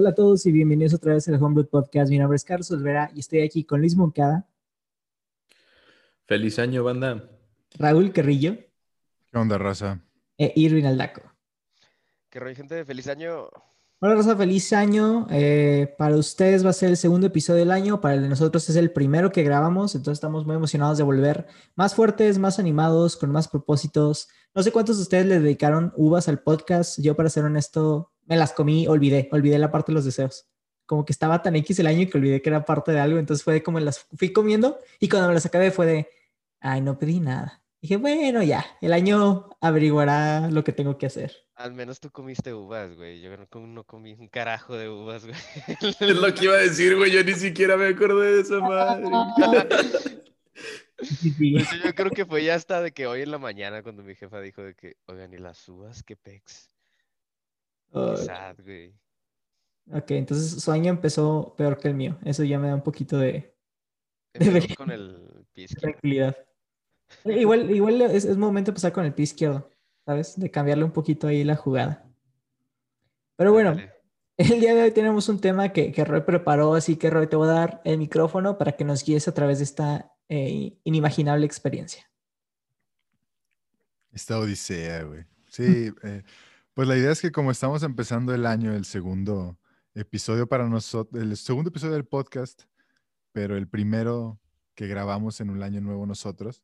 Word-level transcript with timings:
Hola 0.00 0.10
a 0.10 0.14
todos 0.14 0.46
y 0.46 0.50
bienvenidos 0.50 0.94
otra 0.94 1.12
vez 1.12 1.28
al 1.28 1.34
Homebrew 1.34 1.68
Podcast. 1.68 2.10
Mi 2.10 2.16
nombre 2.16 2.34
es 2.34 2.42
Carlos 2.42 2.70
Olvera 2.70 3.10
y 3.14 3.20
estoy 3.20 3.42
aquí 3.42 3.64
con 3.64 3.80
Luis 3.80 3.94
Moncada. 3.94 4.48
Feliz 6.24 6.58
año, 6.58 6.82
banda. 6.82 7.28
Raúl 7.78 8.10
Carrillo. 8.10 8.56
¿Qué 9.30 9.38
onda, 9.38 9.58
raza? 9.58 10.00
E 10.38 10.54
Irvin 10.56 10.86
Aldaco. 10.86 11.20
¿Qué 12.30 12.40
rollo, 12.40 12.56
gente? 12.56 12.82
¡Feliz 12.86 13.08
año! 13.08 13.50
Hola, 13.98 14.14
raza, 14.14 14.34
feliz 14.38 14.72
año. 14.72 15.26
Eh, 15.28 15.94
para 15.98 16.16
ustedes 16.16 16.64
va 16.64 16.70
a 16.70 16.72
ser 16.72 16.88
el 16.88 16.96
segundo 16.96 17.26
episodio 17.26 17.60
del 17.60 17.70
año, 17.70 18.00
para 18.00 18.14
el 18.14 18.22
de 18.22 18.30
nosotros 18.30 18.70
es 18.70 18.76
el 18.76 18.92
primero 18.92 19.30
que 19.32 19.42
grabamos, 19.42 19.94
entonces 19.94 20.16
estamos 20.16 20.46
muy 20.46 20.56
emocionados 20.56 20.96
de 20.96 21.04
volver 21.04 21.46
más 21.76 21.94
fuertes, 21.94 22.38
más 22.38 22.58
animados, 22.58 23.18
con 23.18 23.30
más 23.32 23.48
propósitos. 23.48 24.28
No 24.54 24.62
sé 24.62 24.72
cuántos 24.72 24.96
de 24.96 25.02
ustedes 25.02 25.26
le 25.26 25.40
dedicaron 25.40 25.92
uvas 25.94 26.26
al 26.26 26.40
podcast. 26.42 26.98
Yo, 27.02 27.14
para 27.16 27.28
ser 27.28 27.44
honesto, 27.44 28.09
me 28.26 28.36
las 28.36 28.52
comí, 28.52 28.86
olvidé, 28.86 29.28
olvidé 29.32 29.58
la 29.58 29.70
parte 29.70 29.92
de 29.92 29.94
los 29.94 30.04
deseos. 30.04 30.46
Como 30.86 31.04
que 31.04 31.12
estaba 31.12 31.42
tan 31.42 31.56
X 31.56 31.78
el 31.78 31.86
año 31.86 32.08
que 32.08 32.18
olvidé 32.18 32.42
que 32.42 32.48
era 32.48 32.64
parte 32.64 32.92
de 32.92 33.00
algo, 33.00 33.18
entonces 33.18 33.44
fue 33.44 33.62
como 33.62 33.78
las 33.80 34.06
fui 34.16 34.32
comiendo 34.32 34.78
y 34.98 35.08
cuando 35.08 35.28
me 35.28 35.34
las 35.34 35.46
acabé 35.46 35.70
fue 35.70 35.86
de, 35.86 36.08
ay, 36.60 36.80
no 36.80 36.98
pedí 36.98 37.20
nada. 37.20 37.62
Dije, 37.80 37.96
bueno, 37.96 38.42
ya, 38.42 38.66
el 38.82 38.92
año 38.92 39.48
averiguará 39.60 40.50
lo 40.50 40.62
que 40.62 40.72
tengo 40.72 40.98
que 40.98 41.06
hacer. 41.06 41.34
Al 41.54 41.72
menos 41.72 41.98
tú 41.98 42.10
comiste 42.10 42.52
uvas, 42.52 42.94
güey. 42.94 43.22
Yo 43.22 43.30
no, 43.36 43.66
no 43.66 43.84
comí 43.84 44.12
un 44.12 44.28
carajo 44.28 44.76
de 44.76 44.90
uvas, 44.90 45.24
güey. 45.24 45.36
Es 46.00 46.00
lo 46.00 46.34
que 46.34 46.44
iba 46.44 46.54
a 46.54 46.58
decir, 46.58 46.96
güey. 46.96 47.10
Yo 47.10 47.24
ni 47.24 47.32
siquiera 47.32 47.78
me 47.78 47.88
acordé 47.88 48.36
de 48.36 48.40
esa 48.42 48.60
madre. 48.60 49.04
Pues 51.00 51.82
yo 51.82 51.94
creo 51.94 52.10
que 52.10 52.26
fue 52.26 52.44
ya 52.44 52.54
hasta 52.54 52.82
de 52.82 52.92
que 52.92 53.06
hoy 53.06 53.22
en 53.22 53.30
la 53.30 53.38
mañana 53.38 53.82
cuando 53.82 54.02
mi 54.02 54.14
jefa 54.14 54.38
dijo 54.40 54.62
de 54.62 54.74
que, 54.74 54.96
oigan, 55.06 55.32
¿y 55.32 55.38
las 55.38 55.66
uvas 55.66 56.02
qué 56.02 56.14
pex? 56.14 56.68
Oh, 57.92 58.16
Sad, 58.16 58.56
güey. 58.62 58.94
ok, 59.92 60.10
entonces 60.12 60.62
su 60.62 60.70
año 60.70 60.90
empezó 60.90 61.54
peor 61.56 61.78
que 61.78 61.88
el 61.88 61.94
mío. 61.94 62.18
Eso 62.24 62.44
ya 62.44 62.58
me 62.58 62.68
da 62.68 62.74
un 62.74 62.82
poquito 62.82 63.18
de 63.18 63.54
Empezó 64.32 64.74
con 64.76 64.90
el 64.90 65.46
pis. 65.52 65.74
tranquilidad. 65.74 66.36
Igual, 67.24 67.70
igual 67.70 68.00
es, 68.02 68.24
es 68.24 68.36
momento 68.36 68.70
de 68.70 68.72
empezar 68.72 68.92
con 68.92 69.04
el 69.04 69.12
pie 69.12 69.24
izquierdo, 69.24 69.68
¿sabes? 70.06 70.38
De 70.38 70.50
cambiarle 70.50 70.84
un 70.84 70.92
poquito 70.92 71.26
ahí 71.26 71.42
la 71.42 71.56
jugada. 71.56 72.08
Pero 73.36 73.52
bueno, 73.52 73.76
el 74.36 74.60
día 74.60 74.74
de 74.74 74.84
hoy 74.84 74.90
tenemos 74.92 75.28
un 75.28 75.40
tema 75.40 75.72
que, 75.72 75.90
que 75.92 76.04
Roy 76.04 76.20
preparó, 76.20 76.74
así 76.74 76.96
que 76.96 77.10
Roy 77.10 77.26
te 77.26 77.36
voy 77.36 77.48
a 77.48 77.52
dar 77.52 77.82
el 77.84 77.98
micrófono 77.98 78.56
para 78.58 78.72
que 78.72 78.84
nos 78.84 79.04
guíes 79.04 79.26
a 79.26 79.34
través 79.34 79.58
de 79.58 79.64
esta 79.64 80.12
eh, 80.28 80.78
inimaginable 80.84 81.44
experiencia. 81.46 82.08
Esta 84.12 84.38
odisea, 84.38 85.02
güey. 85.02 85.24
Sí, 85.48 85.90
eh, 86.04 86.22
pues 86.74 86.88
la 86.88 86.96
idea 86.96 87.12
es 87.12 87.20
que 87.20 87.32
como 87.32 87.50
estamos 87.50 87.82
empezando 87.82 88.34
el 88.34 88.46
año, 88.46 88.72
el 88.74 88.84
segundo 88.84 89.58
episodio 89.94 90.48
para 90.48 90.68
nosotros, 90.68 91.22
el 91.22 91.36
segundo 91.36 91.70
episodio 91.70 91.94
del 91.94 92.06
podcast, 92.06 92.62
pero 93.32 93.56
el 93.56 93.68
primero 93.68 94.40
que 94.74 94.86
grabamos 94.86 95.40
en 95.40 95.50
un 95.50 95.62
año 95.62 95.80
nuevo 95.80 96.06
nosotros, 96.06 96.62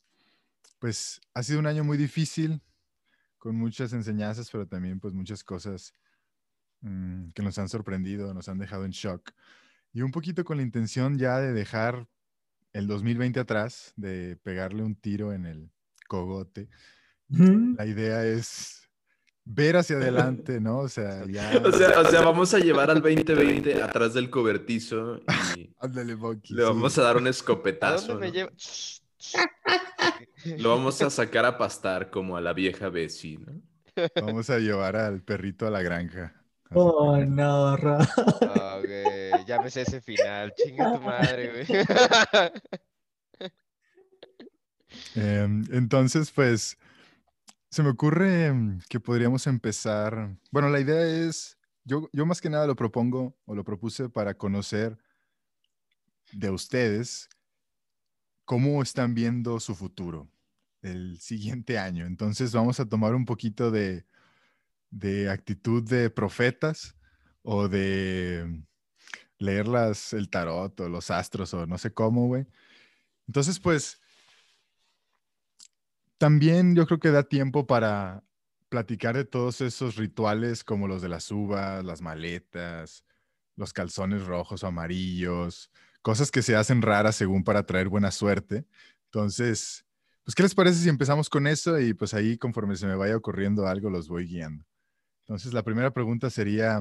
pues 0.79 1.21
ha 1.35 1.43
sido 1.43 1.59
un 1.59 1.67
año 1.67 1.85
muy 1.85 1.98
difícil, 1.98 2.63
con 3.39 3.57
muchas 3.57 3.93
enseñanzas, 3.93 4.51
pero 4.51 4.67
también 4.67 4.98
pues 5.01 5.15
muchas 5.15 5.45
cosas 5.45 5.93
mm, 6.80 7.30
que 7.30 7.42
nos 7.42 7.59
han 7.59 7.69
sorprendido, 7.69 8.35
nos 8.35 8.48
han 8.48 8.59
dejado 8.59 8.85
en 8.85 8.91
shock. 8.91 9.30
Y 9.92 10.03
un 10.03 10.11
poquito 10.11 10.45
con 10.45 10.57
la 10.57 10.63
intención 10.63 11.19
ya 11.19 11.39
de 11.39 11.53
dejar 11.53 12.09
el 12.73 12.86
2020 12.86 13.41
atrás, 13.41 13.92
de 13.97 14.36
pegarle 14.42 14.83
un 14.83 14.95
tiro 14.97 15.33
en 15.33 15.47
el 15.47 15.70
cogote. 16.09 16.69
La 17.29 17.86
idea 17.86 18.25
es 18.25 18.86
ver 19.46 19.77
hacia 19.79 19.96
adelante, 19.96 20.61
¿no? 20.61 20.80
O 20.80 20.89
sea, 20.89 21.24
ya. 21.27 21.62
O 21.64 21.73
sea, 21.73 22.01
o 22.01 22.05
sea, 22.07 22.20
vamos 22.23 22.52
a 22.55 22.58
llevar 22.61 22.90
al 22.90 23.01
2020 23.02 23.83
atrás 23.83 24.14
del 24.14 24.30
cobertizo 24.30 25.24
y 25.55 25.74
Ándale, 25.80 26.14
Bucky, 26.14 26.55
le 26.55 26.64
sí. 26.64 26.68
vamos 26.68 26.98
a 26.98 27.02
dar 27.02 27.17
un 27.18 27.29
¿A 27.83 27.90
dónde 27.90 28.11
escopetazo. 28.11 28.18
me 28.18 28.30
¿no? 28.30 28.33
lleva? 28.33 28.52
Lo 30.58 30.70
vamos 30.70 31.02
a 31.02 31.11
sacar 31.11 31.45
a 31.45 31.58
pastar 31.58 32.11
como 32.11 32.36
a 32.36 32.40
la 32.40 32.52
vieja 32.52 32.89
Bessie, 32.89 33.39
¿no? 33.39 33.62
Vamos 34.18 34.51
a 34.51 34.58
llevar 34.58 34.96
al 34.96 35.23
perrito 35.23 35.67
a 35.67 35.70
la 35.70 35.83
granja. 35.83 36.35
Oh, 36.73 37.17
no, 37.24 37.77
Roy. 37.77 38.06
Ah, 38.42 38.80
güey, 38.85 39.45
ya 39.46 39.61
me 39.61 39.70
sé 39.70 39.83
ese 39.83 40.01
final. 40.01 40.52
Chinga 40.55 40.90
tu 40.90 41.01
madre, 41.01 41.67
güey. 41.67 41.86
Em, 45.14 45.64
entonces, 45.73 46.30
pues, 46.30 46.79
se 47.71 47.83
me 47.83 47.91
ocurre 47.91 48.47
em, 48.47 48.81
que 48.89 49.01
podríamos 49.01 49.47
empezar. 49.47 50.37
Bueno, 50.51 50.69
la 50.71 50.81
idea 50.81 51.07
es, 51.07 51.59
yo, 51.85 52.09
yo 52.13 52.27
más 52.27 52.41
que 52.41 52.51
nada 52.51 52.67
lo 52.67 52.77
propongo 52.77 53.37
o 53.45 53.55
lo 53.55 53.65
propuse 53.65 54.09
para 54.09 54.35
conocer 54.35 54.99
de 56.33 56.51
ustedes 56.51 57.29
cómo 58.45 58.83
están 58.83 59.15
viendo 59.15 59.61
su 59.61 59.75
futuro 59.75 60.29
el 60.83 61.19
siguiente 61.21 61.79
año. 61.79 62.07
Entonces, 62.07 62.53
vamos 62.53 62.81
a 62.81 62.89
tomar 62.89 63.15
un 63.15 63.25
poquito 63.25 63.71
de, 63.71 64.07
de 64.91 65.31
actitud 65.31 65.83
de 65.83 66.11
profetas 66.11 66.97
o 67.43 67.69
de 67.69 68.63
leer 69.39 69.69
las, 69.69 70.13
el 70.13 70.31
tarot 70.31 70.79
o 70.81 70.89
los 70.89 71.11
astros 71.11 71.53
o 71.55 71.67
no 71.67 71.79
sé 71.79 71.93
cómo, 71.93 72.27
güey. 72.27 72.47
Entonces, 73.27 73.59
pues, 73.61 74.01
también 76.19 76.75
yo 76.75 76.87
creo 76.87 76.99
que 76.99 77.11
da 77.11 77.23
tiempo 77.25 77.67
para 77.67 78.25
platicar 78.69 79.17
de 79.17 79.25
todos 79.25 79.61
esos 79.61 79.97
rituales 79.97 80.65
como 80.65 80.89
los 80.89 81.03
de 81.03 81.09
las 81.09 81.31
uvas, 81.31 81.85
las 81.85 82.01
maletas, 82.03 83.05
los 83.57 83.73
calzones 83.73 84.27
rojos 84.27 84.63
o 84.65 84.67
amarillos, 84.67 85.71
cosas 86.03 86.31
que 86.31 86.43
se 86.43 86.57
hacen 86.57 86.83
raras 86.83 87.17
según 87.17 87.45
para 87.45 87.65
traer 87.65 87.89
buena 87.89 88.11
suerte. 88.11 88.67
Entonces, 89.07 89.87
pues, 90.25 90.35
¿qué 90.35 90.43
les 90.43 90.55
parece 90.55 90.81
si 90.83 90.89
empezamos 90.89 91.31
con 91.31 91.47
eso? 91.47 91.79
Y 91.79 91.95
pues 91.95 92.13
ahí 92.15 92.37
conforme 92.37 92.77
se 92.77 92.87
me 92.87 92.97
vaya 92.97 93.17
ocurriendo 93.17 93.67
algo, 93.67 93.91
los 93.91 94.09
voy 94.09 94.27
guiando. 94.27 94.65
Entonces, 95.25 95.53
la 95.53 95.63
primera 95.63 95.93
pregunta 95.93 96.31
sería, 96.31 96.81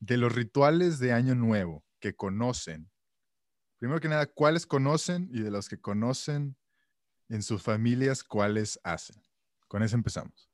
de 0.00 0.16
los 0.16 0.34
rituales 0.34 0.98
de 0.98 1.12
Año 1.12 1.34
Nuevo 1.34 1.84
que 2.00 2.14
conocen, 2.14 2.90
primero 3.78 4.00
que 4.00 4.08
nada, 4.08 4.26
¿cuáles 4.26 4.66
conocen? 4.66 5.28
Y 5.32 5.40
de 5.40 5.50
los 5.50 5.68
que 5.68 5.78
conocen 5.78 6.56
en 7.30 7.42
sus 7.42 7.62
familias, 7.62 8.22
¿cuáles 8.22 8.78
hacen? 8.84 9.16
Con 9.68 9.82
eso 9.82 9.96
empezamos. 9.96 10.50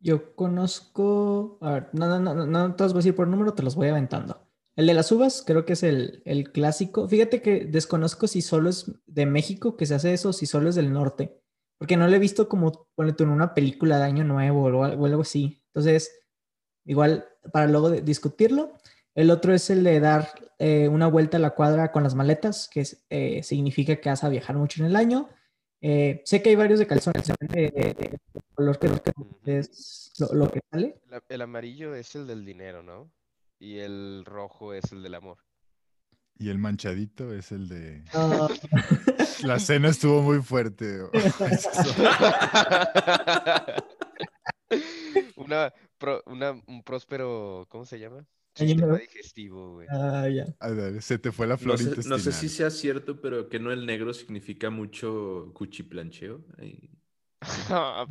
Yo 0.00 0.34
conozco, 0.34 1.58
a 1.60 1.70
ver, 1.74 1.88
no, 1.92 2.18
no, 2.18 2.34
no, 2.34 2.46
no, 2.46 2.74
te 2.74 2.82
los 2.82 2.92
voy 2.92 2.98
a 2.98 3.02
decir 3.02 3.14
por 3.14 3.28
número, 3.28 3.54
te 3.54 3.62
los 3.62 3.76
voy 3.76 3.88
aventando. 3.88 4.48
El 4.74 4.86
de 4.86 4.94
las 4.94 5.12
uvas 5.12 5.44
creo 5.46 5.64
que 5.64 5.74
es 5.74 5.82
el, 5.82 6.22
el 6.24 6.50
clásico. 6.50 7.08
Fíjate 7.08 7.40
que 7.40 7.66
desconozco 7.66 8.26
si 8.26 8.42
solo 8.42 8.70
es 8.70 8.90
de 9.06 9.26
México 9.26 9.76
que 9.76 9.86
se 9.86 9.94
hace 9.94 10.12
eso, 10.12 10.32
si 10.32 10.46
solo 10.46 10.68
es 10.70 10.74
del 10.74 10.92
norte, 10.92 11.40
porque 11.78 11.96
no 11.96 12.08
lo 12.08 12.16
he 12.16 12.18
visto 12.18 12.48
como, 12.48 12.88
ponle 12.94 13.12
tú 13.12 13.24
en 13.24 13.30
una 13.30 13.54
película 13.54 13.98
de 13.98 14.04
Año 14.04 14.24
Nuevo 14.24 14.64
o, 14.64 14.78
o 14.78 14.84
algo 15.06 15.22
así. 15.22 15.62
Entonces, 15.68 16.10
igual 16.84 17.28
para 17.52 17.68
luego 17.68 17.90
de- 17.90 18.02
discutirlo. 18.02 18.72
El 19.14 19.30
otro 19.30 19.54
es 19.54 19.68
el 19.70 19.84
de 19.84 20.00
dar 20.00 20.30
eh, 20.58 20.88
una 20.88 21.06
vuelta 21.06 21.36
a 21.36 21.40
la 21.40 21.50
cuadra 21.50 21.92
con 21.92 22.02
las 22.02 22.14
maletas, 22.14 22.68
que 22.72 22.84
eh, 23.10 23.42
significa 23.42 23.96
que 23.96 24.08
vas 24.08 24.24
a 24.24 24.30
viajar 24.30 24.56
mucho 24.56 24.80
en 24.82 24.86
el 24.86 24.96
año. 24.96 25.28
Eh, 25.84 26.22
sé 26.24 26.40
que 26.42 26.50
hay 26.50 26.54
varios 26.56 26.78
de 26.78 26.86
calzones, 26.86 27.26
de, 27.26 27.70
de- 27.70 27.94
de 27.94 28.18
color 28.54 28.78
que, 28.78 28.88
que 29.44 29.58
es 29.58 30.12
lo, 30.18 30.28
lo 30.32 30.48
que 30.50 30.60
sale. 30.70 31.00
El, 31.10 31.20
el 31.28 31.40
amarillo 31.42 31.94
es 31.96 32.14
el 32.14 32.26
del 32.28 32.44
dinero, 32.44 32.82
¿no? 32.84 33.10
Y 33.58 33.78
el 33.78 34.22
rojo 34.24 34.74
es 34.74 34.92
el 34.92 35.02
del 35.02 35.16
amor. 35.16 35.38
Y 36.38 36.50
el 36.50 36.58
manchadito 36.58 37.32
es 37.34 37.50
el 37.52 37.68
de... 37.68 38.04
La 39.42 39.58
cena 39.58 39.88
estuvo 39.88 40.22
muy 40.22 40.40
fuerte. 40.40 41.00
una, 45.36 45.72
pro- 45.98 46.22
una, 46.26 46.52
un 46.66 46.82
próspero, 46.84 47.66
¿cómo 47.68 47.84
se 47.84 47.98
llama? 47.98 48.24
Año 48.58 48.68
Sistema 48.68 48.86
nuevo. 48.88 48.98
digestivo, 48.98 49.72
güey. 49.74 49.88
ah, 49.90 50.28
ya. 50.28 50.46
A 50.60 50.68
ver, 50.70 51.00
Se 51.02 51.18
te 51.18 51.32
fue 51.32 51.46
la 51.46 51.54
No 51.54 51.58
flor 51.58 51.78
no 52.06 52.18
sé 52.18 52.32
si 52.32 52.48
sea 52.48 52.70
cierto, 52.70 53.20
pero 53.20 53.48
que 53.48 53.58
no 53.58 53.72
el 53.72 53.86
negro 53.86 54.12
significa 54.12 54.68
mucho 54.70 55.50
cuchiplancheo. 55.54 56.44
Ay, 56.58 56.90
Ah, 57.70 58.06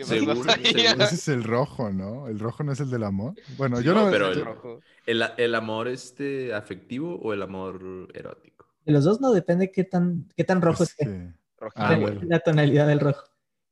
Ese 0.00 1.14
es 1.14 1.28
el 1.28 1.44
rojo, 1.44 1.90
¿no? 1.92 2.28
El 2.28 2.38
rojo 2.38 2.62
no 2.62 2.72
es 2.72 2.80
el 2.80 2.90
del 2.90 3.04
amor. 3.04 3.34
Bueno, 3.56 3.78
Sí, 3.78 3.84
yo 3.84 3.94
no... 3.94 4.10
pero 4.10 4.28
el 4.32 4.38
el- 4.38 4.44
rojo. 4.44 4.80
¿El, 5.06 5.22
el 5.36 5.54
amor 5.54 5.88
este 5.88 6.54
afectivo 6.54 7.16
o 7.20 7.32
el 7.32 7.42
amor 7.42 8.08
erótico? 8.14 8.66
De 8.84 8.92
los 8.92 9.04
dos 9.04 9.20
no 9.20 9.32
depende 9.32 9.70
qué 9.70 9.84
tan, 9.84 10.28
qué 10.36 10.44
tan 10.44 10.62
rojo 10.62 10.78
pues 10.78 10.90
esté. 10.90 11.04
que- 11.04 11.32
Rojito, 11.58 11.82
Ah, 11.82 11.90
la, 11.92 11.98
güey. 11.98 12.14
bueno. 12.14 12.28
la 12.30 12.38
tonalidad 12.40 12.86
del 12.86 13.00
rojo. 13.00 13.24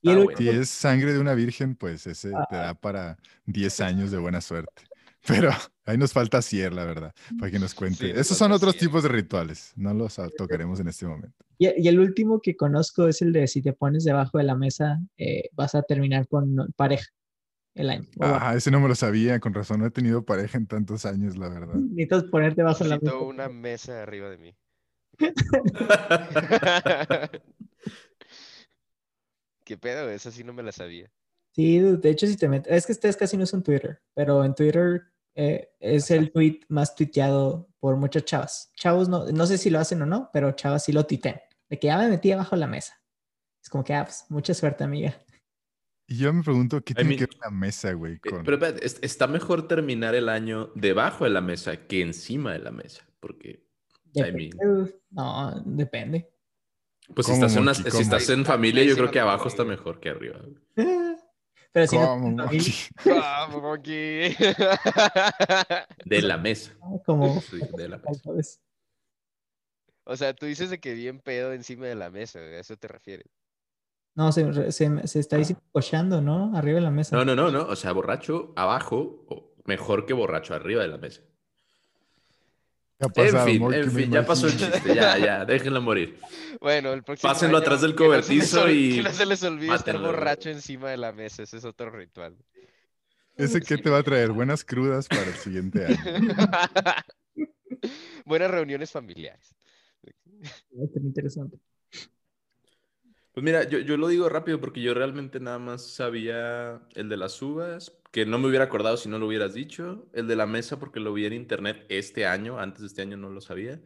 Y 0.02 0.08
Ah, 0.10 0.12
el 0.12 0.24
bueno. 0.24 0.36
Si 0.38 0.48
es 0.48 0.68
sangre 0.68 1.12
de 1.12 1.20
una 1.20 1.34
virgen, 1.34 1.76
pues 1.76 2.06
ese 2.06 2.30
te 2.50 2.56
da 2.56 2.74
para 2.74 3.16
10 3.46 3.80
años 3.80 4.10
de 4.10 4.18
buena 4.18 4.40
suerte. 4.40 4.82
Pero 5.26 5.50
ahí 5.86 5.96
nos 5.96 6.12
falta 6.12 6.42
Cier, 6.42 6.72
la 6.72 6.84
verdad, 6.84 7.14
para 7.38 7.50
que 7.50 7.58
nos 7.58 7.74
cuente. 7.74 8.12
Sí, 8.12 8.14
Esos 8.14 8.36
son 8.36 8.52
otros 8.52 8.74
Cier. 8.74 8.88
tipos 8.88 9.02
de 9.02 9.08
rituales. 9.08 9.72
No 9.76 9.94
los 9.94 10.20
tocaremos 10.36 10.78
en 10.80 10.88
este 10.88 11.06
momento. 11.06 11.36
Y, 11.58 11.68
y 11.82 11.88
el 11.88 11.98
último 12.00 12.40
que 12.42 12.54
conozco 12.56 13.08
es 13.08 13.22
el 13.22 13.32
de 13.32 13.46
si 13.48 13.62
te 13.62 13.72
pones 13.72 14.04
debajo 14.04 14.36
de 14.38 14.44
la 14.44 14.54
mesa, 14.56 14.98
eh, 15.16 15.48
vas 15.52 15.74
a 15.74 15.82
terminar 15.82 16.28
con 16.28 16.54
pareja. 16.76 17.06
el 17.74 17.90
año. 17.90 18.04
Ah, 18.20 18.54
ese 18.56 18.70
no 18.70 18.80
me 18.80 18.88
lo 18.88 18.94
sabía, 18.94 19.40
con 19.40 19.54
razón. 19.54 19.80
No 19.80 19.86
he 19.86 19.90
tenido 19.90 20.24
pareja 20.24 20.58
en 20.58 20.66
tantos 20.66 21.04
años, 21.06 21.36
la 21.36 21.48
verdad. 21.48 21.74
Necesitas 21.94 22.24
ponerte 22.24 22.62
bajo 22.62 22.84
la 22.84 22.96
Necesito 22.96 23.16
mesa. 23.16 23.26
una 23.28 23.48
mesa 23.48 24.02
arriba 24.02 24.28
de 24.30 24.38
mí. 24.38 24.54
¿Qué 29.64 29.76
pedo? 29.76 30.08
Esa 30.10 30.30
sí 30.30 30.44
no 30.44 30.52
me 30.52 30.62
la 30.62 30.72
sabía. 30.72 31.10
Sí, 31.52 31.78
de 31.80 32.10
hecho, 32.10 32.26
si 32.26 32.36
te 32.36 32.48
metes, 32.48 32.72
es 32.72 32.86
que 32.86 32.92
ustedes 32.92 33.16
casi 33.16 33.36
no 33.36 33.44
usan 33.44 33.62
Twitter, 33.62 34.00
pero 34.14 34.44
en 34.44 34.54
Twitter 34.54 35.02
eh, 35.36 35.68
es 35.80 36.10
el 36.10 36.32
tweet 36.32 36.60
más 36.68 36.94
tuiteado 36.96 37.68
por 37.78 37.96
muchas 37.96 38.24
chavas. 38.24 38.72
Chavos, 38.74 39.08
no, 39.08 39.26
no 39.30 39.46
sé 39.46 39.58
si 39.58 39.70
lo 39.70 39.78
hacen 39.78 40.02
o 40.02 40.06
no, 40.06 40.30
pero 40.32 40.50
chavas 40.52 40.84
sí 40.84 40.92
lo 40.92 41.04
tuitean. 41.06 41.40
De 41.68 41.78
que 41.78 41.86
ya 41.88 41.98
me 41.98 42.08
metí 42.08 42.32
abajo 42.32 42.56
de 42.56 42.60
la 42.60 42.66
mesa. 42.66 42.94
Es 43.62 43.68
como 43.68 43.84
que, 43.84 43.94
ah, 43.94 44.04
pues, 44.04 44.24
mucha 44.28 44.54
suerte, 44.54 44.82
amiga. 44.84 45.14
Y 46.08 46.18
yo 46.18 46.32
me 46.32 46.42
pregunto, 46.42 46.80
¿qué 46.82 46.94
tiene 46.94 47.08
mean- 47.10 47.18
que 47.18 47.26
ver 47.26 47.36
la 47.44 47.50
mesa, 47.50 47.92
güey? 47.92 48.14
Eh, 48.14 48.20
Con... 48.30 48.44
Pero 48.44 48.58
está 49.02 49.26
mejor 49.26 49.66
terminar 49.68 50.14
el 50.14 50.28
año 50.28 50.70
debajo 50.74 51.24
de 51.24 51.30
la 51.30 51.40
mesa 51.40 51.86
que 51.86 52.00
encima 52.00 52.52
de 52.52 52.60
la 52.60 52.70
mesa. 52.70 53.04
Porque, 53.20 53.66
I 54.14 54.22
Depende, 54.22 54.50
mean, 54.56 54.90
No, 55.10 55.62
depende. 55.66 56.30
pues 57.14 57.26
si 57.26 57.32
¿Cómo, 57.32 57.44
estás, 57.46 57.56
en, 57.56 57.62
una- 57.62 57.74
si 57.74 58.02
estás 58.02 58.28
en 58.30 58.44
familia, 58.44 58.84
yo 58.84 58.94
creo 58.94 59.10
que 59.10 59.18
abajo 59.20 59.48
está 59.48 59.64
mejor 59.64 59.98
que 60.00 60.10
arriba. 60.10 60.40
Pero 61.72 61.86
si 61.86 61.96
no 61.96 62.06
¿Cómo? 62.08 62.36
¡Vamos, 63.04 63.62
Monkey! 63.62 64.34
De 66.04 66.22
la 66.22 66.38
mesa. 66.38 66.76
como 67.04 67.40
Sí, 67.40 67.60
de 67.76 67.88
la 67.88 67.98
mesa. 67.98 68.20
¿sabes? 68.22 68.60
O 70.04 70.16
sea, 70.16 70.34
tú 70.34 70.46
dices 70.46 70.70
de 70.70 70.78
que 70.78 70.94
bien 70.94 71.20
pedo 71.20 71.52
encima 71.52 71.86
de 71.86 71.96
la 71.96 72.10
mesa, 72.10 72.38
¿a 72.38 72.60
eso 72.60 72.76
te 72.76 72.86
refieres? 72.86 73.26
No, 74.14 74.32
se, 74.32 74.72
se, 74.72 75.06
se 75.06 75.20
está 75.20 75.36
diciendo 75.36 75.62
cochando, 75.72 76.22
¿no? 76.22 76.56
Arriba 76.56 76.76
de 76.76 76.84
la 76.84 76.90
mesa. 76.90 77.14
No, 77.16 77.24
no, 77.24 77.34
no, 77.34 77.50
no. 77.50 77.66
O 77.66 77.76
sea, 77.76 77.92
borracho 77.92 78.52
abajo, 78.56 79.24
o 79.28 79.52
mejor 79.66 80.06
que 80.06 80.14
borracho 80.14 80.54
arriba 80.54 80.82
de 80.82 80.88
la 80.88 80.96
mesa. 80.96 81.22
¿Qué 82.98 83.04
ha 83.22 83.44
En 83.44 83.44
fin, 83.44 83.62
en 84.04 84.10
ya 84.10 84.24
pasó 84.24 84.46
el 84.46 84.56
chiste. 84.56 84.94
Ya, 84.94 85.18
ya, 85.18 85.44
déjenlo 85.44 85.80
morir. 85.82 86.18
Bueno, 86.60 86.94
el 86.94 87.02
próximo 87.02 87.30
Pásenlo 87.30 87.58
año, 87.58 87.66
atrás 87.66 87.82
del 87.82 87.90
no 87.90 87.96
cobertizo 87.96 88.64
ol- 88.64 88.70
y 88.72 88.96
Que 88.96 89.02
no 89.02 89.10
se 89.12 89.26
les 89.26 89.42
olvide 89.42 89.74
estar 89.74 89.94
mátenlo, 89.94 90.06
borracho 90.08 90.48
encima 90.48 90.88
de 90.90 90.96
la 90.96 91.12
mesa, 91.12 91.42
ese 91.42 91.58
es 91.58 91.64
otro 91.66 91.90
ritual. 91.90 92.34
¿Ese 93.36 93.60
qué 93.60 93.76
te 93.76 93.90
va 93.90 93.98
a 93.98 94.02
traer? 94.02 94.32
Buenas 94.32 94.64
crudas 94.64 95.06
para 95.06 95.24
el 95.24 95.34
siguiente 95.34 95.84
año. 95.84 95.96
Buenas 98.24 98.50
reuniones 98.50 98.90
familiares. 98.90 99.54
Va 100.02 100.84
a 100.84 100.88
ser 100.88 101.02
interesante. 101.02 101.58
Pues 103.36 103.44
mira, 103.44 103.68
yo, 103.68 103.80
yo 103.80 103.98
lo 103.98 104.08
digo 104.08 104.30
rápido 104.30 104.58
porque 104.62 104.80
yo 104.80 104.94
realmente 104.94 105.40
nada 105.40 105.58
más 105.58 105.84
sabía 105.84 106.80
el 106.94 107.10
de 107.10 107.18
las 107.18 107.42
uvas, 107.42 107.94
que 108.10 108.24
no 108.24 108.38
me 108.38 108.48
hubiera 108.48 108.64
acordado 108.64 108.96
si 108.96 109.10
no 109.10 109.18
lo 109.18 109.26
hubieras 109.26 109.52
dicho. 109.52 110.08
El 110.14 110.26
de 110.26 110.36
la 110.36 110.46
mesa 110.46 110.78
porque 110.78 111.00
lo 111.00 111.12
vi 111.12 111.26
en 111.26 111.34
internet 111.34 111.84
este 111.90 112.24
año, 112.24 112.58
antes 112.58 112.80
de 112.80 112.86
este 112.86 113.02
año 113.02 113.18
no 113.18 113.28
lo 113.28 113.42
sabía. 113.42 113.78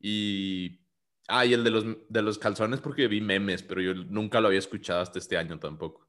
Y... 0.00 0.80
Ah, 1.28 1.46
y 1.46 1.52
el 1.54 1.62
de 1.62 1.70
los, 1.70 1.84
de 2.08 2.22
los 2.22 2.38
calzones 2.38 2.80
porque 2.80 3.06
vi 3.06 3.20
memes, 3.20 3.62
pero 3.62 3.80
yo 3.80 3.94
nunca 3.94 4.40
lo 4.40 4.48
había 4.48 4.58
escuchado 4.58 5.00
hasta 5.00 5.20
este 5.20 5.36
año 5.36 5.60
tampoco. 5.60 6.08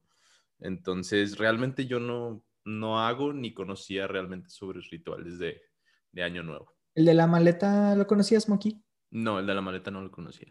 Entonces, 0.58 1.38
realmente 1.38 1.86
yo 1.86 2.00
no, 2.00 2.44
no 2.64 2.98
hago 2.98 3.32
ni 3.32 3.54
conocía 3.54 4.08
realmente 4.08 4.50
sobre 4.50 4.80
rituales 4.80 5.38
de, 5.38 5.62
de 6.10 6.22
Año 6.24 6.42
Nuevo. 6.42 6.74
¿El 6.96 7.04
de 7.04 7.14
la 7.14 7.28
maleta 7.28 7.94
lo 7.94 8.08
conocías, 8.08 8.48
Monkey? 8.48 8.82
No, 9.12 9.38
el 9.38 9.46
de 9.46 9.54
la 9.54 9.60
maleta 9.60 9.92
no 9.92 10.02
lo 10.02 10.10
conocía. 10.10 10.48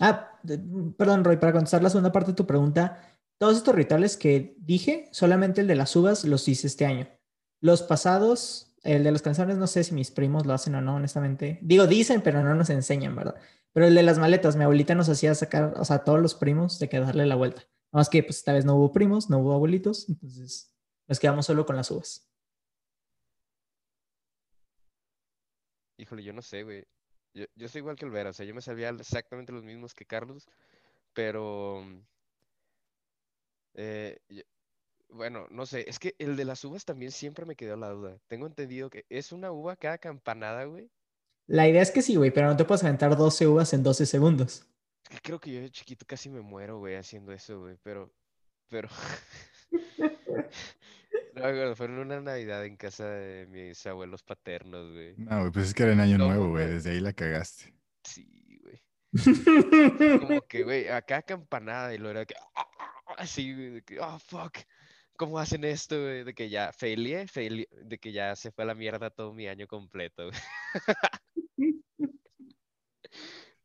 Ah, 0.00 0.38
perdón, 0.98 1.24
Roy, 1.24 1.36
para 1.38 1.52
contestar 1.52 1.82
la 1.82 1.90
segunda 1.90 2.12
parte 2.12 2.32
de 2.32 2.36
tu 2.36 2.46
pregunta, 2.46 3.00
todos 3.38 3.56
estos 3.56 3.74
rituales 3.74 4.16
que 4.16 4.54
dije, 4.58 5.08
solamente 5.12 5.60
el 5.60 5.66
de 5.66 5.74
las 5.74 5.94
uvas 5.96 6.24
los 6.24 6.48
hice 6.48 6.66
este 6.66 6.86
año. 6.86 7.08
Los 7.60 7.82
pasados, 7.82 8.74
el 8.82 9.04
de 9.04 9.12
los 9.12 9.22
canciones, 9.22 9.56
no 9.56 9.66
sé 9.66 9.84
si 9.84 9.94
mis 9.94 10.10
primos 10.10 10.46
lo 10.46 10.52
hacen 10.52 10.74
o 10.74 10.80
no, 10.80 10.96
honestamente. 10.96 11.58
Digo, 11.62 11.86
dicen, 11.86 12.20
pero 12.22 12.42
no 12.42 12.54
nos 12.54 12.70
enseñan, 12.70 13.16
¿verdad? 13.16 13.36
Pero 13.72 13.86
el 13.86 13.94
de 13.94 14.02
las 14.02 14.18
maletas, 14.18 14.56
mi 14.56 14.64
abuelita 14.64 14.94
nos 14.94 15.08
hacía 15.08 15.34
sacar, 15.34 15.74
o 15.76 15.84
sea, 15.84 15.96
a 15.96 16.04
todos 16.04 16.20
los 16.20 16.34
primos 16.34 16.78
de 16.78 16.88
que 16.88 17.00
darle 17.00 17.26
la 17.26 17.34
vuelta. 17.34 17.62
Nada 17.92 18.00
más 18.00 18.08
que, 18.08 18.22
pues, 18.22 18.38
esta 18.38 18.52
vez 18.52 18.64
no 18.64 18.76
hubo 18.76 18.92
primos, 18.92 19.28
no 19.30 19.38
hubo 19.38 19.54
abuelitos, 19.54 20.08
entonces 20.08 20.72
nos 21.08 21.20
quedamos 21.20 21.46
solo 21.46 21.66
con 21.66 21.76
las 21.76 21.90
uvas. 21.90 22.30
Híjole, 25.98 26.22
yo 26.22 26.32
no 26.32 26.42
sé, 26.42 26.62
güey. 26.62 26.86
Yo, 27.36 27.44
yo 27.54 27.68
soy 27.68 27.80
igual 27.80 27.96
que 27.96 28.06
el 28.06 28.10
Vera, 28.10 28.30
o 28.30 28.32
sea, 28.32 28.46
yo 28.46 28.54
me 28.54 28.62
sabía 28.62 28.88
exactamente 28.88 29.52
los 29.52 29.62
mismos 29.62 29.92
que 29.92 30.06
Carlos, 30.06 30.48
pero... 31.12 31.84
eh, 33.74 34.18
yo- 34.30 34.42
bueno, 35.10 35.46
no 35.50 35.66
sé, 35.66 35.84
es 35.88 35.98
que 35.98 36.14
el 36.18 36.34
de 36.36 36.46
las 36.46 36.64
uvas 36.64 36.86
también 36.86 37.12
siempre 37.12 37.44
me 37.44 37.54
quedó 37.54 37.76
la 37.76 37.90
duda. 37.90 38.18
Tengo 38.26 38.46
entendido 38.46 38.88
que 38.88 39.04
es 39.10 39.32
una 39.32 39.52
uva 39.52 39.76
cada 39.76 39.98
campanada, 39.98 40.64
güey. 40.64 40.90
La 41.46 41.68
idea 41.68 41.82
es 41.82 41.90
que 41.90 42.00
sí, 42.02 42.16
güey, 42.16 42.30
pero 42.30 42.48
no 42.48 42.56
te 42.56 42.64
puedes 42.64 42.82
aventar 42.82 43.16
12 43.16 43.46
uvas 43.46 43.72
en 43.74 43.82
12 43.82 44.06
segundos. 44.06 44.66
Es 45.04 45.10
que 45.10 45.20
creo 45.20 45.38
que 45.38 45.52
yo 45.52 45.60
de 45.60 45.70
chiquito 45.70 46.06
casi 46.06 46.30
me 46.30 46.40
muero, 46.40 46.78
güey, 46.78 46.96
haciendo 46.96 47.32
eso, 47.32 47.60
güey, 47.60 47.76
pero... 47.82 48.10
Pero... 48.68 48.88
No 51.36 51.42
me 51.42 51.48
acuerdo, 51.50 51.76
fue 51.76 51.86
en 51.86 51.98
una 51.98 52.20
Navidad 52.20 52.64
en 52.64 52.76
casa 52.76 53.06
de 53.06 53.46
mis 53.46 53.86
abuelos 53.86 54.22
paternos, 54.22 54.90
güey. 54.90 55.14
No, 55.18 55.40
güey, 55.40 55.52
pues 55.52 55.66
es 55.66 55.74
que 55.74 55.82
era 55.82 55.92
en 55.92 56.00
año 56.00 56.16
No, 56.16 56.28
nuevo, 56.28 56.48
güey. 56.48 56.66
Desde 56.66 56.92
ahí 56.92 57.00
la 57.00 57.12
cagaste. 57.12 57.74
Sí, 58.04 58.58
güey. 58.62 58.82
Como 60.18 60.40
que, 60.48 60.62
güey, 60.64 60.88
acá 60.88 61.20
campanada 61.20 61.94
y 61.94 61.98
lo 61.98 62.08
era 62.08 62.24
que... 62.24 62.34
Así, 63.18 63.52
güey, 63.52 63.70
de 63.70 63.82
que, 63.82 64.00
oh, 64.00 64.18
fuck. 64.18 64.56
¿Cómo 65.18 65.38
hacen 65.38 65.64
esto, 65.64 66.00
güey? 66.00 66.24
De 66.24 66.32
que 66.32 66.48
ya, 66.48 66.72
failé, 66.72 67.28
failé, 67.28 67.68
de 67.84 67.98
que 67.98 68.12
ya 68.12 68.34
se 68.34 68.50
fue 68.50 68.64
a 68.64 68.68
la 68.68 68.74
mierda 68.74 69.10
todo 69.10 69.34
mi 69.34 69.46
año 69.46 69.66
completo, 69.66 70.30
güey. 70.30 70.40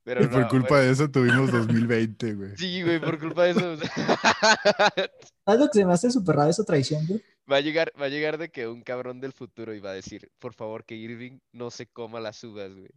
Pero 0.03 0.23
Y 0.23 0.27
por 0.27 0.41
no, 0.41 0.47
culpa 0.49 0.75
güey, 0.75 0.87
de 0.87 0.91
eso 0.91 1.09
tuvimos 1.09 1.51
2020, 1.51 2.33
güey. 2.33 2.57
Sí, 2.57 2.81
güey, 2.83 2.99
por 2.99 3.17
culpa 3.17 3.43
de 3.43 3.51
eso. 3.51 3.77
¿Sabes 5.45 5.59
lo 5.59 5.69
que 5.69 5.79
se 5.79 5.85
me 5.85 5.93
hace 5.93 6.11
súper 6.11 6.35
raro 6.35 6.49
esa 6.49 6.65
tradición, 6.65 7.05
güey? 7.07 7.23
Va 7.49 7.57
a 7.57 7.61
llegar, 7.61 7.91
va 7.99 8.05
a 8.05 8.09
llegar 8.09 8.37
de 8.37 8.49
que 8.49 8.67
un 8.67 8.81
cabrón 8.81 9.19
del 9.19 9.33
futuro 9.33 9.73
iba 9.73 9.91
a 9.91 9.93
decir, 9.93 10.31
por 10.39 10.53
favor, 10.53 10.85
que 10.85 10.95
Irving 10.95 11.39
no 11.51 11.71
se 11.71 11.87
coma 11.87 12.19
las 12.19 12.43
uvas, 12.43 12.73
güey. 12.73 12.89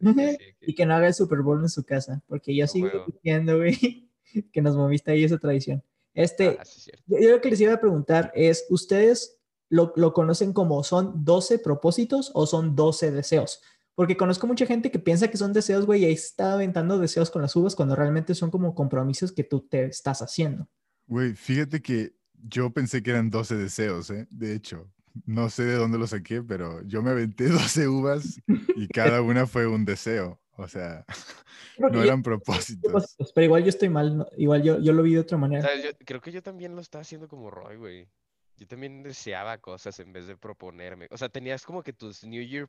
Y 0.00 0.14
que, 0.14 0.56
y 0.60 0.74
que 0.74 0.86
no 0.86 0.94
haga 0.94 1.08
el 1.08 1.14
Super 1.14 1.40
Bowl 1.42 1.60
en 1.60 1.68
su 1.68 1.84
casa, 1.84 2.22
porque 2.26 2.54
yo 2.54 2.64
A 2.64 2.68
sigo 2.68 2.88
diciendo, 3.06 3.56
güey, 3.56 4.10
que 4.52 4.62
nos 4.62 4.76
moviste 4.76 5.10
ahí 5.10 5.24
esa 5.24 5.38
tradición. 5.38 5.82
Este, 6.14 6.56
ah, 6.58 6.64
sí, 6.64 6.90
es 6.92 7.02
yo, 7.06 7.18
yo 7.18 7.30
lo 7.30 7.40
que 7.40 7.50
les 7.50 7.60
iba 7.60 7.72
a 7.72 7.80
preguntar 7.80 8.32
es, 8.34 8.66
¿ustedes 8.70 9.40
lo, 9.68 9.92
lo 9.96 10.12
conocen 10.12 10.52
como 10.52 10.82
son 10.84 11.24
12 11.24 11.58
propósitos 11.58 12.30
o 12.34 12.46
son 12.46 12.74
12 12.74 13.10
deseos? 13.10 13.60
Porque 13.94 14.16
conozco 14.16 14.46
mucha 14.46 14.66
gente 14.66 14.92
que 14.92 15.00
piensa 15.00 15.28
que 15.28 15.36
son 15.36 15.52
deseos, 15.52 15.84
güey, 15.84 16.02
y 16.02 16.04
ahí 16.06 16.12
está 16.12 16.52
aventando 16.52 16.98
deseos 16.98 17.30
con 17.30 17.42
las 17.42 17.56
uvas 17.56 17.74
cuando 17.74 17.96
realmente 17.96 18.34
son 18.34 18.50
como 18.50 18.74
compromisos 18.74 19.32
que 19.32 19.42
tú 19.42 19.60
te 19.60 19.86
estás 19.86 20.22
haciendo. 20.22 20.68
Güey, 21.06 21.34
fíjate 21.34 21.80
que 21.82 22.17
yo 22.42 22.70
pensé 22.70 23.02
que 23.02 23.10
eran 23.10 23.30
12 23.30 23.56
deseos, 23.56 24.10
¿eh? 24.10 24.26
De 24.30 24.54
hecho, 24.54 24.90
no 25.26 25.50
sé 25.50 25.64
de 25.64 25.74
dónde 25.74 25.98
lo 25.98 26.06
saqué, 26.06 26.42
pero 26.42 26.82
yo 26.82 27.02
me 27.02 27.10
aventé 27.10 27.48
12 27.48 27.88
uvas 27.88 28.40
y 28.76 28.88
cada 28.88 29.22
una 29.22 29.46
fue 29.46 29.66
un 29.66 29.84
deseo. 29.84 30.40
O 30.56 30.66
sea, 30.68 31.04
Creo 31.76 31.88
no 31.90 31.98
yo- 31.98 32.04
eran 32.04 32.22
propósitos. 32.22 33.16
Pero 33.34 33.44
igual 33.44 33.62
yo 33.62 33.68
estoy 33.68 33.88
mal, 33.88 34.18
¿no? 34.18 34.26
igual 34.36 34.62
yo, 34.64 34.80
yo 34.80 34.92
lo 34.92 35.02
vi 35.04 35.14
de 35.14 35.20
otra 35.20 35.36
O 35.36 35.40
manera. 35.40 35.62
sea, 35.62 35.80
yo 35.80 35.90
creo 36.04 36.20
que 36.20 36.32
yo 36.32 36.42
también 36.42 36.74
lo 36.74 36.80
estaba 36.80 37.02
haciendo 37.02 37.28
como 37.28 37.50
Roy, 37.50 37.76
güey. 37.76 38.08
Yo 38.56 38.66
también 38.66 39.04
deseaba 39.04 39.58
cosas 39.58 40.00
en 40.00 40.12
vez 40.12 40.26
de 40.26 40.36
proponerme. 40.36 41.06
O 41.12 41.16
sea, 41.16 41.28
tenías 41.28 41.64
como 41.64 41.84
que 41.84 41.92
tus 41.92 42.24
New 42.24 42.42
Year, 42.42 42.68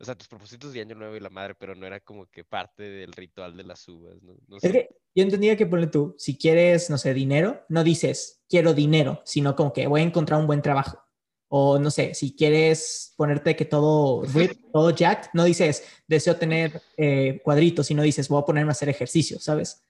o 0.00 0.04
sea, 0.04 0.16
tus 0.16 0.26
propósitos 0.26 0.72
de 0.72 0.80
Año 0.80 0.96
Nuevo 0.96 1.14
y 1.14 1.20
la 1.20 1.30
madre, 1.30 1.54
pero 1.54 1.76
no 1.76 1.86
era 1.86 2.00
como 2.00 2.26
que 2.26 2.42
parte 2.42 2.82
del 2.82 3.12
ritual 3.12 3.56
de 3.56 3.62
las 3.62 3.86
uvas, 3.86 4.20
¿no? 4.22 4.34
No 4.48 4.56
Es 4.56 4.62
sé. 4.62 4.72
que 4.72 4.88
yo 5.14 5.24
entendía 5.24 5.56
que 5.56 5.66
ponle 5.66 5.88
tú, 5.88 6.14
si 6.18 6.36
quieres, 6.36 6.90
no 6.90 6.98
sé, 6.98 7.14
dinero, 7.14 7.64
no 7.68 7.84
dices 7.84 8.40
quiero 8.48 8.74
dinero, 8.74 9.22
sino 9.24 9.54
como 9.56 9.72
que 9.72 9.86
voy 9.86 10.00
a 10.00 10.04
encontrar 10.04 10.40
un 10.40 10.46
buen 10.46 10.60
trabajo. 10.62 11.02
O 11.48 11.78
no 11.78 11.90
sé, 11.90 12.14
si 12.14 12.36
quieres 12.36 13.12
ponerte 13.16 13.56
que 13.56 13.64
todo 13.64 14.24
rip, 14.24 14.52
todo 14.72 14.90
jacked, 14.90 15.30
no 15.32 15.44
dices 15.44 15.84
deseo 16.06 16.36
tener 16.36 16.80
eh, 16.96 17.40
cuadritos, 17.42 17.88
sino 17.88 18.02
dices 18.02 18.28
voy 18.28 18.42
a 18.42 18.44
ponerme 18.44 18.70
a 18.70 18.72
hacer 18.72 18.88
ejercicio, 18.88 19.40
¿sabes? 19.40 19.82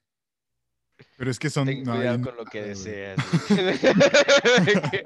Pero 1.17 1.31
es 1.31 1.39
que 1.39 1.50
son... 1.50 1.67
Ten 1.67 1.83
no, 1.83 1.95
cuidado 1.95 2.17
hay 2.17 2.23
con 2.23 2.37
lo 2.37 2.45
que 2.47 2.62
deseas. 2.62 3.19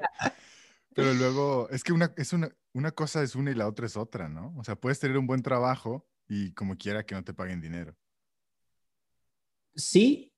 Pero 0.93 1.13
luego, 1.13 1.67
es 1.71 1.83
que 1.83 1.91
una, 1.91 2.13
es 2.15 2.31
una, 2.31 2.49
una 2.73 2.91
cosa 2.91 3.21
es 3.21 3.35
una 3.35 3.51
y 3.51 3.55
la 3.55 3.67
otra 3.67 3.85
es 3.85 3.97
otra, 3.97 4.29
¿no? 4.29 4.55
O 4.57 4.63
sea, 4.63 4.75
puedes 4.75 4.97
tener 4.97 5.17
un 5.17 5.27
buen 5.27 5.41
trabajo 5.41 6.07
y 6.27 6.53
como 6.53 6.77
quiera 6.77 7.05
que 7.05 7.15
no 7.15 7.23
te 7.23 7.33
paguen 7.33 7.59
dinero. 7.59 7.97
Sí, 9.75 10.33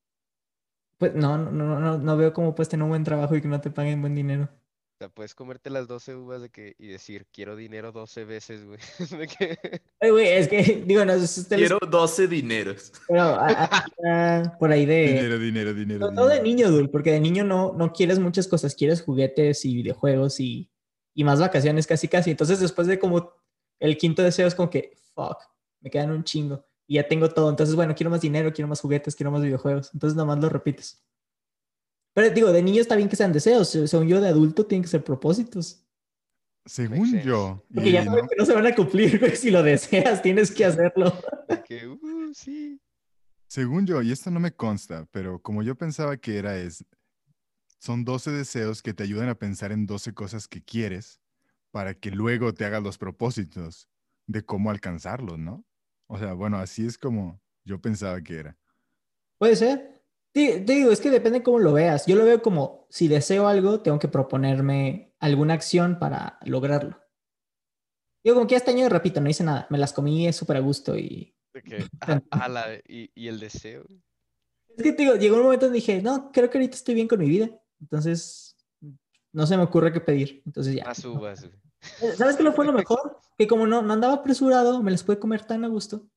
pues 0.98 1.14
no, 1.14 1.38
no, 1.38 1.80
no, 1.80 1.98
no, 1.98 2.18
veo 2.18 2.34
cómo 2.34 2.56
puedes 2.56 2.70
tener 2.70 2.84
un 2.84 2.90
buen 2.90 3.04
trabajo 3.04 3.36
y 3.36 3.42
que 3.42 3.48
no 3.48 3.62
te 3.62 3.70
paguen 3.70 4.02
buen 4.02 4.16
dinero. 4.16 4.44
O 4.46 4.98
sea, 5.00 5.10
puedes 5.10 5.36
comerte 5.36 5.70
las 5.70 5.88
12 5.88 6.16
uvas 6.16 6.42
de 6.42 6.50
que, 6.50 6.76
y 6.80 6.88
decir, 6.88 7.28
quiero 7.32 7.56
dinero 7.56 7.92
12 7.92 8.26
veces, 8.26 8.66
güey. 8.66 8.80
Que- 9.38 9.82
Ay, 10.00 10.10
güey, 10.10 10.28
es 10.30 10.48
que, 10.48 10.84
digo, 10.88 11.06
no 11.06 11.14
sé 11.20 11.28
si 11.28 11.42
ustedes- 11.42 11.60
Quiero 11.70 11.78
12 11.88 12.28
dineros. 12.28 12.92
pero, 13.08 13.22
ah, 13.22 13.70
ah, 13.72 13.86
ah, 14.08 14.58
por 14.60 14.72
ahí 14.72 14.88
de... 14.88 15.06
Dinero, 15.14 15.38
dinero, 15.38 15.74
dinero. 15.76 16.00
No, 16.00 16.12
no 16.12 16.26
de 16.26 16.42
dinero. 16.42 16.44
niño, 16.70 16.72
Dul, 16.72 16.90
porque 16.90 17.12
de 17.12 17.20
niño 17.20 17.44
no, 17.44 17.74
no 17.74 17.94
quieres 17.94 18.18
muchas 18.18 18.48
cosas, 18.48 18.74
quieres 18.74 19.04
juguetes 19.04 19.66
y 19.66 19.76
videojuegos 19.76 20.40
y, 20.40 20.72
y 21.14 21.24
más 21.24 21.40
vacaciones 21.40 21.86
casi 21.86 22.08
casi. 22.08 22.32
Entonces 22.32 22.60
después 22.60 22.88
de 22.88 22.98
como 22.98 23.34
el 23.80 23.98
quinto 24.00 24.24
deseo 24.24 24.48
es 24.48 24.56
como 24.56 24.72
que, 24.72 24.94
fuck, 25.14 25.38
me 25.82 25.92
quedan 25.92 26.10
un 26.10 26.24
chingo 26.24 26.66
y 26.88 26.96
ya 26.96 27.08
tengo 27.08 27.30
todo. 27.30 27.50
Entonces, 27.50 27.76
bueno, 27.76 27.94
quiero 27.96 28.10
más 28.10 28.22
dinero, 28.22 28.52
quiero 28.54 28.68
más 28.68 28.82
juguetes, 28.82 29.16
quiero 29.16 29.32
más 29.32 29.42
videojuegos. 29.42 29.92
Entonces 29.94 30.16
nomás 30.18 30.40
lo 30.40 30.50
repites. 30.50 31.04
Pero 32.14 32.30
digo, 32.34 32.52
de 32.52 32.64
niño 32.64 32.82
está 32.82 32.96
bien 32.96 33.10
que 33.10 33.16
sean 33.16 33.32
deseos, 33.34 33.70
se- 33.70 33.88
según 33.88 34.08
yo 34.08 34.20
de 34.22 34.30
adulto 34.30 34.66
tienen 34.66 34.84
que 34.84 34.90
ser 34.90 35.04
propósitos. 35.04 35.84
Según 36.66 37.22
yo. 37.22 37.64
Porque 37.74 37.90
y 37.90 37.94
ya 37.94 38.04
no- 38.04 38.12
saben 38.12 38.28
que 38.28 38.36
no 38.36 38.46
se 38.46 38.54
van 38.54 38.66
a 38.66 38.76
cumplir, 38.76 39.20
güey, 39.20 39.36
si 39.36 39.52
lo 39.52 39.62
deseas, 39.64 40.22
tienes 40.22 40.52
que 40.52 40.66
hacerlo. 40.66 41.14
que, 41.68 41.88
uh, 41.88 42.34
sí. 42.34 42.82
Según 43.48 43.86
yo, 43.86 44.02
y 44.02 44.12
esto 44.12 44.32
no 44.32 44.40
me 44.40 44.52
consta, 44.52 45.08
pero 45.12 45.40
como 45.42 45.64
yo 45.64 45.76
pensaba 45.76 46.18
que 46.18 46.38
era 46.38 46.58
es, 46.58 46.84
son 47.80 48.04
12 48.04 48.32
deseos 48.32 48.82
que 48.82 48.94
te 48.94 49.04
ayudan 49.04 49.30
a 49.30 49.36
pensar 49.36 49.72
en 49.72 49.86
12 49.86 50.14
cosas 50.14 50.48
que 50.48 50.62
quieres 50.64 51.22
para 51.72 51.94
que 51.94 52.12
luego 52.12 52.54
te 52.54 52.66
hagas 52.66 52.84
los 52.84 52.98
propósitos 52.98 53.88
de 54.26 54.44
cómo 54.44 54.72
alcanzarlos, 54.72 55.38
¿no? 55.40 55.64
O 56.08 56.18
sea, 56.18 56.34
bueno, 56.34 56.58
así 56.58 56.86
es 56.86 56.98
como 56.98 57.40
yo 57.64 57.80
pensaba 57.80 58.22
que 58.22 58.40
era. 58.40 58.58
Puede 59.38 59.56
ser. 59.56 60.02
Te, 60.32 60.62
te 60.62 60.74
digo, 60.74 60.92
es 60.92 61.02
que 61.02 61.10
depende 61.10 61.44
cómo 61.44 61.60
lo 61.60 61.74
veas. 61.74 62.06
Yo 62.06 62.16
lo 62.16 62.26
veo 62.26 62.42
como 62.42 62.88
si 62.90 63.08
deseo 63.08 63.48
algo, 63.48 63.82
tengo 63.82 64.00
que 64.00 64.08
proponerme 64.08 65.14
alguna 65.20 65.54
acción 65.54 66.00
para 66.00 66.40
lograrlo. 66.46 67.02
Digo, 68.24 68.36
como 68.36 68.48
que 68.48 68.56
este 68.56 68.72
año, 68.72 68.90
repito, 68.90 69.22
no 69.22 69.30
hice 69.30 69.44
nada. 69.44 69.68
Me 69.70 69.78
las 69.78 69.94
comí 69.94 70.32
súper 70.34 70.58
a 70.58 70.62
gusto 70.62 70.98
y... 70.98 71.36
De 71.54 71.62
que, 71.62 71.86
ah, 72.02 72.22
ala, 72.32 72.68
y, 72.88 73.12
y 73.14 73.28
el 73.28 73.40
deseo. 73.40 73.86
Es 74.70 74.84
que 74.84 74.94
te 74.94 75.04
digo, 75.04 75.16
llegó 75.16 75.38
un 75.38 75.44
momento 75.44 75.66
donde 75.66 75.80
dije, 75.80 76.02
no, 76.02 76.32
creo 76.32 76.50
que 76.50 76.58
ahorita 76.58 76.76
estoy 76.76 76.96
bien 76.96 77.08
con 77.08 77.20
mi 77.20 77.28
vida. 77.28 77.50
Entonces, 77.82 78.56
no 79.32 79.48
se 79.48 79.58
me 79.58 79.64
ocurre 79.64 79.92
qué 79.92 80.02
pedir. 80.02 80.42
Entonces 80.46 80.76
ya. 80.76 80.86
Más 80.86 81.04
uvas, 81.04 81.42
güey. 81.42 81.67
Eh, 82.02 82.12
¿Sabes 82.16 82.36
qué 82.36 82.44
lo 82.44 82.54
fue 82.54 82.66
lo 82.66 82.74
mejor? 82.74 83.20
Que 83.38 83.48
como 83.48 83.68
no, 83.68 83.82
no 83.82 83.94
andaba 83.94 84.16
apresurado, 84.16 84.82
me 84.84 84.92
las 84.92 85.04
pude 85.04 85.20
comer 85.20 85.46
tan 85.46 85.64
a 85.64 85.68
gusto. 85.68 86.08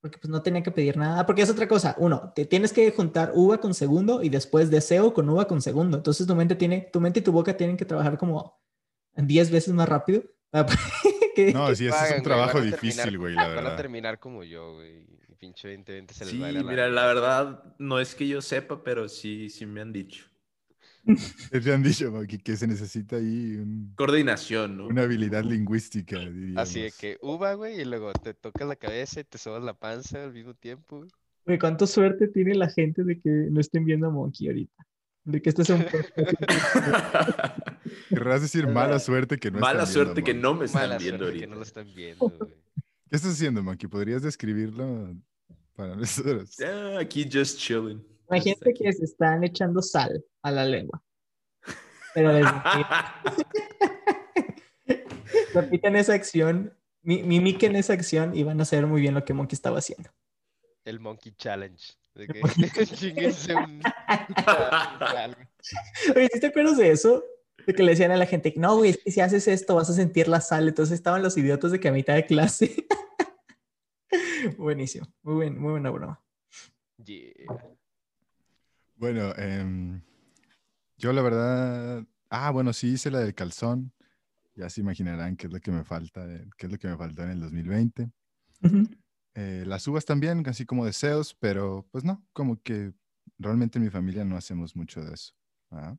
Porque 0.00 0.18
pues 0.18 0.28
no 0.30 0.42
tenía 0.42 0.62
que 0.62 0.70
pedir 0.70 0.96
nada. 0.96 1.24
Porque 1.26 1.42
es 1.42 1.50
otra 1.50 1.66
cosa. 1.66 1.94
Uno, 1.98 2.32
te 2.34 2.44
tienes 2.46 2.72
que 2.72 2.90
juntar 2.92 3.32
uva 3.34 3.58
con 3.58 3.74
segundo 3.74 4.22
y 4.22 4.28
después 4.28 4.70
deseo 4.70 5.12
con 5.14 5.28
uva 5.28 5.46
con 5.48 5.60
segundo. 5.62 5.96
Entonces 5.96 6.26
tu 6.26 6.34
mente 6.36 6.54
tiene, 6.54 6.88
tu 6.92 7.00
mente 7.00 7.20
y 7.20 7.22
tu 7.22 7.32
boca 7.32 7.56
tienen 7.56 7.76
que 7.76 7.84
trabajar 7.84 8.16
como 8.18 8.60
10 9.14 9.50
veces 9.50 9.72
más 9.74 9.88
rápido. 9.88 10.22
que- 11.34 11.52
No, 11.52 11.74
sí, 11.74 11.86
ese 11.86 11.96
es 11.96 12.02
un 12.02 12.08
güey, 12.10 12.22
trabajo 12.22 12.58
van 12.58 12.68
a 12.68 12.70
terminar- 12.70 12.80
difícil, 12.82 13.18
güey, 13.18 13.34
la 13.34 13.42
Van 13.48 13.50
a 13.58 13.60
verdad. 13.62 13.76
terminar 13.76 14.18
como 14.20 14.44
yo, 14.44 14.74
güey. 14.74 15.06
Pinche 15.38 15.68
2020 15.68 16.14
se 16.14 16.24
les 16.24 16.32
Sí, 16.32 16.40
va 16.40 16.46
a 16.46 16.50
ir 16.50 16.58
a 16.58 16.62
mira, 16.62 16.88
la 16.88 17.06
verdad, 17.06 17.62
no 17.78 18.00
es 18.00 18.14
que 18.14 18.26
yo 18.26 18.40
sepa, 18.40 18.82
pero 18.82 19.06
sí, 19.08 19.50
sí 19.50 19.66
me 19.66 19.82
han 19.82 19.92
dicho. 19.92 20.24
Te 21.50 21.72
han 21.72 21.82
dicho 21.82 22.10
Maki, 22.10 22.38
que 22.38 22.56
se 22.56 22.66
necesita 22.66 23.16
ahí 23.16 23.56
un- 23.56 23.92
Coordinación, 23.96 24.76
¿no? 24.76 24.86
una 24.88 25.02
habilidad 25.02 25.44
lingüística, 25.44 26.18
diríamos. 26.18 26.58
Así 26.62 26.80
de 26.82 26.92
que 26.98 27.18
uva, 27.22 27.54
güey, 27.54 27.80
y 27.80 27.84
luego 27.84 28.12
te 28.12 28.34
tocas 28.34 28.66
la 28.66 28.76
cabeza 28.76 29.20
y 29.20 29.24
te 29.24 29.38
sobas 29.38 29.62
la 29.62 29.74
panza 29.74 30.24
al 30.24 30.32
mismo 30.32 30.54
tiempo. 30.54 30.98
güey. 30.98 31.10
Güey, 31.46 31.58
cuánta 31.58 31.86
suerte 31.86 32.26
tiene 32.28 32.54
la 32.56 32.68
gente 32.68 33.04
de 33.04 33.20
que 33.20 33.30
no 33.50 33.60
estén 33.60 33.84
viendo 33.84 34.08
a 34.08 34.10
Monkey 34.10 34.48
ahorita. 34.48 34.84
De 35.24 35.40
que 35.42 35.48
este 35.50 35.64
sea 35.64 35.76
un. 35.76 35.86
Querrás 38.08 38.42
decir 38.42 38.66
mala 38.68 38.98
suerte 38.98 39.38
que 39.38 39.50
no 39.50 39.58
Mala 39.58 39.82
están 39.84 39.92
suerte 39.94 40.22
viendo, 40.22 40.26
que 40.26 40.34
no 40.34 40.54
me 40.54 40.64
están 40.66 40.82
Mala 40.82 40.98
viendo 40.98 41.18
suerte 41.24 41.38
que 41.38 41.44
ahorita. 41.44 41.50
no 41.50 41.56
lo 41.56 41.62
están 41.62 41.94
viendo, 41.94 42.28
güey. 42.28 42.50
¿Qué 43.08 43.16
estás 43.16 43.32
haciendo, 43.32 43.62
Monkey? 43.62 43.88
¿Podrías 43.88 44.22
describirlo 44.22 45.14
para 45.74 45.96
nosotros? 45.96 46.56
Ya, 46.58 46.98
aquí 46.98 47.28
just 47.32 47.58
chilling. 47.58 48.02
Imagínate 48.28 48.74
que 48.74 48.92
se 48.92 49.04
están 49.04 49.44
echando 49.44 49.82
sal 49.82 50.24
a 50.42 50.50
la 50.50 50.64
lengua. 50.64 51.02
Pero 52.14 52.32
les 52.32 52.46
repiten 55.54 55.96
esa 55.96 56.14
acción, 56.14 56.76
mi- 57.02 57.22
mimiquen 57.22 57.76
esa 57.76 57.92
acción 57.92 58.36
y 58.36 58.42
van 58.42 58.58
a 58.60 58.62
hacer 58.62 58.86
muy 58.86 59.00
bien 59.00 59.14
lo 59.14 59.24
que 59.24 59.34
Monkey 59.34 59.54
estaba 59.54 59.78
haciendo. 59.78 60.10
El 60.84 61.00
Monkey 61.00 61.32
Challenge. 61.32 61.92
De 62.14 62.26
que 62.28 62.40
un... 63.54 63.80
Oye, 66.16 66.28
¿sí 66.32 66.40
te 66.40 66.46
acuerdas 66.46 66.76
de 66.78 66.90
eso? 66.90 67.24
De 67.66 67.74
que 67.74 67.82
le 67.82 67.90
decían 67.92 68.10
a 68.12 68.16
la 68.16 68.26
gente, 68.26 68.54
no, 68.56 68.76
güey, 68.76 68.90
es 68.90 68.98
que 68.98 69.10
si 69.10 69.20
haces 69.20 69.48
esto 69.48 69.74
vas 69.74 69.90
a 69.90 69.94
sentir 69.94 70.28
la 70.28 70.40
sal. 70.40 70.68
Entonces 70.68 70.94
estaban 70.94 71.22
los 71.22 71.36
idiotas 71.36 71.72
de 71.72 71.80
que 71.80 71.88
a 71.88 71.92
mitad 71.92 72.14
de 72.14 72.26
clase. 72.26 72.86
Buenísimo, 74.56 75.06
muy, 75.22 75.34
buen, 75.34 75.58
muy 75.60 75.72
buena 75.72 75.90
broma. 75.90 76.22
Yeah. 77.04 77.75
Bueno, 78.96 79.34
em, 79.36 80.00
yo 80.96 81.12
la 81.12 81.22
verdad. 81.22 82.06
Ah, 82.30 82.50
bueno, 82.50 82.72
sí 82.72 82.88
hice 82.88 83.10
la 83.10 83.20
del 83.20 83.34
calzón. 83.34 83.92
Ya 84.54 84.70
se 84.70 84.80
imaginarán 84.80 85.36
qué 85.36 85.46
es 85.48 85.52
lo 85.52 85.60
que 85.60 85.70
me 85.70 85.84
falta, 85.84 86.26
qué 86.56 86.66
es 86.66 86.72
lo 86.72 86.78
que 86.78 86.88
me 86.88 86.96
faltó 86.96 87.22
en 87.22 87.30
el 87.30 87.40
2020. 87.40 88.10
Ujú. 88.62 88.88
Eh, 89.34 89.64
las 89.66 89.86
uvas 89.86 90.06
también, 90.06 90.42
así 90.48 90.64
como 90.64 90.86
deseos, 90.86 91.34
pero 91.34 91.86
pues 91.92 92.04
no, 92.04 92.26
como 92.32 92.62
que 92.62 92.94
realmente 93.38 93.78
en 93.78 93.84
mi 93.84 93.90
familia 93.90 94.24
no 94.24 94.34
hacemos 94.34 94.74
mucho 94.74 95.04
de 95.04 95.12
eso. 95.12 95.34
¿verdad? 95.70 95.98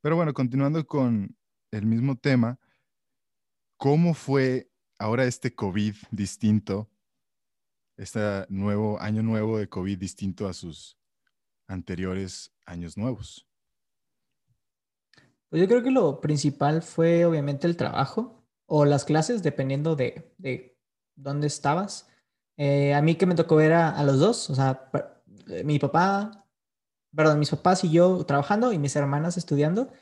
Pero 0.00 0.14
bueno, 0.14 0.32
continuando 0.32 0.86
con 0.86 1.36
el 1.72 1.86
mismo 1.86 2.16
tema, 2.16 2.60
¿cómo 3.76 4.14
fue 4.14 4.70
ahora 4.96 5.24
este 5.24 5.56
COVID 5.56 5.96
distinto, 6.12 6.88
este 7.96 8.20
nuevo 8.48 9.00
año 9.00 9.24
nuevo 9.24 9.58
de 9.58 9.68
COVID 9.68 9.98
distinto 9.98 10.46
a 10.46 10.52
sus 10.52 10.96
anteriores 11.72 12.54
años 12.66 12.96
nuevos? 12.96 13.48
Pues 15.48 15.60
yo 15.60 15.68
creo 15.68 15.82
que 15.82 15.90
lo 15.90 16.20
principal 16.20 16.82
fue 16.82 17.24
obviamente 17.24 17.66
el 17.66 17.76
trabajo 17.76 18.42
o 18.66 18.84
las 18.84 19.04
clases, 19.04 19.42
dependiendo 19.42 19.96
de, 19.96 20.34
de 20.38 20.78
dónde 21.14 21.46
estabas. 21.46 22.08
Eh, 22.56 22.94
a 22.94 23.02
mí 23.02 23.16
que 23.16 23.26
me 23.26 23.34
tocó 23.34 23.56
ver 23.56 23.72
a, 23.72 24.02
los 24.02 24.18
dos, 24.18 24.50
o 24.50 24.54
sea, 24.54 24.90
eh, 25.48 25.64
mi 25.64 25.78
papá, 25.78 26.46
perdón, 27.14 27.38
mis 27.38 27.50
papás 27.50 27.84
y 27.84 27.90
yo 27.90 28.24
trabajando 28.24 28.72
y 28.72 28.78
mis 28.78 28.96
hermanas 28.96 29.36
estudiando, 29.36 29.92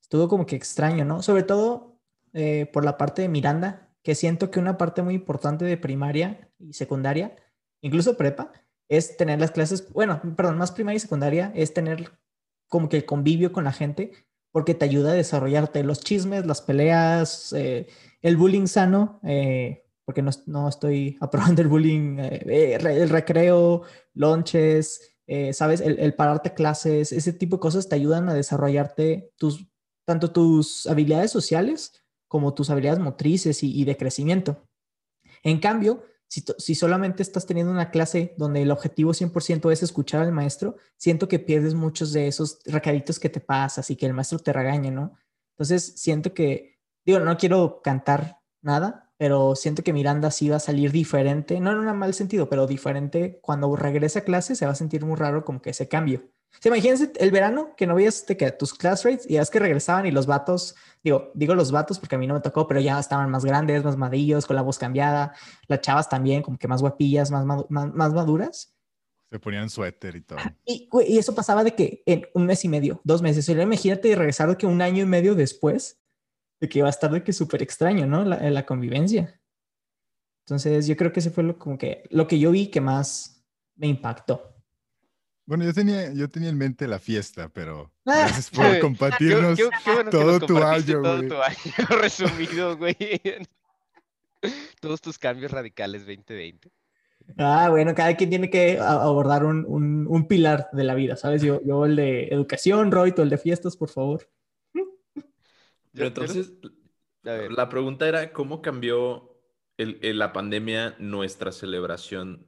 estuvo 0.00 0.28
como 0.28 0.46
que 0.46 0.56
extraño, 0.56 1.04
¿no? 1.04 1.22
Sobre 1.22 1.42
todo 1.42 1.98
eh, 2.32 2.66
por 2.72 2.84
la 2.84 2.96
parte 2.96 3.22
de 3.22 3.28
Miranda, 3.28 3.90
que 4.02 4.14
siento 4.14 4.50
que 4.50 4.60
una 4.60 4.76
parte 4.76 5.02
muy 5.02 5.14
importante 5.14 5.64
de 5.64 5.76
primaria 5.76 6.50
y 6.58 6.74
secundaria, 6.74 7.36
incluso 7.80 8.16
prepa, 8.16 8.52
es 8.88 9.16
tener 9.16 9.40
las 9.40 9.50
clases, 9.50 9.90
bueno, 9.92 10.20
perdón, 10.36 10.58
más 10.58 10.72
primaria 10.72 10.96
y 10.96 11.00
secundaria, 11.00 11.52
es 11.54 11.74
tener 11.74 12.12
como 12.68 12.88
que 12.88 12.98
el 12.98 13.04
convivio 13.04 13.52
con 13.52 13.64
la 13.64 13.72
gente 13.72 14.12
porque 14.52 14.74
te 14.74 14.84
ayuda 14.84 15.10
a 15.10 15.14
desarrollarte 15.14 15.82
los 15.82 16.00
chismes, 16.00 16.46
las 16.46 16.62
peleas, 16.62 17.52
eh, 17.54 17.88
el 18.22 18.36
bullying 18.36 18.66
sano, 18.66 19.20
eh, 19.22 19.84
porque 20.04 20.22
no, 20.22 20.30
no 20.46 20.68
estoy 20.68 21.18
aprobando 21.20 21.60
el 21.60 21.68
bullying, 21.68 22.18
eh, 22.18 22.42
eh, 22.46 22.78
el 22.80 23.08
recreo, 23.08 23.82
lonches, 24.14 25.10
¿sabes? 25.52 25.80
El, 25.80 25.98
el 25.98 26.14
pararte 26.14 26.52
clases, 26.52 27.10
ese 27.10 27.32
tipo 27.32 27.56
de 27.56 27.60
cosas 27.60 27.88
te 27.88 27.96
ayudan 27.96 28.28
a 28.28 28.34
desarrollarte 28.34 29.32
tus, 29.36 29.66
tanto 30.06 30.30
tus 30.30 30.86
habilidades 30.86 31.30
sociales 31.30 32.04
como 32.28 32.54
tus 32.54 32.70
habilidades 32.70 33.00
motrices 33.00 33.62
y 33.62 33.84
de 33.84 33.96
crecimiento. 33.96 34.68
En 35.42 35.58
cambio, 35.60 36.04
si, 36.28 36.74
solamente 36.74 37.22
estás 37.22 37.46
teniendo 37.46 37.72
una 37.72 37.90
clase 37.90 38.34
donde 38.36 38.62
el 38.62 38.70
objetivo 38.70 39.12
100% 39.12 39.70
es 39.72 39.82
escuchar 39.82 40.22
al 40.22 40.32
maestro, 40.32 40.76
siento 40.96 41.28
que 41.28 41.38
pierdes 41.38 41.74
muchos 41.74 42.12
de 42.12 42.26
esos 42.26 42.58
recaditos 42.64 43.18
que 43.20 43.28
te 43.28 43.40
pasas 43.40 43.90
y 43.90 43.96
que 43.96 44.06
el 44.06 44.14
maestro 44.14 44.38
te 44.38 44.52
regañe, 44.52 44.90
¿no? 44.90 45.14
Entonces, 45.56 45.94
siento 45.96 46.34
que, 46.34 46.80
digo, 47.04 47.20
no 47.20 47.36
quiero 47.36 47.80
cantar 47.82 48.40
nada, 48.62 49.12
pero 49.16 49.54
siento 49.54 49.84
que 49.84 49.92
Miranda 49.92 50.30
sí 50.30 50.48
va 50.48 50.56
a 50.56 50.60
salir 50.60 50.90
diferente, 50.90 51.60
no 51.60 51.70
en 51.70 51.78
un 51.78 51.96
mal 51.96 52.14
sentido, 52.14 52.48
pero 52.48 52.66
diferente. 52.66 53.38
Cuando 53.42 53.74
regrese 53.76 54.20
a 54.20 54.24
clase 54.24 54.56
se 54.56 54.66
va 54.66 54.72
a 54.72 54.76
sentir 54.76 55.04
muy 55.04 55.16
raro 55.16 55.44
como 55.44 55.62
que 55.62 55.70
ese 55.70 55.88
cambio. 55.88 56.33
Sea, 56.60 56.70
imagínense 56.70 57.12
el 57.16 57.30
verano 57.30 57.74
que 57.76 57.86
no 57.86 57.94
veías 57.94 58.22
que 58.22 58.50
tus 58.52 58.72
class 58.74 59.04
rates 59.04 59.28
y 59.28 59.36
es 59.36 59.50
que 59.50 59.58
regresaban 59.58 60.06
y 60.06 60.10
los 60.10 60.26
vatos, 60.26 60.74
digo, 61.02 61.30
digo 61.34 61.54
los 61.54 61.70
vatos 61.70 61.98
porque 61.98 62.14
a 62.14 62.18
mí 62.18 62.26
no 62.26 62.34
me 62.34 62.40
tocó, 62.40 62.66
pero 62.66 62.80
ya 62.80 62.98
estaban 62.98 63.30
más 63.30 63.44
grandes, 63.44 63.84
más 63.84 63.96
madillos, 63.96 64.46
con 64.46 64.56
la 64.56 64.62
voz 64.62 64.78
cambiada, 64.78 65.34
las 65.66 65.80
chavas 65.80 66.08
también 66.08 66.42
como 66.42 66.56
que 66.56 66.68
más 66.68 66.80
guapillas, 66.80 67.30
más, 67.30 67.44
más, 67.44 67.64
más 67.68 68.12
maduras. 68.12 68.74
Se 69.30 69.38
ponían 69.38 69.68
suéter 69.68 70.14
y 70.16 70.20
todo. 70.20 70.38
Y, 70.64 70.88
eso 71.18 71.34
pasaba 71.34 71.64
de 71.64 71.74
que 71.74 72.02
en 72.06 72.26
un 72.34 72.46
mes 72.46 72.64
y 72.64 72.68
medio, 72.68 73.00
dos 73.04 73.20
meses. 73.20 73.48
Y 73.48 73.52
imagínate 73.52 74.14
regresar 74.14 74.48
de 74.48 74.56
que 74.56 74.66
un 74.66 74.80
año 74.80 75.02
y 75.02 75.06
medio 75.06 75.34
después, 75.34 76.00
de 76.60 76.68
que 76.68 76.82
va 76.82 76.86
a 76.86 76.90
estar 76.90 77.10
de 77.10 77.24
que 77.24 77.32
súper 77.32 77.62
extraño, 77.62 78.06
¿no? 78.06 78.24
La, 78.24 78.48
la 78.48 78.64
convivencia. 78.64 79.40
Entonces, 80.46 80.86
yo 80.86 80.96
creo 80.96 81.10
que 81.10 81.20
ese 81.20 81.30
fue 81.30 81.42
lo, 81.42 81.58
como 81.58 81.78
que, 81.78 82.04
lo 82.10 82.28
que 82.28 82.38
yo 82.38 82.50
vi 82.50 82.68
que 82.68 82.80
más 82.80 83.44
me 83.76 83.88
impactó. 83.88 84.53
Bueno, 85.46 85.64
yo 85.64 85.74
tenía, 85.74 86.12
yo 86.12 86.28
tenía 86.28 86.48
en 86.48 86.56
mente 86.58 86.88
la 86.88 86.98
fiesta, 86.98 87.48
pero 87.50 87.92
Ah. 88.06 88.24
gracias 88.28 88.50
por 88.50 88.64
compartirnos. 88.80 89.58
Qué- 89.58 89.64
qué- 89.64 89.70
qué 89.84 89.90
bueno 89.92 90.10
que 90.10 90.16
todo 90.16 90.40
tu 90.40 90.58
año, 90.58 91.02
todo 91.02 91.16
güey. 91.18 91.28
tu 91.28 91.36
año 91.42 91.56
resumido, 92.00 92.76
güey. 92.76 92.96
Todos 94.80 95.00
tus 95.00 95.18
cambios 95.18 95.50
radicales 95.52 96.02
2020. 96.06 96.70
Ah, 97.38 97.68
bueno, 97.70 97.94
cada 97.94 98.14
quien 98.16 98.28
tiene 98.28 98.50
que 98.50 98.78
abordar 98.78 99.44
un, 99.46 99.64
un- 99.66 100.06
un 100.06 100.28
pilar 100.28 100.68
de 100.72 100.84
la 100.84 100.94
vida, 100.94 101.16
¿sabes? 101.16 101.40
Yo, 101.42 101.62
yo 101.64 101.86
el 101.86 101.96
de 101.96 102.28
educación, 102.28 102.90
Roy, 102.92 103.12
tú 103.12 103.22
el 103.22 103.30
de 103.30 103.38
fiestas, 103.38 103.76
por 103.78 103.88
favor. 103.88 104.28
Pero 105.92 106.06
entonces, 106.08 106.52
A 107.24 107.30
ver. 107.30 107.52
la 107.52 107.68
pregunta 107.70 108.06
era, 108.06 108.32
¿cómo 108.32 108.60
cambió 108.60 109.38
el- 109.78 109.98
el- 110.02 110.18
la 110.18 110.32
pandemia 110.34 110.96
nuestra 110.98 111.50
celebración 111.50 112.44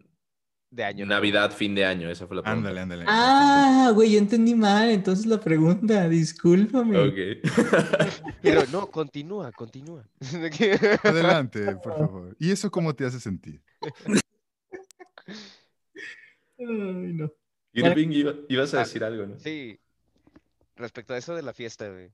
De 0.70 0.85
año 0.85 1.06
nuevo. 1.06 1.20
Navidad, 1.20 1.52
fin 1.52 1.75
de 1.75 1.85
año? 1.87 2.11
Esa 2.11 2.26
fue 2.26 2.37
la 2.37 2.42
pregunta. 2.42 2.68
Ándale, 2.68 2.80
ándale. 2.80 3.04
Ah, 3.06 3.92
güey, 3.94 4.12
yo 4.12 4.18
entendí 4.18 4.54
mal, 4.54 4.90
entonces 4.90 5.25
la 5.26 5.40
pregunta, 5.40 6.08
discúlpame. 6.08 6.99
Ok. 6.99 7.42
Pero 8.42 8.62
no, 8.73 8.90
continúa, 8.90 9.52
continúa. 9.52 10.04
Adelante, 11.04 11.76
por 11.76 11.96
favor. 11.96 12.37
¿Y 12.38 12.50
eso 12.50 12.70
cómo 12.70 12.94
te 12.94 13.06
hace 13.06 13.20
sentir? 13.20 13.62
Ay, 16.58 17.12
no. 17.14 17.32
Irving, 17.73 18.08
iba- 18.11 18.35
ibas 18.49 18.73
a 18.75 18.78
Ah, 18.78 18.80
decir 18.85 19.04
algo, 19.04 19.26
¿no? 19.26 19.38
Sí, 19.38 19.78
respecto 20.76 21.12
a 21.14 21.18
eso 21.18 21.35
de 21.35 21.42
la 21.42 21.52
fiesta, 21.52 21.88
güey, 21.88 22.11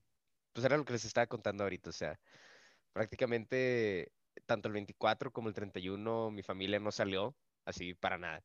pues 0.52 0.64
era 0.64 0.76
lo 0.76 0.84
que 0.84 0.92
les 0.92 1.04
estaba 1.04 1.26
contando 1.26 1.62
ahorita, 1.62 1.90
o 1.90 1.92
sea, 1.92 2.18
prácticamente 2.92 4.12
tanto 4.46 4.68
el 4.68 4.74
24 4.74 5.30
como 5.32 5.48
el 5.48 5.54
31 5.54 6.30
mi 6.32 6.42
familia 6.42 6.80
no 6.80 6.90
salió, 6.90 7.34
así 7.64 7.94
para 7.94 8.18
nada. 8.18 8.44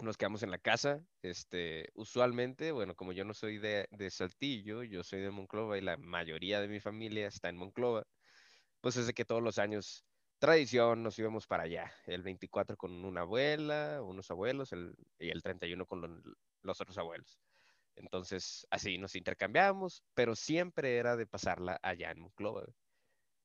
Nos 0.00 0.16
quedamos 0.16 0.44
en 0.44 0.52
la 0.52 0.58
casa, 0.58 1.04
este, 1.22 1.88
usualmente, 1.94 2.70
bueno, 2.70 2.94
como 2.94 3.12
yo 3.12 3.24
no 3.24 3.34
soy 3.34 3.58
de, 3.58 3.88
de 3.90 4.10
Saltillo, 4.10 4.84
yo 4.84 5.02
soy 5.02 5.20
de 5.22 5.30
Monclova 5.32 5.76
y 5.76 5.80
la 5.80 5.96
mayoría 5.96 6.60
de 6.60 6.68
mi 6.68 6.78
familia 6.78 7.26
está 7.26 7.48
en 7.48 7.56
Monclova, 7.56 8.04
pues 8.80 8.96
es 8.96 9.06
de 9.08 9.14
que 9.14 9.24
todos 9.26 9.42
los 9.42 9.58
años, 9.58 10.06
tradición, 10.38 11.02
nos 11.02 11.18
íbamos 11.18 11.46
para 11.46 11.64
allá, 11.64 11.92
el 12.06 12.22
24 12.22 12.76
con 12.76 13.04
una 13.04 13.22
abuela, 13.22 14.02
unos 14.02 14.30
abuelos, 14.30 14.72
el, 14.72 14.94
y 15.18 15.30
el 15.30 15.42
31 15.42 15.86
con 15.86 16.00
lo- 16.02 16.22
los 16.62 16.80
otros 16.80 16.98
abuelos. 16.98 17.40
Entonces, 17.96 18.66
así 18.70 18.98
nos 18.98 19.16
intercambiamos, 19.16 20.04
pero 20.14 20.36
siempre 20.36 20.98
era 20.98 21.16
de 21.16 21.26
pasarla 21.26 21.78
allá 21.82 22.12
en 22.12 22.20
Monclova. 22.22 22.66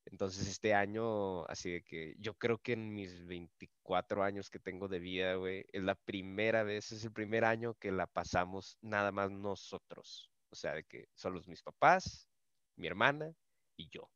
Entonces, 0.06 0.48
este 0.48 0.74
año, 0.74 1.46
así 1.46 1.72
de 1.72 1.84
que 1.84 2.16
yo 2.20 2.34
creo 2.38 2.58
que 2.58 2.74
en 2.74 2.94
mis 2.94 3.26
24 3.26 4.24
años 4.24 4.50
que 4.50 4.60
tengo 4.60 4.88
de 4.88 5.00
vida, 5.00 5.36
güey, 5.36 5.66
es 5.72 5.82
la 5.84 5.96
primera 5.96 6.64
vez, 6.64 6.92
es 6.92 7.04
el 7.06 7.14
primer 7.14 7.46
año 7.46 7.74
que 7.76 7.92
la 7.92 8.08
pasamos 8.08 8.78
nada 8.82 9.12
más 9.12 9.32
nosotros. 9.32 10.30
O 10.50 10.56
sea, 10.56 10.74
de 10.74 10.84
que 10.84 11.08
solo 11.16 11.42
mis 11.48 11.64
papás, 11.64 12.28
mi 12.76 12.88
hermana 12.88 13.34
y 13.78 13.90
yo. 13.90 14.10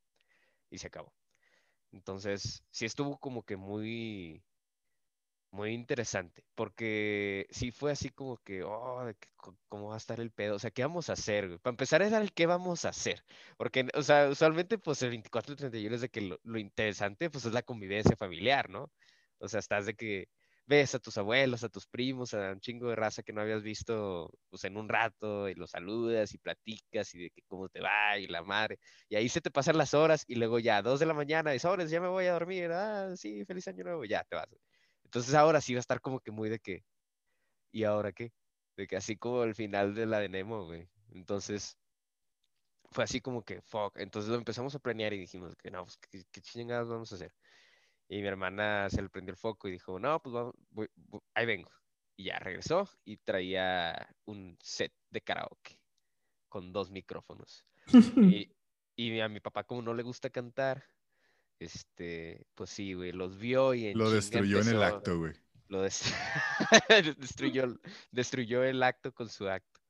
Y 0.69 0.77
se 0.77 0.87
acabó. 0.87 1.13
Entonces, 1.91 2.63
sí 2.69 2.85
estuvo 2.85 3.17
como 3.17 3.43
que 3.43 3.55
muy, 3.55 4.43
muy 5.57 5.73
interesante, 5.73 6.43
porque 6.55 7.47
sí 7.49 7.71
fue 7.71 7.91
así 7.91 8.09
como 8.11 8.37
que, 8.37 8.63
oh, 8.63 9.11
¿cómo 9.67 9.89
va 9.89 9.95
a 9.95 9.97
estar 9.97 10.19
el 10.19 10.31
pedo? 10.31 10.55
O 10.55 10.59
sea, 10.59 10.71
¿qué 10.71 10.83
vamos 10.83 11.09
a 11.09 11.13
hacer? 11.13 11.59
Para 11.61 11.73
empezar 11.73 12.01
era 12.03 12.19
el 12.19 12.31
qué 12.33 12.45
vamos 12.45 12.85
a 12.85 12.89
hacer, 12.89 13.23
porque, 13.57 13.87
o 13.95 14.03
sea, 14.03 14.29
usualmente 14.29 14.77
pues 14.77 15.01
el 15.01 15.09
24 15.09 15.53
y 15.53 15.57
31 15.57 15.95
es 15.95 16.01
de 16.01 16.09
que 16.09 16.21
lo, 16.21 16.59
interesante 16.59 17.29
pues 17.31 17.45
es 17.45 17.53
la 17.53 17.63
convivencia 17.63 18.15
familiar, 18.15 18.69
¿no? 18.69 18.91
O 19.39 19.47
sea, 19.47 19.59
estás 19.59 19.85
de 19.87 19.95
que 19.95 20.27
ves 20.67 20.93
a 20.95 20.99
tus 20.99 21.17
abuelos, 21.17 21.63
a 21.63 21.69
tus 21.69 21.87
primos, 21.87 22.33
a 22.33 22.51
un 22.51 22.59
chingo 22.59 22.89
de 22.89 22.95
raza 22.95 23.23
que 23.23 23.33
no 23.33 23.41
habías 23.41 23.63
visto 23.63 24.29
pues 24.49 24.63
en 24.65 24.77
un 24.77 24.89
rato 24.89 25.49
y 25.49 25.55
los 25.55 25.71
saludas 25.71 26.33
y 26.33 26.37
platicas 26.39 27.13
y 27.15 27.19
de 27.19 27.29
que 27.31 27.41
cómo 27.47 27.69
te 27.69 27.81
va 27.81 28.17
y 28.19 28.27
la 28.27 28.43
madre. 28.43 28.77
Y 29.09 29.15
ahí 29.15 29.29
se 29.29 29.41
te 29.41 29.51
pasan 29.51 29.77
las 29.77 29.93
horas 29.93 30.23
y 30.27 30.35
luego 30.35 30.59
ya, 30.59 30.81
dos 30.81 30.99
de 30.99 31.05
la 31.07 31.13
mañana, 31.13 31.55
y 31.55 31.59
sobres, 31.59 31.89
ya 31.89 32.01
me 32.01 32.07
voy 32.09 32.25
a 32.27 32.33
dormir. 32.33 32.71
Ah, 32.71 33.15
sí, 33.15 33.45
feliz 33.45 33.67
año 33.67 33.83
nuevo, 33.85 34.05
ya 34.05 34.23
te 34.25 34.35
vas. 34.35 34.66
Entonces 35.17 35.35
ahora 35.35 35.61
sí 35.61 35.73
va 35.73 35.79
a 35.79 35.81
estar 35.81 36.01
como 36.01 36.19
que 36.19 36.31
muy 36.31 36.49
de 36.49 36.59
que, 36.59 36.85
¿y 37.71 37.85
ahora 37.85 38.13
qué? 38.13 38.33
De 38.77 38.87
que 38.87 38.97
así 38.97 39.17
como 39.17 39.43
el 39.43 39.55
final 39.55 39.95
de 39.95 40.05
la 40.07 40.19
de 40.19 40.29
Nemo, 40.29 40.65
güey. 40.65 40.89
Entonces, 41.11 41.77
fue 42.91 43.03
así 43.03 43.21
como 43.21 43.43
que, 43.43 43.61
fuck. 43.61 43.97
Entonces 43.97 44.29
lo 44.29 44.37
empezamos 44.37 44.73
a 44.75 44.79
planear 44.79 45.13
y 45.13 45.19
dijimos 45.19 45.55
que 45.55 45.71
no, 45.71 45.83
pues, 45.83 45.97
¿qué, 45.97 46.23
qué 46.31 46.41
chingados 46.41 46.89
vamos 46.89 47.11
a 47.11 47.15
hacer? 47.15 47.33
Y 48.09 48.21
mi 48.21 48.27
hermana 48.27 48.89
se 48.89 49.01
le 49.01 49.09
prendió 49.09 49.31
el 49.33 49.37
foco 49.37 49.67
y 49.67 49.73
dijo, 49.73 49.99
no, 49.99 50.21
pues 50.21 50.33
vamos, 50.33 50.53
voy- 50.71 50.89
voy- 50.95 51.21
ahí 51.35 51.45
vengo. 51.45 51.71
Y 52.17 52.25
ya 52.25 52.39
regresó 52.39 52.89
y 53.05 53.17
traía 53.17 54.15
un 54.25 54.57
set 54.61 54.93
de 55.09 55.21
karaoke 55.21 55.81
con 56.49 56.73
dos 56.73 56.91
micrófonos. 56.91 57.65
Y, 58.23 58.55
y 58.95 59.19
a 59.21 59.29
mi 59.29 59.39
papá, 59.41 59.65
como 59.65 59.81
no 59.83 59.93
le 59.95 60.03
gusta 60.03 60.29
cantar, 60.31 60.85
este, 61.59 62.45
pues 62.55 62.69
sí, 62.69 62.93
güey, 62.93 63.11
los 63.11 63.37
vio 63.37 63.73
y 63.73 63.87
en 63.87 63.97
Lo 63.97 64.11
destruyó 64.11 64.61
en 64.61 64.67
el 64.69 64.83
acto, 64.83 65.19
güey. 65.19 65.33
Lo 65.69 65.85
dest- 65.85 66.13
destruyó, 67.19 67.77
destruyó 68.11 68.63
el 68.63 68.81
acto 68.83 69.13
con 69.13 69.29
su 69.29 69.47
acto. 69.49 69.81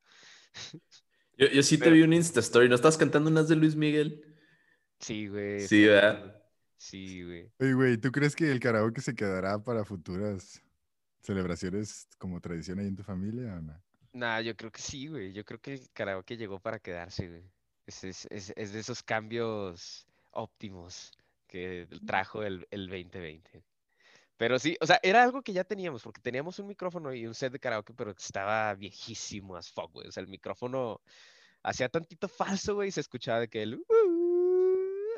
Yo, 1.38 1.48
yo 1.48 1.62
sí 1.62 1.78
te 1.78 1.92
vi 1.92 2.02
un 2.02 2.14
Insta 2.14 2.40
Story. 2.40 2.68
¿No 2.68 2.76
estás 2.76 2.98
cantando 2.98 3.30
unas 3.30 3.48
de 3.48 3.56
Luis 3.56 3.76
Miguel? 3.76 4.24
Sí, 5.00 5.28
güey. 5.28 5.68
Sí, 5.68 5.86
¿verdad? 5.86 6.42
Sí, 6.78 7.24
güey. 7.24 7.52
Oye, 7.60 7.74
güey, 7.74 7.98
¿tú 7.98 8.12
crees 8.12 8.36
que 8.36 8.52
el 8.52 8.60
karaoke 8.60 9.02
se 9.02 9.16
quedará 9.16 9.64
para 9.64 9.86
futuras 9.86 10.62
celebraciones 11.22 12.08
como 12.18 12.40
tradición 12.42 12.80
ahí 12.80 12.88
en 12.88 12.96
tu 12.96 13.04
familia 13.04 13.56
o 13.56 13.62
no? 13.62 13.80
Nah, 14.14 14.42
yo 14.42 14.56
creo 14.56 14.72
que 14.72 14.82
sí, 14.82 15.08
güey. 15.08 15.34
Yo 15.34 15.44
creo 15.46 15.60
que 15.60 15.74
el 15.74 15.90
karaoke 15.92 16.38
llegó 16.38 16.60
para 16.60 16.80
quedarse, 16.80 17.28
güey. 17.30 17.44
Es, 17.86 18.04
es, 18.04 18.28
es, 18.32 18.54
es 18.56 18.74
de 18.74 18.80
esos 18.80 19.04
cambios 19.04 20.08
óptimos 20.32 21.12
que 21.48 21.88
trajo 22.06 22.44
el, 22.44 22.68
el 22.72 22.88
2020. 22.88 23.64
Pero 24.38 24.60
sí, 24.60 24.78
o 24.82 24.86
sea, 24.86 25.00
era 25.02 25.24
algo 25.24 25.42
que 25.42 25.54
ya 25.54 25.64
teníamos, 25.64 26.04
porque 26.04 26.22
teníamos 26.22 26.60
un 26.60 26.68
micrófono 26.68 27.14
y 27.14 27.26
un 27.26 27.34
set 27.34 27.52
de 27.52 27.60
karaoke, 27.60 27.94
pero 27.94 28.12
estaba 28.12 28.74
viejísimo 28.76 29.56
as 29.56 29.72
fuck, 29.72 29.92
güey. 29.92 30.08
O 30.08 30.12
sea, 30.12 30.22
el 30.22 30.30
micrófono 30.30 31.02
hacía 31.64 31.90
tantito 31.90 32.28
falso, 32.28 32.76
güey, 32.76 32.90
y 32.90 32.92
se 32.92 33.02
escuchaba 33.02 33.40
de 33.42 33.48
que 33.50 33.64
el... 33.64 33.84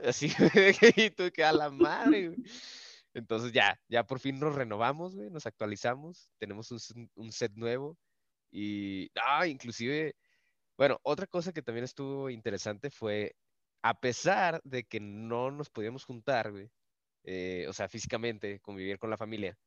así, 0.06 0.28
y 0.96 1.10
tú 1.12 1.32
que 1.34 1.44
a 1.44 1.52
la 1.52 1.70
madre, 1.70 2.30
güey. 2.30 2.40
Entonces 3.14 3.52
ya, 3.52 3.80
ya 3.90 4.06
por 4.06 4.20
fin 4.20 4.40
nos 4.40 4.56
renovamos, 4.56 5.16
güey, 5.16 5.30
nos 5.30 5.46
actualizamos, 5.46 6.32
tenemos 6.38 6.72
un, 6.72 7.10
un 7.16 7.32
set 7.32 7.52
nuevo 7.56 7.98
y, 8.52 9.12
ah, 9.16 9.48
inclusive, 9.48 10.16
bueno, 10.78 11.00
otra 11.04 11.28
cosa 11.28 11.54
que 11.54 11.62
también 11.62 11.86
estuvo 11.86 12.30
interesante 12.30 12.90
fue, 12.90 13.36
a 13.82 14.00
pesar 14.00 14.62
de 14.64 14.84
que 14.86 15.00
no 15.00 15.52
nos 15.52 15.70
podíamos 15.70 16.06
juntar, 16.06 16.54
eh, 17.24 17.66
o 17.70 17.74
sea, 17.74 17.90
físicamente, 17.90 18.60
convivir 18.60 19.00
con 19.00 19.10
la 19.10 19.18
familia, 19.18 19.58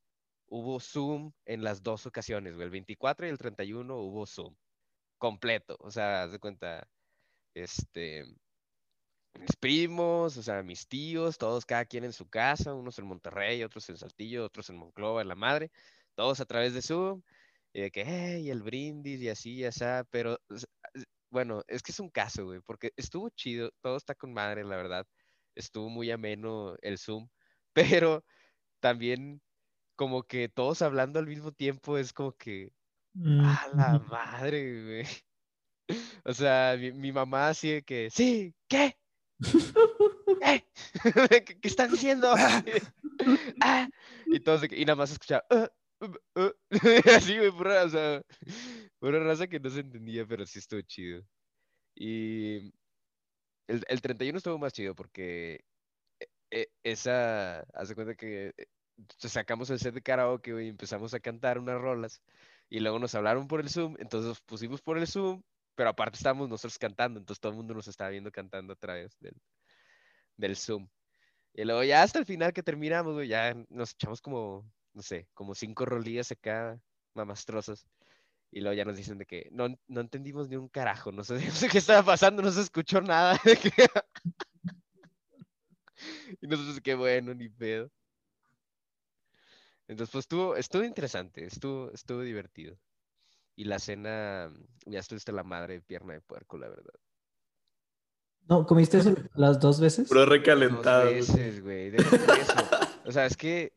hubo 0.48 0.80
Zoom 0.80 1.32
en 1.46 1.64
las 1.64 1.82
dos 1.82 2.06
ocasiones, 2.06 2.58
el 2.58 2.70
24 2.70 3.26
y 3.26 3.30
el 3.30 3.38
31 3.38 3.96
hubo 3.96 4.26
Zoom 4.26 4.54
completo, 5.18 5.76
o 5.80 5.90
sea, 5.90 6.24
haz 6.24 6.32
de 6.32 6.38
cuenta, 6.40 6.88
este, 7.54 8.24
mis 9.38 9.56
primos, 9.56 10.36
o 10.36 10.42
sea, 10.42 10.62
mis 10.62 10.86
tíos, 10.88 11.38
todos 11.38 11.64
cada 11.66 11.84
quien 11.84 12.04
en 12.04 12.12
su 12.12 12.28
casa, 12.28 12.74
unos 12.74 12.98
en 12.98 13.06
Monterrey, 13.06 13.62
otros 13.62 13.88
en 13.88 13.96
Saltillo, 13.96 14.44
otros 14.44 14.70
en 14.70 14.76
Monclova, 14.76 15.22
en 15.22 15.28
la 15.28 15.34
madre, 15.34 15.70
todos 16.14 16.40
a 16.40 16.44
través 16.46 16.74
de 16.74 16.82
Zoom, 16.82 17.22
y 17.72 17.82
de 17.82 17.90
que, 17.90 18.04
hey, 18.06 18.50
el 18.50 18.62
brindis 18.62 19.20
y 19.22 19.28
así, 19.30 19.54
y 19.56 19.64
así, 19.64 19.84
pero, 20.10 20.38
bueno, 21.32 21.64
es 21.68 21.82
que 21.82 21.92
es 21.92 22.00
un 22.00 22.10
caso, 22.10 22.46
güey, 22.46 22.60
porque 22.62 22.92
estuvo 22.96 23.30
chido, 23.30 23.72
todo 23.82 23.98
está 23.98 24.14
con 24.16 24.34
madre, 24.34 24.64
la 24.64 24.76
verdad, 24.78 25.06
estuvo 25.56 25.90
muy 25.90 26.10
ameno 26.12 26.76
el 26.82 26.98
Zoom, 26.98 27.28
pero 27.74 28.24
también 28.80 29.42
como 29.96 30.24
que 30.24 30.48
todos 30.50 30.82
hablando 30.82 31.18
al 31.20 31.26
mismo 31.28 31.52
tiempo 31.52 31.98
es 31.98 32.12
como 32.14 32.32
que, 32.34 32.72
Mm, 33.16 33.56
a 33.56 33.68
la 33.68 33.98
madre, 34.00 34.84
güey. 34.84 35.04
O 36.24 36.32
sea, 36.34 36.76
mi, 36.78 36.92
mi 36.92 37.12
mamá 37.12 37.48
así 37.48 37.70
de 37.70 37.82
que, 37.82 38.10
sí, 38.10 38.54
¿qué? 38.68 38.96
¿Qué? 40.40 40.66
¿Qué, 41.30 41.60
qué 41.60 41.68
están 41.68 41.90
diciendo? 41.90 42.34
Ah, 43.60 43.88
Y 44.30 44.40
todos 44.40 44.62
y 44.70 44.84
nada 44.84 44.96
más 44.96 45.10
escuchaba, 45.12 45.44
"Ah, 45.50 45.68
um, 46.00 46.14
ah", 46.36 46.50
así, 47.16 47.36
güey, 47.38 47.50
pura, 47.52 47.84
o 47.84 47.88
sea, 47.88 48.22
pura 49.02 49.18
raza 49.20 49.48
que 49.48 49.60
no 49.60 49.70
se 49.70 49.80
entendía, 49.80 50.26
pero 50.26 50.46
sí 50.46 50.60
estuvo 50.60 50.80
chido. 50.82 51.24
Y 51.96 52.72
el, 53.68 53.84
el 53.88 54.02
31 54.02 54.38
estuvo 54.38 54.58
más 54.58 54.72
chido 54.72 54.94
porque 54.94 55.64
e- 56.20 56.28
e- 56.50 56.70
esa, 56.84 57.60
hace 57.74 57.94
cuenta 57.94 58.14
que 58.16 58.54
eh, 58.58 58.66
sacamos 59.18 59.70
el 59.70 59.78
set 59.80 59.94
de 59.94 60.02
karaoke, 60.02 60.52
y 60.64 60.68
empezamos 60.68 61.14
a 61.14 61.20
cantar 61.20 61.58
unas 61.58 61.80
rolas 61.80 62.22
y 62.70 62.80
luego 62.80 62.98
nos 63.00 63.14
hablaron 63.14 63.48
por 63.48 63.60
el 63.60 63.70
Zoom, 63.70 63.96
entonces 64.00 64.28
nos 64.28 64.40
pusimos 64.42 64.82
por 64.82 64.98
el 64.98 65.06
Zoom, 65.08 65.42
pero 65.76 65.90
aparte 65.90 66.16
estábamos 66.18 66.48
nosotros 66.50 66.78
cantando, 66.78 67.20
entonces 67.20 67.40
todo 67.40 67.52
el 67.52 67.58
mundo 67.58 67.74
nos 67.74 67.88
estaba 67.88 68.10
viendo 68.10 68.32
cantando 68.32 68.72
a 68.74 68.76
través 68.76 69.18
del, 69.20 69.34
del 70.36 70.56
Zoom. 70.56 70.88
Y 71.54 71.64
luego 71.64 71.84
ya 71.84 72.02
hasta 72.04 72.18
el 72.20 72.26
final 72.26 72.52
que 72.52 72.62
terminamos, 72.64 73.26
ya 73.28 73.54
nos 73.70 73.92
echamos 73.92 74.20
como, 74.22 74.70
no 74.94 75.02
sé, 75.02 75.28
como 75.34 75.54
cinco 75.56 75.84
rolillas 75.86 76.32
acá, 76.32 76.80
mamastrosas. 77.14 77.86
Y 78.52 78.60
luego 78.60 78.76
ya 78.76 78.84
nos 78.84 78.98
dicen 78.98 79.16
de 79.16 79.24
que 79.24 79.48
no, 79.50 79.66
no 79.88 80.00
entendimos 80.02 80.50
ni 80.50 80.56
un 80.56 80.68
carajo, 80.68 81.10
no 81.10 81.24
sé, 81.24 81.34
no 81.46 81.52
sé 81.52 81.68
qué 81.68 81.78
estaba 81.78 82.04
pasando, 82.04 82.42
no 82.42 82.52
se 82.52 82.60
escuchó 82.60 83.00
nada. 83.00 83.40
y 86.40 86.46
nosotros, 86.46 86.80
qué 86.82 86.94
bueno, 86.94 87.34
ni 87.34 87.48
pedo. 87.48 87.90
Entonces, 89.88 90.12
pues 90.12 90.24
estuvo, 90.24 90.54
estuvo 90.54 90.84
interesante, 90.84 91.46
estuvo, 91.46 91.90
estuvo 91.92 92.20
divertido. 92.20 92.76
Y 93.56 93.64
la 93.64 93.78
cena, 93.78 94.52
ya 94.86 95.00
estuviste 95.00 95.32
la 95.32 95.44
madre 95.44 95.74
de 95.74 95.82
pierna 95.82 96.12
de 96.12 96.20
puerco, 96.20 96.58
la 96.58 96.68
verdad. 96.68 96.94
No, 98.48 98.66
¿comiste 98.66 98.98
eso 98.98 99.14
las 99.34 99.60
dos 99.60 99.80
veces? 99.80 100.08
Pero 100.08 100.20
Dos 100.20 100.28
recalentado. 100.28 101.06
veces, 101.06 101.62
güey. 101.62 101.92
O 103.04 103.12
sea, 103.12 103.26
es 103.26 103.36
que 103.36 103.72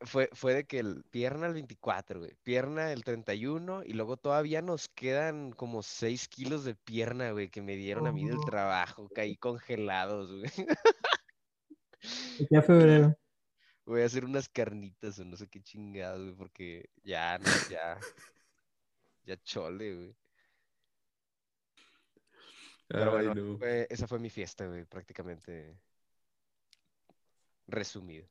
fue, 0.00 0.28
fue 0.32 0.54
de 0.54 0.64
que 0.64 0.78
el 0.78 1.04
pierna 1.10 1.46
el 1.46 1.54
24, 1.54 2.20
güey. 2.20 2.34
Pierna 2.42 2.92
el 2.92 3.04
31 3.04 3.84
y 3.84 3.92
luego 3.92 4.16
todavía 4.16 4.62
nos 4.62 4.88
quedan 4.88 5.52
como 5.52 5.82
6 5.82 6.28
kilos 6.28 6.64
de 6.64 6.74
pierna, 6.74 7.32
güey, 7.32 7.48
que 7.48 7.62
me 7.62 7.76
dieron 7.76 8.06
a 8.06 8.12
mí 8.12 8.26
del 8.26 8.40
trabajo. 8.44 9.08
Caí 9.14 9.36
congelados, 9.36 10.30
güey. 10.30 10.50
Ya 12.50 12.62
febrero. 12.62 13.14
Voy 13.86 14.00
a 14.00 14.06
hacer 14.06 14.24
unas 14.24 14.48
carnitas 14.48 15.18
o 15.18 15.24
no 15.26 15.36
sé 15.36 15.46
qué 15.48 15.60
chingados, 15.60 16.22
güey, 16.22 16.34
porque 16.34 16.90
ya, 17.02 17.38
no, 17.38 17.44
ya. 17.70 17.98
Ya 19.26 19.36
chole, 19.42 19.94
güey. 19.94 20.16
Pero 22.88 23.16
Ay, 23.16 23.26
bueno, 23.26 23.42
no. 23.42 23.58
fue- 23.58 23.86
esa 23.90 24.06
fue 24.06 24.18
mi 24.18 24.30
fiesta, 24.30 24.66
güey, 24.66 24.84
prácticamente 24.84 25.78
resumido. 27.66 28.26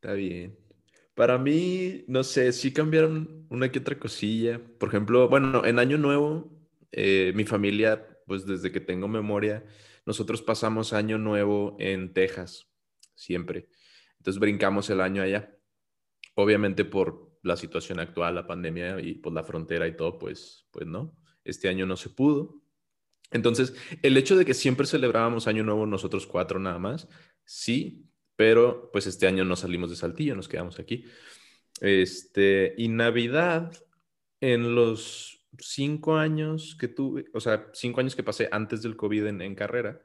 Está 0.00 0.14
bien. 0.14 0.58
Para 1.14 1.36
mí, 1.36 2.04
no 2.08 2.24
sé, 2.24 2.52
sí 2.52 2.72
cambiaron 2.72 3.46
una 3.50 3.70
que 3.70 3.80
otra 3.80 3.98
cosilla. 3.98 4.58
Por 4.78 4.88
ejemplo, 4.88 5.28
bueno, 5.28 5.66
en 5.66 5.78
Año 5.78 5.98
Nuevo, 5.98 6.50
eh, 6.90 7.32
mi 7.34 7.44
familia, 7.44 8.18
pues 8.26 8.46
desde 8.46 8.72
que 8.72 8.80
tengo 8.80 9.08
memoria, 9.08 9.62
nosotros 10.06 10.40
pasamos 10.40 10.94
Año 10.94 11.18
Nuevo 11.18 11.76
en 11.78 12.14
Texas, 12.14 12.66
siempre. 13.14 13.68
Entonces 14.16 14.40
brincamos 14.40 14.88
el 14.88 15.02
año 15.02 15.20
allá. 15.20 15.54
Obviamente 16.34 16.86
por 16.86 17.38
la 17.42 17.58
situación 17.58 18.00
actual, 18.00 18.36
la 18.36 18.46
pandemia 18.46 19.02
y 19.02 19.16
por 19.16 19.34
la 19.34 19.44
frontera 19.44 19.86
y 19.86 19.96
todo, 19.98 20.18
pues, 20.18 20.66
pues 20.70 20.86
no. 20.86 21.14
Este 21.44 21.68
año 21.68 21.84
no 21.84 21.98
se 21.98 22.08
pudo. 22.08 22.62
Entonces, 23.30 23.74
el 24.00 24.16
hecho 24.16 24.34
de 24.34 24.46
que 24.46 24.54
siempre 24.54 24.86
celebrábamos 24.86 25.46
Año 25.46 25.62
Nuevo 25.62 25.84
nosotros 25.84 26.26
cuatro 26.26 26.58
nada 26.58 26.78
más, 26.78 27.06
sí, 27.44 28.09
pero 28.40 28.88
pues 28.90 29.06
este 29.06 29.26
año 29.26 29.44
no 29.44 29.54
salimos 29.54 29.90
de 29.90 29.96
Saltillo, 29.96 30.34
nos 30.34 30.48
quedamos 30.48 30.78
aquí. 30.78 31.04
Este, 31.82 32.74
y 32.78 32.88
Navidad, 32.88 33.70
en 34.40 34.74
los 34.74 35.46
cinco 35.58 36.16
años 36.16 36.74
que 36.80 36.88
tuve, 36.88 37.26
o 37.34 37.40
sea, 37.40 37.66
cinco 37.74 38.00
años 38.00 38.16
que 38.16 38.22
pasé 38.22 38.48
antes 38.50 38.80
del 38.80 38.96
COVID 38.96 39.26
en, 39.26 39.54
carrera, 39.54 40.00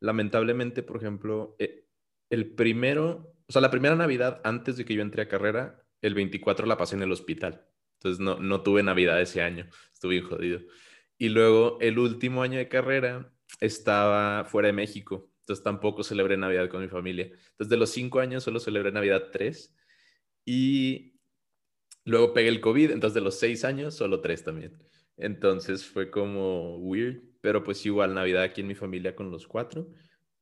lamentablemente, 0.00 0.82
por 0.82 0.96
ejemplo, 0.96 1.54
eh, 1.60 1.86
el 2.28 2.56
primero, 2.56 3.36
o 3.46 3.52
sea, 3.52 3.62
la 3.62 3.70
primera 3.70 3.94
Navidad 3.94 4.40
antes 4.42 4.76
de 4.76 4.84
que 4.84 4.94
yo 4.94 5.02
entré 5.02 5.22
a 5.22 5.28
carrera, 5.28 5.80
el 6.02 6.14
24 6.14 6.66
la 6.66 6.76
pasé 6.76 6.96
en 6.96 7.02
el 7.02 7.12
hospital. 7.12 7.68
Entonces 7.98 8.18
no, 8.18 8.40
no 8.40 8.64
tuve 8.64 8.82
Navidad 8.82 9.22
ese 9.22 9.42
año, 9.42 9.68
estuve 9.92 10.22
jodido. 10.22 10.58
Y 11.18 11.28
luego 11.28 11.78
el 11.80 12.00
último 12.00 12.42
año 12.42 12.58
de 12.58 12.68
carrera 12.68 13.32
estaba 13.60 14.44
fuera 14.44 14.66
de 14.66 14.72
México, 14.72 15.30
entonces 15.46 15.62
tampoco 15.62 16.02
celebré 16.02 16.36
Navidad 16.36 16.68
con 16.68 16.82
mi 16.82 16.88
familia. 16.88 17.26
Entonces 17.26 17.68
de 17.68 17.76
los 17.76 17.90
cinco 17.90 18.18
años 18.18 18.42
solo 18.42 18.58
celebré 18.58 18.90
Navidad 18.90 19.28
tres 19.30 19.72
y 20.44 21.20
luego 22.04 22.34
pegué 22.34 22.48
el 22.48 22.60
COVID, 22.60 22.90
entonces 22.90 23.14
de 23.14 23.20
los 23.20 23.38
seis 23.38 23.64
años 23.64 23.94
solo 23.94 24.20
tres 24.20 24.42
también. 24.42 24.76
Entonces 25.16 25.86
fue 25.86 26.10
como 26.10 26.78
weird, 26.78 27.22
pero 27.40 27.62
pues 27.62 27.86
igual 27.86 28.12
Navidad 28.12 28.42
aquí 28.42 28.62
en 28.62 28.66
mi 28.66 28.74
familia 28.74 29.14
con 29.14 29.30
los 29.30 29.46
cuatro. 29.46 29.88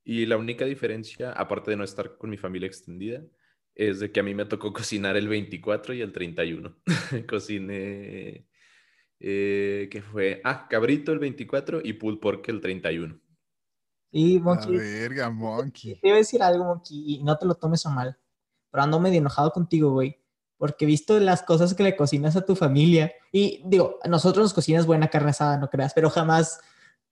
Y 0.05 0.25
la 0.25 0.39
única 0.39 0.65
diferencia, 0.65 1.33
aparte 1.33 1.73
de 1.73 1.77
no 1.77 1.85
estar 1.85 2.17
con 2.17 2.31
mi 2.31 2.39
familia 2.39 2.67
extendida, 2.67 3.23
es 3.75 4.01
de 4.01 4.11
que 4.11 4.21
a 4.21 4.23
mí 4.23 4.35
me 4.35 4.47
tocó 4.47 4.73
cocinar 4.73 5.19
el 5.19 5.29
24 5.29 5.93
y 5.93 6.01
el 6.01 6.13
31. 6.13 6.79
Cociné, 7.29 8.47
eh, 9.21 9.89
¿qué 9.91 10.01
fue? 10.01 10.41
Ah, 10.45 10.67
cabrito 10.67 11.13
el 11.13 11.19
24 11.19 11.83
y 11.85 11.93
pulled 11.93 12.21
pork 12.21 12.49
el 12.49 12.63
31. 12.63 13.21
Y 14.17 14.39
La 14.39 14.45
Monkey, 14.45 14.77
verga, 14.77 15.29
Monkey. 15.29 15.97
te 15.97 16.07
iba 16.07 16.15
a 16.15 16.19
decir 16.19 16.41
algo, 16.41 16.65
Monkey, 16.65 17.15
y 17.15 17.25
no 17.25 17.37
te 17.37 17.47
lo 17.47 17.57
tomes 17.57 17.85
a 17.85 17.91
mal, 17.91 18.17
pero 18.71 18.85
ando 18.85 19.01
medio 19.01 19.19
enojado 19.19 19.51
contigo, 19.51 19.91
güey, 19.91 20.23
porque 20.57 20.85
he 20.85 20.87
visto 20.87 21.19
las 21.19 21.43
cosas 21.43 21.75
que 21.75 21.83
le 21.83 21.97
cocinas 21.97 22.37
a 22.37 22.45
tu 22.45 22.55
familia, 22.55 23.13
y 23.33 23.63
digo, 23.67 23.99
a 24.05 24.09
nosotros 24.09 24.45
nos 24.45 24.55
cocinas 24.55 24.87
buena 24.87 25.09
carne 25.09 25.31
asada, 25.31 25.59
no 25.59 25.69
creas, 25.69 25.93
pero 25.95 26.11
jamás, 26.11 26.61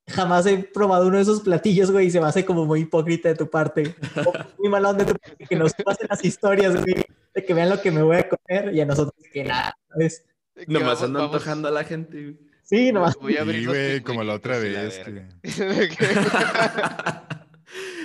jamás 0.06 0.46
he 0.46 0.58
probado 0.58 1.08
uno 1.08 1.16
de 1.16 1.24
esos 1.24 1.40
platillos, 1.40 1.90
güey, 1.90 2.06
y 2.06 2.10
se 2.12 2.20
me 2.20 2.28
hace 2.28 2.44
como 2.46 2.66
muy 2.66 2.82
hipócrita 2.82 3.30
de 3.30 3.34
tu 3.34 3.50
parte, 3.50 3.96
o 4.24 4.32
muy 4.60 4.68
mal 4.68 4.86
onda 4.86 5.04
de 5.04 5.12
tu 5.12 5.18
parte, 5.18 5.44
que 5.44 5.56
nos 5.56 5.74
pasen 5.74 6.06
las 6.08 6.24
historias, 6.24 6.80
güey, 6.80 7.04
de 7.34 7.44
que 7.44 7.52
vean 7.52 7.70
lo 7.70 7.80
que 7.80 7.90
me 7.90 8.04
voy 8.04 8.18
a 8.18 8.28
comer, 8.28 8.72
y 8.72 8.80
a 8.80 8.86
nosotros 8.86 9.16
que 9.32 9.42
nada, 9.42 9.76
¿sabes? 9.88 10.24
Nomás 10.68 11.02
ando 11.02 11.24
antojando 11.24 11.66
a 11.66 11.72
la 11.72 11.82
gente. 11.82 12.38
Sí, 12.72 12.90
nomás. 12.90 13.16
Voy 13.20 13.37
a 13.37 13.42
abrir 13.42 13.61
Sí, 13.61 13.66
güey, 13.66 14.00
como 14.00 14.24
la 14.24 14.32
otra 14.32 14.58
vez. 14.58 14.98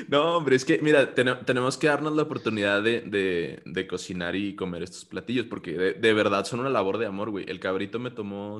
No, 0.09 0.37
hombre, 0.37 0.55
es 0.55 0.63
que, 0.63 0.79
mira, 0.81 1.13
tene- 1.13 1.35
tenemos 1.45 1.77
que 1.77 1.87
darnos 1.87 2.15
la 2.15 2.23
oportunidad 2.23 2.81
de, 2.81 3.01
de- 3.01 3.61
de 3.65 3.87
cocinar 3.87 4.35
y 4.37 4.55
comer 4.55 4.83
estos 4.83 5.03
platillos, 5.03 5.45
porque 5.47 5.73
de, 5.73 5.93
de 5.93 6.13
verdad 6.13 6.45
son 6.45 6.61
una 6.61 6.69
labor 6.69 6.97
de 6.97 7.05
amor, 7.05 7.29
güey. 7.29 7.45
El 7.49 7.59
cabrito 7.59 7.99
me 7.99 8.11
tomó, 8.11 8.59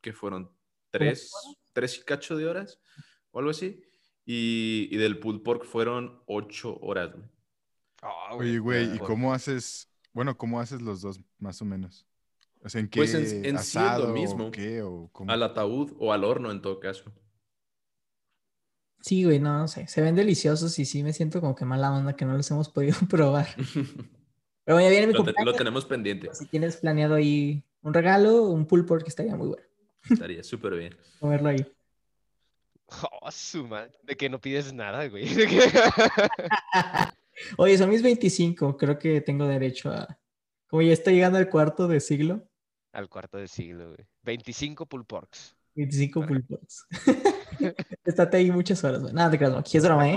¿qué 0.00 0.12
fueron? 0.12 0.50
¿Tres, 0.90 1.32
tres 1.72 1.98
y 1.98 2.02
cacho 2.04 2.36
de 2.36 2.46
horas? 2.46 2.80
O 3.32 3.38
algo 3.40 3.50
así. 3.50 3.82
Y, 4.24 4.88
y 4.92 4.96
del 4.98 5.18
pulled 5.18 5.42
pork 5.42 5.64
fueron 5.64 6.22
ocho 6.26 6.78
horas, 6.80 7.12
güey. 7.12 7.26
Ah, 8.02 8.34
Oye, 8.34 8.58
güey, 8.60 8.94
¿y 8.94 8.98
por- 8.98 9.08
cómo 9.08 9.32
haces? 9.34 9.88
Bueno, 10.12 10.36
¿cómo 10.36 10.60
haces 10.60 10.80
los 10.82 11.00
dos 11.00 11.20
más 11.38 11.60
o 11.62 11.64
menos? 11.64 12.06
O 12.62 12.68
sea, 12.68 12.80
¿en 12.80 12.88
qué 12.88 13.00
Pues 13.00 13.14
en- 13.14 13.44
en 13.44 13.58
sí 13.58 13.78
asado 13.78 14.10
o 14.10 14.12
mismo. 14.12 14.50
qué 14.50 14.82
o 14.82 15.08
cómo? 15.12 15.30
Al 15.30 15.42
ataúd 15.42 15.92
o 15.98 16.12
al 16.12 16.24
horno, 16.24 16.50
en 16.50 16.60
todo 16.60 16.78
caso. 16.78 17.12
Sí, 19.00 19.24
güey, 19.24 19.38
no, 19.40 19.58
no 19.58 19.66
sé, 19.68 19.86
se 19.86 20.02
ven 20.02 20.14
deliciosos 20.14 20.78
y 20.78 20.84
sí 20.84 21.02
me 21.02 21.14
siento 21.14 21.40
como 21.40 21.54
que 21.54 21.64
mala 21.64 21.90
onda 21.90 22.14
que 22.16 22.26
no 22.26 22.36
los 22.36 22.50
hemos 22.50 22.68
podido 22.68 22.96
probar. 23.10 23.48
Pero 24.64 24.76
bueno, 24.76 24.82
ya 24.82 24.90
viene 24.90 25.06
mi 25.06 25.14
Lo, 25.14 25.24
te- 25.24 25.44
lo 25.44 25.54
tenemos 25.54 25.86
pendiente. 25.86 26.28
Si 26.34 26.46
tienes 26.46 26.76
planeado 26.76 27.14
ahí 27.14 27.64
un 27.82 27.94
regalo, 27.94 28.42
un 28.44 28.66
pull 28.66 28.84
pork 28.84 29.04
que 29.04 29.08
estaría 29.08 29.34
muy 29.34 29.48
bueno. 29.48 29.64
Estaría 30.10 30.44
súper 30.44 30.74
bien. 30.74 30.96
Comerlo 31.18 31.48
ahí. 31.48 31.66
Oh, 33.22 33.30
su 33.30 33.66
madre. 33.66 33.92
De 34.02 34.16
que 34.16 34.28
no 34.28 34.38
pides 34.40 34.72
nada, 34.72 35.08
güey. 35.08 35.24
Que- 35.34 35.72
Oye, 37.56 37.78
son 37.78 37.88
mis 37.88 38.02
25, 38.02 38.76
creo 38.76 38.98
que 38.98 39.20
tengo 39.22 39.46
derecho 39.46 39.90
a... 39.90 40.18
Como 40.68 40.82
ya 40.82 40.92
está 40.92 41.10
llegando 41.10 41.38
al 41.38 41.48
cuarto 41.48 41.88
de 41.88 42.00
siglo, 42.00 42.46
Al 42.92 43.08
cuarto 43.08 43.38
de 43.38 43.46
siglo, 43.48 43.88
güey. 43.94 44.06
25 44.22 44.86
pull 44.86 45.04
porks. 45.04 45.56
25 45.76 46.26
pull 46.26 46.42
porks. 46.48 46.86
Estate 48.04 48.36
ahí 48.38 48.50
muchas 48.50 48.82
horas. 48.84 49.02
güey. 49.02 49.12
Nada, 49.12 49.30
te 49.30 49.38
creas, 49.38 49.52
Monkey, 49.52 49.76
es 49.78 49.84
broma, 49.84 50.08
¿eh? 50.10 50.16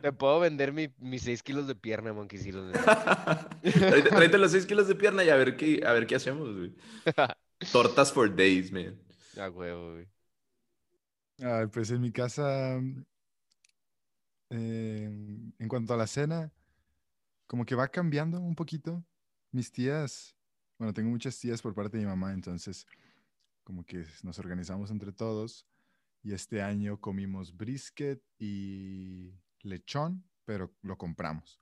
Te 0.00 0.12
puedo 0.12 0.38
vender 0.40 0.72
mi- 0.72 0.92
mis 0.98 1.22
6 1.22 1.42
kilos 1.42 1.66
de 1.66 1.74
pierna, 1.74 2.12
monkey, 2.12 2.38
si 2.38 2.52
los 2.52 2.70
tráete 4.10 4.38
los 4.38 4.52
6 4.52 4.66
kilos 4.66 4.86
de 4.88 4.94
pierna 4.94 5.24
y 5.24 5.30
a 5.30 5.36
ver 5.36 5.56
qué, 5.56 5.82
a 5.86 5.92
ver 5.92 6.06
qué 6.06 6.16
hacemos, 6.16 6.54
güey. 6.56 6.74
Tortas 7.72 8.12
for 8.12 8.34
days, 8.34 8.70
man. 8.70 9.00
A 9.38 9.48
huevo, 9.50 9.92
güey. 9.94 10.08
Ay, 11.40 11.66
pues 11.68 11.90
en 11.90 12.00
mi 12.00 12.12
casa, 12.12 12.78
eh, 14.50 15.04
en 15.58 15.68
cuanto 15.68 15.94
a 15.94 15.96
la 15.96 16.06
cena, 16.06 16.52
como 17.46 17.64
que 17.64 17.74
va 17.74 17.88
cambiando 17.88 18.38
un 18.40 18.54
poquito. 18.54 19.02
Mis 19.50 19.70
tías, 19.72 20.34
bueno, 20.82 20.94
tengo 20.94 21.10
muchas 21.10 21.38
tías 21.38 21.62
por 21.62 21.74
parte 21.74 21.96
de 21.96 22.02
mi 22.02 22.08
mamá, 22.08 22.32
entonces 22.32 22.88
como 23.62 23.84
que 23.84 24.04
nos 24.24 24.40
organizamos 24.40 24.90
entre 24.90 25.12
todos 25.12 25.64
y 26.24 26.32
este 26.32 26.60
año 26.60 26.98
comimos 27.00 27.56
brisket 27.56 28.20
y 28.36 29.32
lechón, 29.60 30.24
pero 30.44 30.74
lo 30.82 30.98
compramos. 30.98 31.60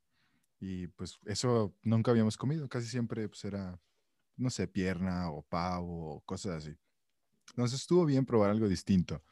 Y 0.59 0.87
pues 0.87 1.19
eso 1.27 1.77
nunca 1.83 2.13
habíamos 2.13 2.39
comido, 2.39 2.67
casi 2.67 2.87
siempre 2.87 3.29
pues 3.29 3.45
era, 3.45 3.79
no 4.39 4.49
sé, 4.49 4.67
pierna 4.67 5.31
o 5.31 5.43
pavo 5.43 6.15
o 6.15 6.21
cosas 6.23 6.65
así. 6.65 6.75
Entonces 7.51 7.79
estuvo 7.79 8.07
bien 8.07 8.25
probar 8.25 8.49
algo 8.49 8.71
distinto. 8.71 9.23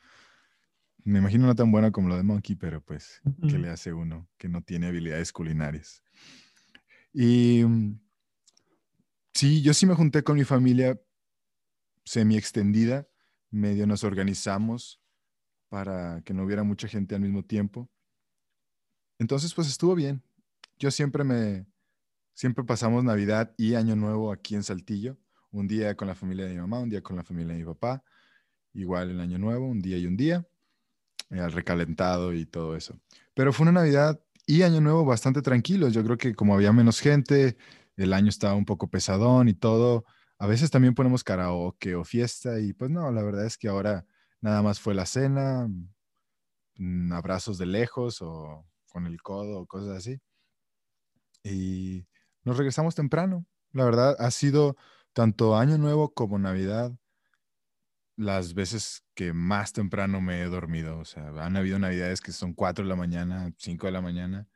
Me 1.03 1.21
imagino 1.21 1.47
no 1.47 1.55
tan 1.55 1.73
bueno 1.73 1.91
como 1.93 2.11
lo 2.11 2.17
de 2.19 2.25
Monkey, 2.25 2.57
pero 2.57 2.83
pues, 2.83 3.23
¿qué 3.49 3.57
le 3.57 3.71
hace 3.71 3.95
uno 3.95 4.29
que 4.37 4.51
no 4.51 4.61
tiene 4.61 4.89
habilidades 4.89 5.33
culinarias? 5.33 6.03
Y 7.15 7.65
mm, 7.65 8.08
sí, 9.35 9.63
yo 9.63 9.75
sí 9.75 9.87
me 9.87 9.95
junté 9.95 10.23
con 10.23 10.37
mi 10.37 10.45
familia 10.45 11.01
semi 12.05 12.37
extendida, 12.37 13.07
medio 13.51 13.87
nos 13.87 14.05
organizamos 14.05 15.01
para 15.69 16.23
que 16.23 16.33
no 16.35 16.45
hubiera 16.45 16.63
mucha 16.63 16.89
gente 16.89 17.15
al 17.15 17.21
mismo 17.21 17.45
tiempo. 17.45 17.91
Entonces, 19.19 19.53
pues 19.53 19.69
estuvo 19.69 19.95
bien. 19.95 20.23
Yo 20.79 20.91
siempre 20.91 21.25
me, 21.25 21.67
siempre 22.35 22.65
pasamos 22.65 23.05
Navidad 23.05 23.53
y 23.59 23.75
Año 23.75 23.97
Nuevo 23.97 24.33
aquí 24.33 24.55
en 24.55 24.63
Saltillo. 24.63 25.19
un 25.51 25.67
día 25.67 25.97
con 25.97 26.07
la 26.09 26.15
familia 26.15 26.45
de 26.45 26.53
mi 26.53 26.61
mamá, 26.61 26.79
un 26.79 26.91
día 26.91 27.03
con 27.03 27.17
la 27.17 27.25
familia 27.25 27.55
de 27.55 27.61
mi 27.61 27.65
papá, 27.65 28.05
igual 28.75 29.11
el 29.11 29.21
año 29.21 29.39
nuevo, 29.39 29.67
un 29.67 29.81
día 29.81 29.97
y 29.97 30.07
un 30.07 30.17
día, 30.17 30.47
eh, 31.31 31.41
al 31.41 31.53
recalentado 31.53 32.33
y 32.33 32.45
todo 32.47 32.77
eso. 32.77 33.01
Pero 33.35 33.53
fue 33.53 33.65
una 33.65 33.81
Navidad 33.81 34.21
y 34.47 34.63
año 34.63 34.81
nuevo 34.81 35.05
bastante 35.05 35.43
tranquilos. 35.43 35.93
Yo 35.93 36.05
creo 36.05 36.19
que 36.19 36.35
como 36.35 36.55
había 36.55 36.73
menos 36.73 37.01
gente, 37.01 37.57
el 37.99 38.13
año 38.15 38.29
estaba 38.31 38.55
un 38.55 38.65
poco 38.65 38.89
pesadón 38.89 39.49
y 39.49 39.55
todo. 39.55 40.05
A 40.39 40.47
veces 40.47 40.71
también 40.71 40.95
ponemos 40.95 41.25
karaoke 41.25 41.95
o 41.97 42.05
fiesta 42.05 42.61
y 42.61 42.73
pues 42.73 42.91
no, 42.91 43.11
la 43.13 43.23
verdad 43.23 43.45
es 43.47 43.59
que 43.59 43.69
ahora 43.69 44.07
nada 44.41 44.63
más 44.63 44.81
fue 44.81 44.95
la 44.95 45.07
cena, 45.07 45.69
mm, 46.77 47.13
abrazos 47.13 47.59
de 47.59 47.67
lejos 47.67 48.23
o 48.23 48.67
con 48.89 49.07
el 49.07 49.21
codo 49.23 49.61
o 49.61 49.67
cosas 49.67 49.97
así. 49.99 50.21
Y 51.43 52.07
nos 52.45 52.57
regresamos 52.57 52.95
temprano. 52.95 53.47
La 53.73 53.85
verdad 53.85 54.17
ha 54.19 54.31
sido 54.31 54.77
tanto 55.13 55.57
año 55.57 55.79
nuevo 55.79 56.15
como 56.15 56.39
Navidad 56.39 56.93
las 58.17 58.55
veces 58.55 59.05
que 59.15 59.33
más 59.33 59.73
temprano 59.73 60.21
me 60.21 60.43
he 60.43 60.47
dormido. 60.47 60.99
O 60.99 61.05
sea, 61.05 61.29
han 61.29 61.57
habido 61.57 61.79
navidades 61.79 62.21
que 62.21 62.33
son 62.33 62.53
4 62.53 62.85
de 62.85 62.89
la 62.89 62.97
mañana, 62.97 63.53
5 63.59 63.87
de 63.87 63.93
la 63.93 64.01
mañana. 64.01 64.49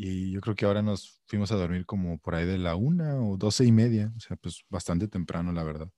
Y 0.00 0.30
yo 0.30 0.40
creo 0.40 0.54
que 0.54 0.64
ahora 0.64 0.80
nos 0.80 1.20
fuimos 1.26 1.50
a 1.52 1.56
dormir 1.56 1.84
como 1.84 2.18
por 2.18 2.36
ahí 2.36 2.46
de 2.46 2.56
la 2.56 2.76
una 2.76 3.20
o 3.20 3.36
doce 3.36 3.64
y 3.64 3.72
media. 3.72 4.12
O 4.16 4.20
sea, 4.20 4.36
pues 4.36 4.64
bastante 4.70 5.08
temprano, 5.08 5.52
la 5.52 5.64
verdad. 5.64 5.90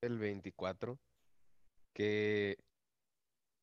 El 0.00 0.18
24, 0.18 0.98
que 1.92 2.56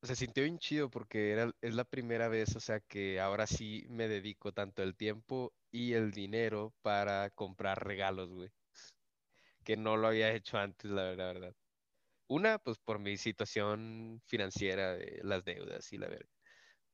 se 0.02 0.14
sintió 0.14 0.44
bien 0.44 0.58
chido 0.58 0.90
porque 0.90 1.30
era, 1.30 1.50
es 1.60 1.74
la 1.74 1.84
primera 1.84 2.28
vez, 2.28 2.54
o 2.54 2.60
sea, 2.60 2.80
que 2.80 3.18
ahora 3.18 3.46
sí 3.46 3.86
me 3.88 4.08
dedico 4.08 4.52
tanto 4.52 4.82
el 4.82 4.94
tiempo 4.94 5.54
y 5.70 5.94
el 5.94 6.10
dinero 6.10 6.74
para 6.82 7.30
comprar 7.30 7.84
regalos, 7.84 8.30
güey 8.30 8.50
que 9.62 9.76
no 9.76 9.96
lo 9.96 10.08
había 10.08 10.32
hecho 10.32 10.58
antes, 10.58 10.90
la 10.90 11.02
verdad. 11.14 11.54
Una, 12.28 12.58
pues 12.58 12.78
por 12.78 12.98
mi 12.98 13.16
situación 13.16 14.22
financiera, 14.26 14.96
las 15.22 15.44
deudas 15.44 15.92
y 15.92 15.98
la 15.98 16.08
verdad. 16.08 16.31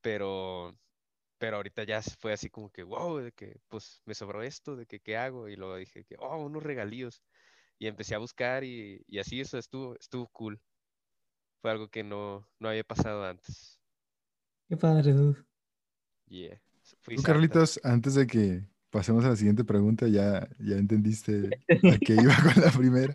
Pero, 0.09 0.75
pero 1.37 1.57
ahorita 1.57 1.85
ya 1.85 2.01
fue 2.01 2.33
así 2.33 2.49
como 2.49 2.71
que, 2.71 2.83
wow, 2.83 3.19
de 3.19 3.33
que 3.33 3.61
pues 3.69 4.01
me 4.07 4.15
sobró 4.15 4.43
esto, 4.43 4.75
de 4.75 4.87
que 4.87 5.01
qué 5.01 5.19
hago. 5.19 5.51
Y 5.51 5.57
luego 5.57 5.77
dije 5.77 6.03
que, 6.05 6.17
oh, 6.19 6.39
unos 6.39 6.63
regalíos. 6.63 7.23
Y 7.79 7.89
empecé 7.89 8.15
a 8.15 8.19
buscar 8.19 8.65
y, 8.65 9.05
y 9.07 9.19
así 9.19 9.39
eso 9.39 9.59
estuvo, 9.59 9.97
estuvo 10.01 10.27
cool. 10.29 10.59
Fue 11.61 11.73
algo 11.73 11.89
que 11.89 12.05
no, 12.05 12.49
no 12.59 12.71
había 12.71 12.85
pasado 12.85 13.23
antes. 13.23 13.79
Qué 14.67 14.79
padre, 14.79 15.13
dude. 15.13 15.45
Yeah. 16.29 16.59
Tú, 17.03 17.23
Carlitos, 17.23 17.79
antes 17.85 18.15
de 18.15 18.27
que 18.27 18.65
pasemos 18.89 19.27
a 19.27 19.29
la 19.29 19.37
siguiente 19.37 19.63
pregunta, 19.63 20.09
ya, 20.09 20.49
ya 20.59 20.77
entendiste 20.77 21.51
a 21.69 21.99
qué 21.99 22.15
iba 22.15 22.35
con 22.35 22.63
la 22.63 22.71
primera. 22.71 23.15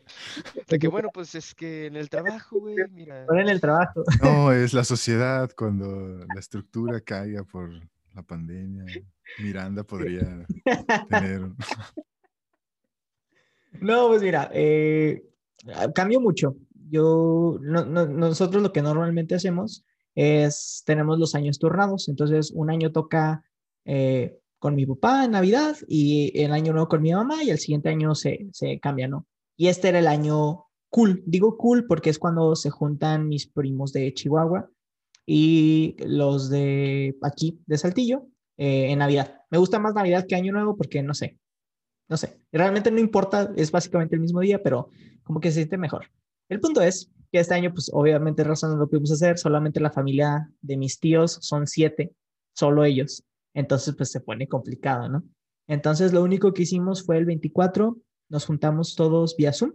De 0.69 0.79
que 0.79 0.87
bueno, 0.89 1.09
pues 1.13 1.35
es 1.35 1.53
que 1.55 1.87
en 1.87 1.95
el 1.95 2.09
trabajo, 2.09 2.59
güey, 2.59 2.75
mira. 2.91 3.25
en 3.29 3.49
el 3.49 3.61
trabajo. 3.61 4.03
No, 4.21 4.51
es 4.51 4.73
la 4.73 4.83
sociedad 4.83 5.49
cuando 5.55 6.25
la 6.33 6.39
estructura 6.39 7.01
caiga 7.01 7.43
por 7.43 7.69
la 8.13 8.23
pandemia. 8.23 8.85
Miranda 9.39 9.83
podría 9.83 10.45
tener. 11.09 11.49
No, 13.81 14.07
pues 14.07 14.21
mira, 14.21 14.49
eh, 14.53 15.23
cambio 15.95 16.19
mucho. 16.19 16.55
Yo, 16.89 17.57
nosotros 17.61 18.61
lo 18.61 18.71
que 18.71 18.81
normalmente 18.81 19.35
hacemos 19.35 19.83
es, 20.13 20.83
tenemos 20.85 21.17
los 21.17 21.33
años 21.33 21.57
turnados, 21.57 22.07
entonces 22.07 22.51
un 22.51 22.69
año 22.69 22.91
toca 22.91 23.43
eh, 23.85 24.37
con 24.59 24.75
mi 24.75 24.85
papá 24.85 25.25
en 25.25 25.31
Navidad 25.31 25.75
y 25.87 26.31
el 26.39 26.51
año 26.51 26.71
nuevo 26.71 26.87
con 26.87 27.01
mi 27.01 27.11
mamá 27.11 27.43
y 27.43 27.49
el 27.49 27.57
siguiente 27.57 27.89
año 27.89 28.13
se, 28.13 28.47
se 28.51 28.79
cambia, 28.79 29.07
¿no? 29.07 29.25
Y 29.57 29.67
este 29.67 29.89
era 29.89 29.99
el 29.99 30.07
año 30.07 30.65
cool. 30.89 31.23
Digo 31.25 31.57
cool 31.57 31.85
porque 31.87 32.09
es 32.09 32.19
cuando 32.19 32.55
se 32.55 32.69
juntan 32.69 33.27
mis 33.27 33.47
primos 33.47 33.93
de 33.93 34.13
Chihuahua 34.13 34.69
y 35.25 35.95
los 35.99 36.49
de 36.49 37.17
aquí, 37.21 37.61
de 37.65 37.77
Saltillo, 37.77 38.27
eh, 38.57 38.91
en 38.91 38.99
Navidad. 38.99 39.41
Me 39.49 39.57
gusta 39.57 39.79
más 39.79 39.93
Navidad 39.93 40.25
que 40.27 40.35
Año 40.35 40.51
Nuevo 40.51 40.75
porque 40.75 41.01
no 41.01 41.13
sé, 41.13 41.39
no 42.09 42.17
sé, 42.17 42.41
realmente 42.51 42.91
no 42.91 42.99
importa, 42.99 43.51
es 43.55 43.71
básicamente 43.71 44.15
el 44.15 44.21
mismo 44.21 44.41
día, 44.41 44.61
pero 44.61 44.89
como 45.23 45.39
que 45.39 45.49
se 45.49 45.55
siente 45.55 45.77
mejor. 45.77 46.07
El 46.49 46.59
punto 46.59 46.81
es 46.81 47.11
que 47.31 47.39
este 47.39 47.53
año, 47.53 47.73
pues 47.73 47.89
obviamente 47.93 48.43
razón 48.43 48.71
no 48.71 48.77
lo 48.77 48.89
pudimos 48.89 49.11
hacer, 49.11 49.37
solamente 49.37 49.79
la 49.79 49.91
familia 49.91 50.51
de 50.61 50.77
mis 50.77 50.99
tíos 50.99 51.37
son 51.41 51.67
siete, 51.67 52.13
solo 52.53 52.83
ellos 52.83 53.23
entonces 53.53 53.95
pues 53.95 54.11
se 54.11 54.19
pone 54.19 54.47
complicado, 54.47 55.09
¿no? 55.09 55.23
Entonces 55.67 56.11
lo 56.13 56.23
único 56.23 56.53
que 56.53 56.63
hicimos 56.63 57.05
fue 57.05 57.17
el 57.17 57.25
24, 57.25 57.97
nos 58.33 58.47
juntamos 58.47 58.95
todos 58.95 59.37
vía 59.37 59.53
Zoom. 59.53 59.73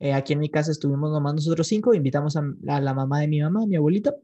Eh, 0.00 0.14
aquí 0.14 0.32
en 0.32 0.38
mi 0.38 0.48
casa 0.48 0.70
estuvimos 0.72 1.12
nomás 1.12 1.34
nosotros 1.34 1.66
cinco, 1.68 1.92
invitamos 1.92 2.34
a, 2.34 2.42
la 2.62 2.94
mamá 2.94 3.20
de 3.20 3.28
mi 3.28 3.42
mamá, 3.42 3.64
a 3.64 3.66
mi 3.66 3.76
abuelita, 3.76 4.14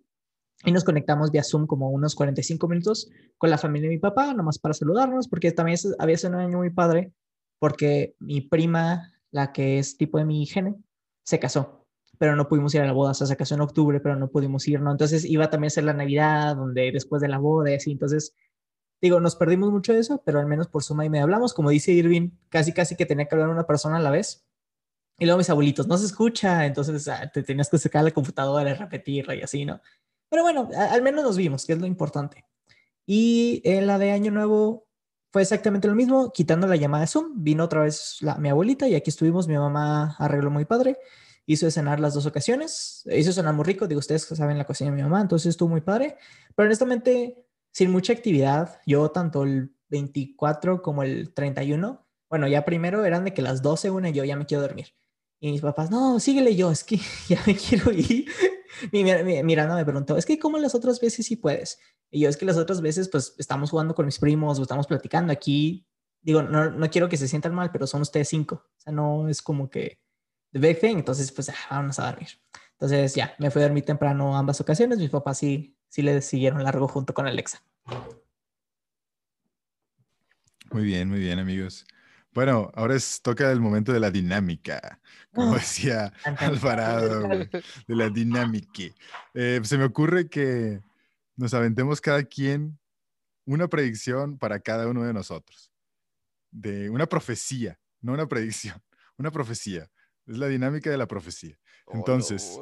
y 0.64 0.72
nos 0.72 0.82
conectamos 0.82 1.30
vía 1.30 1.44
Zoom 1.44 1.66
como 1.66 1.90
unos 1.90 2.14
45 2.14 2.66
minutos 2.68 3.10
con 3.36 3.50
la 3.50 3.58
familia 3.58 3.90
de 3.90 3.96
mi 3.96 4.00
papá, 4.00 4.32
nomás 4.32 4.58
para 4.58 4.72
saludarnos, 4.72 5.28
porque 5.28 5.52
también 5.52 5.78
había 5.98 6.16
sido 6.16 6.32
un 6.32 6.40
año 6.40 6.56
muy 6.56 6.70
padre, 6.70 7.12
porque 7.58 8.16
mi 8.18 8.40
prima, 8.40 9.12
la 9.30 9.52
que 9.52 9.78
es 9.78 9.98
tipo 9.98 10.16
de 10.16 10.24
mi 10.24 10.46
gene, 10.46 10.74
se 11.22 11.38
casó, 11.38 11.84
pero 12.16 12.34
no 12.34 12.48
pudimos 12.48 12.74
ir 12.74 12.80
a 12.80 12.86
la 12.86 12.92
boda, 12.92 13.10
o 13.10 13.14
sea, 13.14 13.26
se 13.26 13.36
casó 13.36 13.56
en 13.56 13.60
octubre, 13.60 14.00
pero 14.00 14.16
no 14.16 14.28
pudimos 14.28 14.66
ir, 14.68 14.80
¿no? 14.80 14.90
Entonces 14.90 15.26
iba 15.26 15.50
también 15.50 15.66
a 15.66 15.70
ser 15.70 15.84
la 15.84 15.92
Navidad, 15.92 16.56
donde 16.56 16.90
después 16.92 17.20
de 17.20 17.28
la 17.28 17.36
boda 17.36 17.70
y 17.70 17.74
así, 17.74 17.92
entonces 17.92 18.34
digo, 19.00 19.20
nos 19.20 19.36
perdimos 19.36 19.70
mucho 19.70 19.92
de 19.92 20.00
eso, 20.00 20.22
pero 20.24 20.38
al 20.38 20.46
menos 20.46 20.68
por 20.68 20.82
suma 20.82 21.04
y 21.04 21.10
me 21.10 21.20
hablamos, 21.20 21.54
como 21.54 21.70
dice 21.70 21.92
Irving, 21.92 22.30
casi 22.48 22.72
casi 22.72 22.96
que 22.96 23.06
tenía 23.06 23.26
que 23.26 23.34
hablar 23.34 23.50
una 23.50 23.66
persona 23.66 23.96
a 23.96 24.00
la 24.00 24.10
vez. 24.10 24.46
Y 25.18 25.24
luego 25.24 25.38
mis 25.38 25.50
abuelitos, 25.50 25.86
no 25.86 25.96
se 25.96 26.06
escucha, 26.06 26.66
entonces 26.66 27.08
ah, 27.08 27.30
te 27.32 27.42
tenías 27.42 27.70
que 27.70 27.78
sacar 27.78 28.04
la 28.04 28.10
computadora 28.10 28.70
y 28.70 28.74
repetirla 28.74 29.34
y 29.34 29.42
así, 29.42 29.64
¿no? 29.64 29.80
Pero 30.28 30.42
bueno, 30.42 30.68
al 30.76 31.02
menos 31.02 31.24
nos 31.24 31.36
vimos, 31.36 31.64
que 31.64 31.72
es 31.72 31.78
lo 31.78 31.86
importante. 31.86 32.44
Y 33.06 33.62
en 33.64 33.86
la 33.86 33.98
de 33.98 34.10
Año 34.10 34.30
Nuevo 34.32 34.86
fue 35.32 35.42
exactamente 35.42 35.88
lo 35.88 35.94
mismo, 35.94 36.32
quitando 36.32 36.66
la 36.66 36.76
llamada 36.76 37.02
de 37.02 37.08
Zoom, 37.08 37.42
vino 37.42 37.64
otra 37.64 37.82
vez 37.82 38.18
la, 38.20 38.36
mi 38.36 38.48
abuelita 38.48 38.88
y 38.88 38.94
aquí 38.94 39.10
estuvimos, 39.10 39.46
mi 39.48 39.56
mamá 39.56 40.16
arregló 40.18 40.50
muy 40.50 40.64
padre, 40.64 40.98
hizo 41.46 41.70
cenar 41.70 42.00
las 42.00 42.14
dos 42.14 42.26
ocasiones, 42.26 43.04
hizo 43.12 43.32
cenar 43.32 43.54
muy 43.54 43.64
rico, 43.64 43.86
digo, 43.86 44.00
ustedes 44.00 44.24
saben 44.24 44.58
la 44.58 44.64
cocina 44.64 44.90
de 44.90 44.96
mi 44.96 45.02
mamá, 45.02 45.20
entonces 45.20 45.50
estuvo 45.50 45.68
muy 45.68 45.80
padre, 45.80 46.16
pero 46.54 46.66
honestamente 46.66 47.45
sin 47.76 47.90
mucha 47.90 48.14
actividad. 48.14 48.80
Yo 48.86 49.10
tanto 49.10 49.42
el 49.42 49.76
24 49.90 50.80
como 50.80 51.02
el 51.02 51.34
31, 51.34 52.08
bueno, 52.30 52.48
ya 52.48 52.64
primero 52.64 53.04
eran 53.04 53.26
de 53.26 53.34
que 53.34 53.42
las 53.42 53.60
12 53.60 53.90
una 53.90 54.08
y 54.08 54.14
yo 54.14 54.24
ya 54.24 54.34
me 54.34 54.46
quiero 54.46 54.62
dormir. 54.62 54.94
Y 55.40 55.52
mis 55.52 55.60
papás, 55.60 55.90
no, 55.90 56.18
síguele 56.18 56.56
yo, 56.56 56.70
es 56.70 56.82
que 56.84 56.98
ya 57.28 57.38
me 57.46 57.54
quiero 57.54 57.92
ir. 57.92 58.30
Miranda 58.92 59.74
me 59.74 59.84
preguntó, 59.84 60.16
es 60.16 60.24
que 60.24 60.38
¿cómo 60.38 60.56
las 60.56 60.74
otras 60.74 60.98
veces 61.02 61.26
sí 61.26 61.36
puedes? 61.36 61.78
Y 62.10 62.20
yo 62.20 62.30
es 62.30 62.38
que 62.38 62.46
las 62.46 62.56
otras 62.56 62.80
veces 62.80 63.10
pues 63.10 63.34
estamos 63.36 63.68
jugando 63.70 63.94
con 63.94 64.06
mis 64.06 64.18
primos 64.18 64.58
o 64.58 64.62
estamos 64.62 64.86
platicando 64.86 65.30
aquí. 65.30 65.86
Digo, 66.22 66.42
no, 66.42 66.70
no 66.70 66.88
quiero 66.88 67.10
que 67.10 67.18
se 67.18 67.28
sientan 67.28 67.54
mal, 67.54 67.70
pero 67.72 67.86
son 67.86 68.00
ustedes 68.00 68.30
cinco. 68.30 68.54
O 68.54 68.80
sea, 68.80 68.92
no 68.94 69.28
es 69.28 69.42
como 69.42 69.68
que 69.68 70.00
the 70.50 70.58
big 70.58 70.80
thing. 70.80 70.96
Entonces, 70.96 71.30
pues, 71.30 71.50
ah, 71.50 71.54
vamos 71.68 71.98
a 71.98 72.06
dormir. 72.06 72.28
Entonces, 72.72 73.14
ya, 73.14 73.34
me 73.38 73.50
fui 73.50 73.60
a 73.60 73.66
dormir 73.66 73.84
temprano 73.84 74.34
ambas 74.34 74.62
ocasiones. 74.62 74.98
Mis 74.98 75.10
papás 75.10 75.36
sí 75.36 75.75
sí 75.88 76.02
le 76.02 76.20
siguieron 76.22 76.62
largo 76.62 76.88
junto 76.88 77.14
con 77.14 77.26
Alexa. 77.26 77.62
Muy 80.70 80.84
bien, 80.84 81.08
muy 81.08 81.20
bien, 81.20 81.38
amigos. 81.38 81.86
Bueno, 82.32 82.70
ahora 82.74 82.94
es 82.94 83.22
toca 83.22 83.50
el 83.50 83.60
momento 83.60 83.92
de 83.92 84.00
la 84.00 84.10
dinámica, 84.10 85.00
como 85.32 85.52
ah, 85.52 85.54
decía 85.54 86.12
Alvarado, 86.38 87.26
de 87.28 87.96
la 87.96 88.10
dinámica. 88.10 88.82
Eh, 89.32 89.60
se 89.62 89.78
me 89.78 89.84
ocurre 89.84 90.28
que 90.28 90.82
nos 91.36 91.54
aventemos 91.54 92.00
cada 92.00 92.24
quien 92.24 92.78
una 93.46 93.68
predicción 93.68 94.36
para 94.36 94.60
cada 94.60 94.86
uno 94.86 95.04
de 95.04 95.14
nosotros, 95.14 95.72
de 96.50 96.90
una 96.90 97.06
profecía, 97.06 97.78
no 98.02 98.12
una 98.12 98.26
predicción, 98.28 98.82
una 99.16 99.30
profecía. 99.30 99.90
Es 100.26 100.36
la 100.36 100.48
dinámica 100.48 100.90
de 100.90 100.98
la 100.98 101.06
profecía. 101.06 101.56
Entonces, 101.86 102.60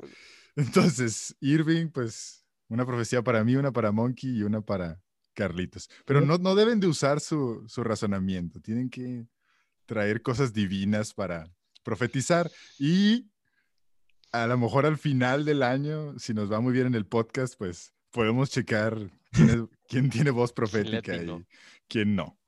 entonces, 0.55 1.35
Irving, 1.41 1.89
pues 1.89 2.44
una 2.69 2.87
profecía 2.87 3.23
para 3.23 3.45
mí, 3.45 3.57
una 3.57 3.73
para 3.73 3.93
Monkey 3.93 4.39
y 4.39 4.43
una 4.43 4.61
para 4.61 5.01
Carlitos. 5.35 5.91
Pero 6.05 6.21
no, 6.21 6.39
no 6.39 6.55
deben 6.55 6.81
de 6.81 6.87
usar 6.87 7.21
su, 7.21 7.65
su 7.67 7.85
razonamiento. 7.85 8.61
Tienen 8.61 8.89
que 8.89 9.27
traer 9.87 10.23
cosas 10.23 10.53
divinas 10.53 11.13
para 11.13 11.51
profetizar. 11.83 12.51
Y 12.79 13.31
a 14.33 14.47
lo 14.47 14.59
mejor 14.59 14.87
al 14.87 14.99
final 14.99 15.45
del 15.45 15.63
año, 15.63 16.19
si 16.19 16.35
nos 16.35 16.51
va 16.51 16.61
muy 16.61 16.73
bien 16.73 16.87
en 16.87 16.95
el 16.95 17.07
podcast, 17.07 17.55
pues 17.57 17.93
podemos 18.11 18.51
checar 18.51 18.97
quién, 19.89 20.11
tiene 20.11 20.31
voz 20.31 20.53
profética 20.53 21.17
y 21.17 21.45
quién 21.89 22.17
no. 22.17 22.39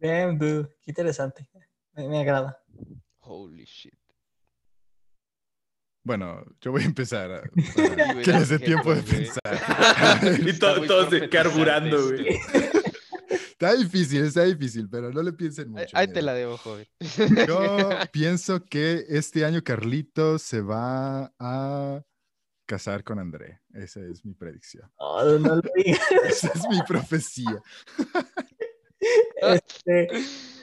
Damn, 0.00 0.38
dude. 0.38 0.68
Qué 0.82 0.92
interesante. 0.92 1.48
me 1.94 2.20
agrada. 2.20 2.62
Holy 3.20 3.64
shit. 3.64 4.07
Bueno, 6.04 6.44
yo 6.60 6.72
voy 6.72 6.82
a 6.82 6.86
empezar 6.86 7.50
para 7.76 8.22
que 8.22 8.32
les 8.32 8.48
dé 8.48 8.58
tiempo 8.58 8.94
de 8.94 9.02
pensar. 9.02 10.40
y 10.46 10.58
todos 10.58 11.08
carburando, 11.30 12.08
güey. 12.08 12.38
Está 13.60 13.74
difícil, 13.74 14.24
está 14.24 14.44
difícil, 14.44 14.88
pero 14.88 15.12
no 15.12 15.20
le 15.20 15.32
piensen 15.32 15.70
mucho. 15.70 15.88
Ahí 15.92 16.06
te 16.06 16.22
la 16.22 16.32
debo, 16.32 16.56
joven. 16.56 16.86
Yo 17.44 17.88
pienso 18.12 18.64
que 18.64 19.04
este 19.08 19.44
año 19.44 19.64
Carlitos 19.64 20.42
se 20.42 20.60
va 20.60 21.32
a 21.40 22.00
casar 22.66 23.02
con 23.02 23.18
André. 23.18 23.60
Esa 23.74 24.00
es 24.00 24.24
mi 24.24 24.32
predicción. 24.34 24.88
No, 25.00 25.38
no 25.40 25.56
lo 25.56 25.62
digas. 25.74 26.00
Esa 26.24 26.52
es 26.54 26.68
mi 26.68 26.80
profecía. 26.86 27.60
Este, 29.42 30.06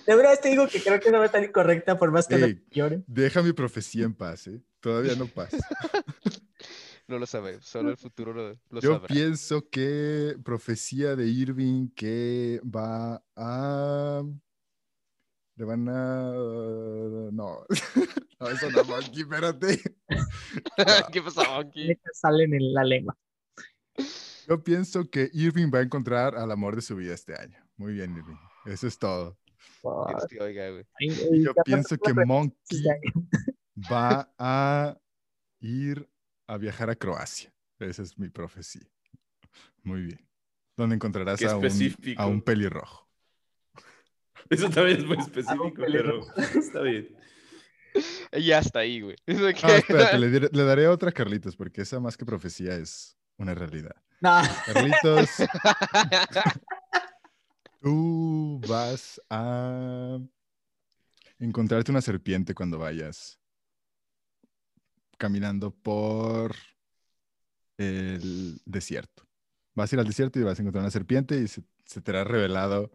de 0.05 0.15
verdad 0.15 0.39
te 0.41 0.49
digo 0.49 0.67
que 0.67 0.81
creo 0.81 0.99
que 0.99 1.11
no 1.11 1.17
va 1.17 1.23
a 1.23 1.25
estar 1.27 1.43
incorrecta 1.43 1.97
por 1.97 2.11
más 2.11 2.27
que 2.27 2.35
Ey. 2.35 2.41
me 2.41 2.63
llore. 2.71 3.03
Deja 3.07 3.41
mi 3.41 3.53
profecía 3.53 4.05
en 4.05 4.13
paz, 4.13 4.47
¿eh? 4.47 4.61
Todavía 4.79 5.15
no 5.15 5.27
pasa. 5.27 5.57
No 7.07 7.19
lo 7.19 7.27
sabemos, 7.27 7.63
solo 7.67 7.91
el 7.91 7.97
futuro 7.97 8.33
lo, 8.33 8.49
lo 8.71 8.81
Yo 8.81 8.93
sabrá. 8.93 9.07
pienso 9.07 9.69
que 9.69 10.35
profecía 10.43 11.15
de 11.15 11.27
Irving 11.27 11.89
que 11.95 12.59
va 12.63 13.23
a... 13.35 14.23
Le 15.55 15.65
van 15.65 15.87
a... 15.87 16.31
No. 17.31 17.59
No, 18.39 18.49
eso 18.49 18.69
no, 18.71 18.83
Monkey, 18.83 19.21
espérate. 19.21 19.81
¿Qué 21.13 21.21
pasó 21.21 21.41
aquí? 21.55 21.87
Neta 21.87 22.09
Salen 22.11 22.53
en 22.53 22.73
la 22.73 22.83
lengua. 22.83 23.15
Yo 24.47 24.61
pienso 24.63 25.09
que 25.09 25.29
Irving 25.31 25.71
va 25.73 25.79
a 25.79 25.83
encontrar 25.83 26.35
al 26.35 26.51
amor 26.51 26.75
de 26.75 26.81
su 26.81 26.95
vida 26.97 27.13
este 27.13 27.33
año. 27.39 27.57
Muy 27.77 27.93
bien, 27.93 28.11
Irving. 28.17 28.35
Eso 28.65 28.87
es 28.87 28.97
todo. 28.99 29.37
Dios 29.83 30.27
te 30.27 30.41
oiga, 30.41 30.69
güey. 30.71 30.85
Yo 31.43 31.53
ya 31.53 31.63
pienso 31.63 31.97
que 31.97 32.13
Monkey 32.13 32.83
va 33.91 34.29
a 34.39 34.97
ir 35.59 36.09
a 36.47 36.57
viajar 36.57 36.89
a 36.89 36.95
Croacia. 36.95 37.53
Esa 37.79 38.01
es 38.03 38.17
mi 38.17 38.29
profecía. 38.29 38.87
Muy 39.83 40.01
bien. 40.01 40.27
Donde 40.77 40.95
encontrarás 40.95 41.41
a 41.43 41.57
un, 41.57 41.67
a 42.17 42.25
un 42.27 42.41
pelirrojo. 42.41 43.07
Eso 44.49 44.69
también 44.69 44.97
es 44.99 45.05
muy 45.05 45.17
específico, 45.19 45.71
pero 45.75 46.21
está 46.57 46.81
bien. 46.81 47.15
Y 48.33 48.51
hasta 48.51 48.79
ahí, 48.79 48.99
güey. 48.99 49.15
De 49.25 49.35
Ah, 49.49 49.53
que- 49.53 49.77
espérate, 49.77 50.19
le, 50.19 50.27
diré- 50.29 50.49
le 50.51 50.63
daré 50.63 50.89
otra 50.89 51.09
a 51.09 51.11
Carlitos, 51.13 51.55
porque 51.55 51.81
esa 51.83 51.97
más 52.01 52.17
que 52.17 52.25
profecía 52.25 52.75
es 52.75 53.17
una 53.37 53.55
realidad. 53.55 53.95
No, 54.19 54.41
Carlitos, 54.65 55.29
tú 57.85 58.59
vas 58.67 59.21
a 59.29 60.17
encontrarte 61.37 61.91
una 61.91 62.01
serpiente 62.01 62.55
cuando 62.55 62.79
vayas 62.79 63.39
caminando 65.19 65.69
por 65.69 66.55
el 67.77 68.59
desierto. 68.65 69.27
Vas 69.75 69.91
a 69.91 69.97
ir 69.97 69.99
al 69.99 70.07
desierto 70.07 70.39
y 70.39 70.43
vas 70.43 70.57
a 70.57 70.63
encontrar 70.63 70.81
una 70.81 70.89
serpiente 70.89 71.39
y 71.39 71.47
se, 71.47 71.61
se 71.85 72.01
te 72.01 72.09
hará 72.09 72.23
revelado. 72.23 72.89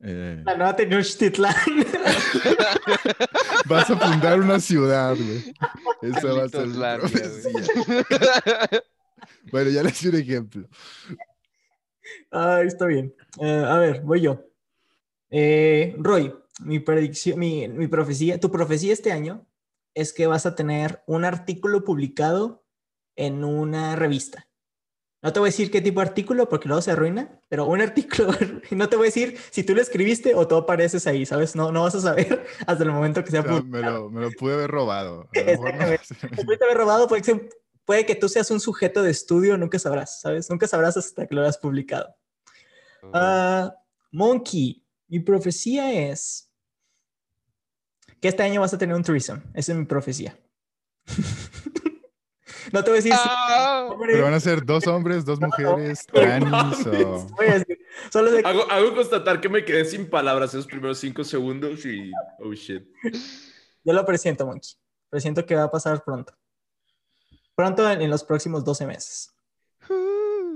eh, 0.00 0.42
la 0.44 0.56
nueva 0.56 0.74
Tenochtitlán. 0.74 1.54
vas 3.66 3.90
a 3.90 3.96
fundar 3.96 4.40
una 4.40 4.58
ciudad, 4.58 5.14
güey. 5.14 5.54
Esa 6.02 6.32
va 6.32 6.44
a 6.44 6.48
ser 6.48 6.68
profecía. 6.98 7.62
Bueno, 9.52 9.70
ya 9.70 9.82
les 9.82 10.00
di 10.00 10.08
un 10.08 10.16
ejemplo. 10.16 10.68
Ay, 12.30 12.66
está 12.66 12.86
bien. 12.86 13.14
Eh, 13.40 13.64
a 13.66 13.76
ver, 13.78 14.00
voy 14.02 14.20
yo. 14.20 14.44
Eh, 15.30 15.94
Roy, 15.98 16.34
mi 16.60 16.78
predicción, 16.80 17.38
mi, 17.38 17.68
mi 17.68 17.86
profecía, 17.88 18.38
tu 18.40 18.50
profecía 18.50 18.92
este 18.92 19.12
año 19.12 19.46
es 19.94 20.12
que 20.12 20.26
vas 20.26 20.46
a 20.46 20.54
tener 20.54 21.02
un 21.06 21.24
artículo 21.24 21.84
publicado 21.84 22.64
en 23.16 23.44
una 23.44 23.96
revista. 23.96 24.46
No 25.22 25.34
te 25.34 25.38
voy 25.40 25.48
a 25.48 25.52
decir 25.52 25.70
qué 25.70 25.82
tipo 25.82 26.00
de 26.00 26.06
artículo 26.06 26.48
porque 26.48 26.66
luego 26.66 26.80
se 26.80 26.92
arruina, 26.92 27.40
pero 27.48 27.66
un 27.66 27.80
artículo, 27.82 28.28
no 28.70 28.88
te 28.88 28.96
voy 28.96 29.04
a 29.06 29.08
decir 29.08 29.36
si 29.50 29.62
tú 29.64 29.74
lo 29.74 29.82
escribiste 29.82 30.34
o 30.34 30.48
tú 30.48 30.56
apareces 30.56 31.06
ahí, 31.06 31.26
¿sabes? 31.26 31.54
No, 31.54 31.70
no 31.72 31.82
vas 31.82 31.94
a 31.94 32.00
saber 32.00 32.46
hasta 32.66 32.82
el 32.84 32.90
momento 32.90 33.22
que 33.22 33.30
sea 33.30 33.40
O 33.40 33.44
sea, 33.44 33.52
publicado. 33.60 33.70
me, 33.70 33.82
lo, 33.82 34.10
me 34.10 34.20
lo 34.22 34.30
pude 34.32 34.54
haber 34.54 34.70
robado. 34.70 35.28
A 35.34 35.38
lo 35.40 35.44
mejor 35.46 35.74
no- 35.74 35.86
Exactamente. 35.88 36.44
Puede 36.44 36.64
haber 36.64 36.76
robado, 36.78 37.06
puede 37.08 37.22
que, 37.22 37.50
puede 37.90 38.06
que 38.06 38.14
tú 38.14 38.28
seas 38.28 38.48
un 38.52 38.60
sujeto 38.60 39.02
de 39.02 39.10
estudio, 39.10 39.58
nunca 39.58 39.76
sabrás, 39.76 40.20
¿sabes? 40.20 40.48
Nunca 40.48 40.68
sabrás 40.68 40.96
hasta 40.96 41.26
que 41.26 41.34
lo 41.34 41.40
hayas 41.40 41.58
publicado. 41.58 42.14
Ah, 43.12 43.74
Monkey, 44.12 44.86
mi 45.08 45.18
profecía 45.18 46.08
es 46.08 46.48
que 48.20 48.28
este 48.28 48.44
año 48.44 48.60
vas 48.60 48.72
a 48.72 48.78
tener 48.78 48.94
un 48.94 49.02
threesome. 49.02 49.42
Esa 49.54 49.72
es 49.72 49.78
mi 49.78 49.86
profecía. 49.86 50.38
no 52.72 52.84
te 52.84 52.90
voy 52.90 53.00
a 53.00 53.02
decir 53.02 53.12
si 53.12 53.18
Ah, 53.20 53.92
Pero 54.06 54.22
van 54.22 54.34
a 54.34 54.38
ser 54.38 54.64
dos 54.64 54.86
hombres, 54.86 55.24
dos 55.24 55.40
mujeres, 55.40 56.06
tranis 56.06 56.86
o... 56.86 57.26
voy 57.36 57.46
a 57.48 57.58
decir, 57.58 57.76
solo 58.12 58.30
de 58.30 58.38
Hago, 58.44 58.70
hago 58.70 58.94
constatar 58.94 59.40
que 59.40 59.48
me 59.48 59.64
quedé 59.64 59.84
sin 59.84 60.08
palabras 60.08 60.50
esos 60.50 60.68
primeros 60.68 60.98
cinco 60.98 61.24
segundos 61.24 61.84
y. 61.84 62.12
Oh 62.38 62.52
shit. 62.52 62.84
yo 63.82 63.92
lo 63.92 64.06
presiento, 64.06 64.46
Monkey. 64.46 64.74
Presiento 65.08 65.44
que 65.44 65.56
va 65.56 65.64
a 65.64 65.70
pasar 65.72 66.04
pronto. 66.04 66.39
Pronto 67.60 67.90
en, 67.90 68.00
en 68.00 68.08
los 68.08 68.24
próximos 68.24 68.64
12 68.64 68.86
meses. 68.86 69.34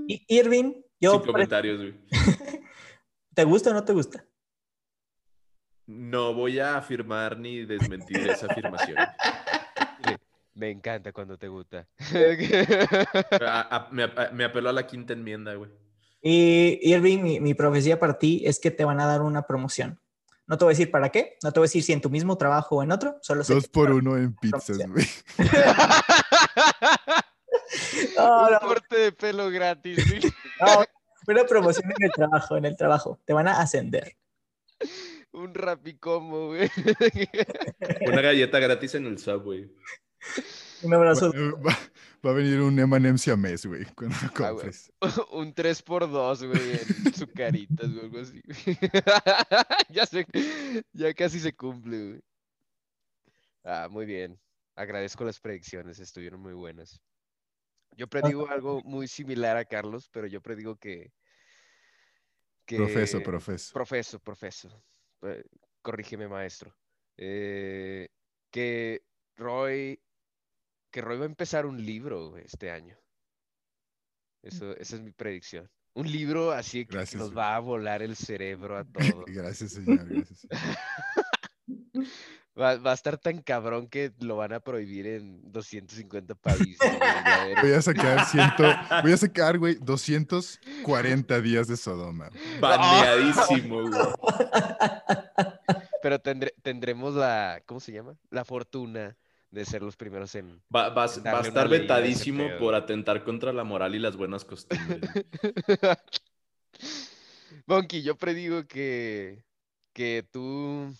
Y 0.07 0.25
Irving, 0.27 0.73
yo 0.99 1.11
sin 1.11 1.21
comentarios, 1.21 1.77
güey. 1.77 1.93
¿te 3.35 3.43
gusta 3.43 3.69
o 3.69 3.73
no 3.75 3.83
te 3.85 3.93
gusta? 3.93 4.25
No 5.85 6.33
voy 6.33 6.57
a 6.57 6.77
afirmar 6.77 7.37
ni 7.37 7.63
desmentir 7.63 8.27
esa 8.27 8.47
afirmación. 8.47 8.97
Me 10.55 10.71
encanta 10.71 11.11
cuando 11.11 11.37
te 11.37 11.47
gusta. 11.47 11.87
A- 13.41 13.75
a- 13.75 13.89
me, 13.91 14.05
a- 14.05 14.31
me 14.33 14.45
apeló 14.45 14.69
a 14.69 14.73
la 14.73 14.87
quinta 14.87 15.13
enmienda, 15.13 15.53
güey. 15.53 15.69
Y 16.23 16.79
Irving, 16.91 17.19
mi, 17.21 17.39
mi 17.39 17.53
profecía 17.53 17.99
para 17.99 18.17
ti 18.17 18.41
es 18.47 18.59
que 18.59 18.71
te 18.71 18.83
van 18.83 18.99
a 18.99 19.05
dar 19.05 19.21
una 19.21 19.43
promoción. 19.45 19.99
No 20.47 20.57
te 20.57 20.65
voy 20.65 20.71
a 20.73 20.75
decir 20.77 20.91
para 20.91 21.09
qué, 21.09 21.37
no 21.41 21.51
te 21.51 21.59
voy 21.59 21.65
a 21.65 21.67
decir 21.69 21.83
si 21.83 21.91
en 21.93 22.01
tu 22.01 22.09
mismo 22.09 22.37
trabajo 22.37 22.75
o 22.77 22.83
en 22.83 22.91
otro, 22.91 23.17
solo 23.21 23.43
sé 23.43 23.53
Dos 23.53 23.67
por 23.67 23.91
uno 23.91 24.15
en 24.17 24.35
pizzas, 24.35 24.77
güey. 24.87 25.05
No, 28.17 28.45
Un 28.45 28.51
no, 28.51 28.59
corte 28.59 28.97
de 28.97 29.11
pelo 29.11 29.49
gratis. 29.49 29.97
güey. 30.07 30.21
no, 30.61 30.85
una 31.27 31.43
promoción 31.45 31.91
en 31.97 32.05
el 32.05 32.11
trabajo, 32.11 32.57
en 32.57 32.65
el 32.65 32.77
trabajo. 32.77 33.19
Te 33.25 33.33
van 33.33 33.47
a 33.47 33.59
ascender. 33.59 34.15
Un 35.31 35.53
rapicombo, 35.53 36.47
güey. 36.49 36.69
Una 38.07 38.21
galleta 38.21 38.59
gratis 38.59 38.95
en 38.95 39.07
el 39.07 39.17
subway. 39.17 39.69
Un 40.83 40.93
abrazo. 40.93 41.31
Va- 42.25 42.31
a 42.31 42.33
venir 42.33 42.59
un 42.61 42.77
M&M 42.79 43.17
siamés, 43.17 43.65
güey, 43.65 43.85
cuando 43.95 44.15
lo 44.37 44.71
Ah. 45.01 45.01
Un 45.31 45.53
3x2, 45.53 46.47
güey, 46.47 46.71
en 47.05 47.13
su 47.13 47.27
caritas 47.27 47.89
o 47.89 48.01
algo 48.01 48.19
así. 48.19 48.41
ya, 49.89 50.05
se, 50.05 50.25
ya 50.93 51.13
casi 51.13 51.39
se 51.39 51.53
cumple, 51.55 52.07
güey. 52.09 52.21
Ah, 53.63 53.87
muy 53.89 54.05
bien. 54.05 54.39
Agradezco 54.75 55.23
las 55.23 55.39
predicciones, 55.39 55.99
estuvieron 55.99 56.41
muy 56.41 56.53
buenas. 56.53 56.99
Yo 57.97 58.07
predigo 58.07 58.49
algo 58.49 58.81
muy 58.83 59.07
similar 59.07 59.55
a 59.55 59.63
Carlos, 59.65 60.09
pero 60.11 60.27
yo 60.27 60.41
predigo 60.41 60.75
que... 60.75 61.13
que... 62.65 62.75
Profeso, 62.75 63.23
profeso. 63.23 63.73
Profeso, 63.73 64.19
profeso. 64.19 64.83
Eh, 65.21 65.43
corrígeme, 65.81 66.27
maestro. 66.27 66.75
Eh, 67.15 68.09
que 68.51 69.01
Roy, 69.37 69.97
que 70.95 71.01
Roy 71.01 71.17
va 71.17 71.23
a 71.23 71.27
empezar 71.27 71.65
un 71.65 71.85
libro 71.85 72.29
güey, 72.29 72.45
este 72.45 72.71
año. 72.71 72.97
Eso, 74.41 74.71
esa 74.77 74.95
es 74.95 75.01
mi 75.01 75.11
predicción. 75.11 75.69
Un 75.93 76.09
libro 76.09 76.53
así 76.53 76.85
que, 76.85 76.95
Gracias, 76.95 77.21
nos 77.21 77.37
va 77.37 77.53
a 77.53 77.59
volar 77.59 78.01
el 78.01 78.15
cerebro 78.15 78.77
a 78.77 78.85
todos. 78.93 79.25
Gracias, 79.27 79.73
señor. 79.73 80.07
Gracias, 80.07 80.39
señor. 80.39 82.07
Va, 82.57 82.77
va 82.77 82.91
a 82.91 82.93
estar 82.93 83.17
tan 83.17 83.41
cabrón 83.41 83.89
que 83.89 84.13
lo 84.19 84.37
van 84.37 84.53
a 84.53 84.61
prohibir 84.61 85.07
en 85.07 85.41
250 85.51 86.35
países. 86.35 86.77
güey. 86.79 87.55
Voy 87.61 87.73
a 87.73 87.81
sacar 87.81 88.25
ciento, 88.27 88.63
voy 89.03 89.11
a 89.11 89.17
sacar, 89.17 89.57
güey, 89.57 89.75
240 89.81 91.41
días 91.41 91.67
de 91.67 91.75
Sodoma. 91.75 92.29
Baneadísimo, 92.61 93.81
güey. 93.89 94.01
Pero 96.01 96.19
tendremos 96.19 97.13
la, 97.15 97.61
¿cómo 97.65 97.81
se 97.81 97.91
llama? 97.91 98.15
La 98.29 98.45
fortuna 98.45 99.17
de 99.55 99.65
ser 99.65 99.81
los 99.81 99.95
primeros 99.95 100.35
en... 100.35 100.61
Va, 100.75 100.89
va 100.89 101.05
a- 101.05 101.31
va 101.33 101.39
a 101.39 101.41
estar 101.41 101.69
vetadísimo 101.69 102.49
por 102.59 102.75
atentar 102.75 103.23
contra 103.23 103.53
la 103.53 103.63
moral 103.63 103.95
y 103.95 103.99
las 103.99 104.17
buenas 104.17 104.43
costumbres. 104.43 104.99
Monkey, 107.65 108.03
yo 108.03 108.17
predigo 108.17 108.67
que, 108.67 109.45
que 109.93 110.27
tú, 110.29 110.93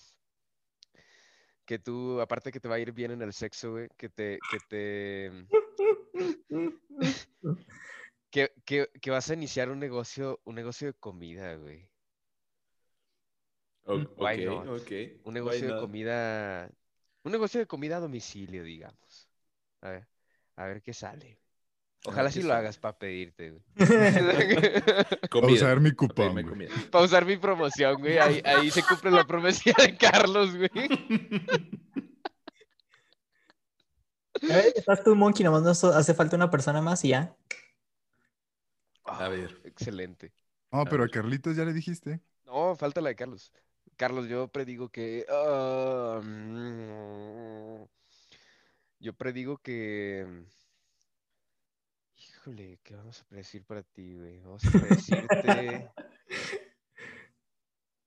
que 1.66 1.78
tú, 1.80 2.22
aparte 2.22 2.50
que 2.52 2.60
te 2.62 2.68
va 2.70 2.76
a 2.76 2.80
ir 2.80 2.94
bien 2.94 3.12
en 3.12 3.22
el 3.22 3.34
sexo, 3.34 3.72
güey, 3.72 3.90
que 3.98 4.08
te, 4.10 4.40
que 4.50 4.58
te, 4.70 5.32
que, 8.32 8.52
que, 8.64 8.90
que 9.02 9.12
vas 9.12 9.30
a 9.30 9.34
iniciar 9.34 9.70
un 9.70 9.80
negocio, 9.80 10.40
un 10.46 10.56
negocio 10.56 10.88
de 10.88 10.94
comida, 10.94 11.56
güey. 11.56 11.90
O- 13.84 13.98
Why 14.18 14.46
ok, 14.46 14.46
not? 14.46 14.68
ok. 14.82 14.92
Un 15.26 15.34
negocio 15.34 15.74
de 15.74 15.80
comida, 15.80 16.72
un 17.26 17.32
negocio 17.34 17.60
de 17.60 17.68
comida 17.68 17.98
a 17.98 18.00
domicilio, 18.00 18.64
digamos. 18.64 19.30
A 19.82 19.90
ver, 19.90 20.08
a 20.56 20.66
ver 20.66 20.82
qué 20.82 20.94
sale. 20.94 21.40
Ojalá 22.06 22.32
sí 22.32 22.44
lo 22.44 22.50
sí. 22.50 22.52
hagas 22.54 22.78
para 22.78 22.98
pedirte, 22.98 23.52
güey. 23.52 23.64
Comida. 25.30 25.54
usar 25.54 25.80
mi 25.82 25.92
cupón, 25.92 26.16
pedirme 26.16 26.44
güey. 26.44 26.46
comida. 26.46 26.76
Para 26.92 27.06
usar 27.06 27.26
mi 27.26 27.38
promoción, 27.38 28.00
güey. 28.00 28.18
Ahí, 28.20 28.42
ahí 28.46 28.72
se 28.72 28.84
cumple 28.84 29.12
la 29.12 29.26
promesa 29.26 29.72
de 29.78 29.98
Carlos, 29.98 30.56
güey. 30.56 30.70
A 34.50 34.56
ver, 34.58 34.74
estás 34.76 35.04
tú, 35.04 35.16
Monkey, 35.16 35.44
nomás 35.44 35.64
nos 35.64 35.84
hace 35.84 36.14
falta 36.14 36.36
una 36.36 36.50
persona 36.52 36.82
más 36.82 37.04
y 37.06 37.10
ya. 37.10 37.36
A 39.06 39.30
ver. 39.30 39.62
Excelente. 39.64 40.34
No, 40.72 40.86
A 40.86 40.86
pero 40.86 41.04
a. 41.04 41.10
Carlitos 41.10 41.56
ya 41.56 41.66
le 41.66 41.74
dijiste. 41.74 42.22
No, 42.46 42.76
falta 42.76 43.02
la 43.02 43.10
de 43.10 43.16
Carlos. 43.16 43.52
Carlos, 43.98 44.28
yo 44.28 44.48
predigo 44.50 44.90
que. 44.90 45.26
ah, 45.30 46.22
mm, 46.24 47.86
yo 49.00 49.14
predigo 49.14 49.58
que. 49.58 50.26
Híjole, 52.18 52.80
¿qué 52.84 52.96
vamos 52.96 53.22
a 53.22 53.26
predecir 53.26 53.64
para 53.66 53.84
ti, 53.84 54.16
güey? 54.16 54.40
Vamos 54.42 54.64
a 54.66 54.72
predecirte. 54.72 55.90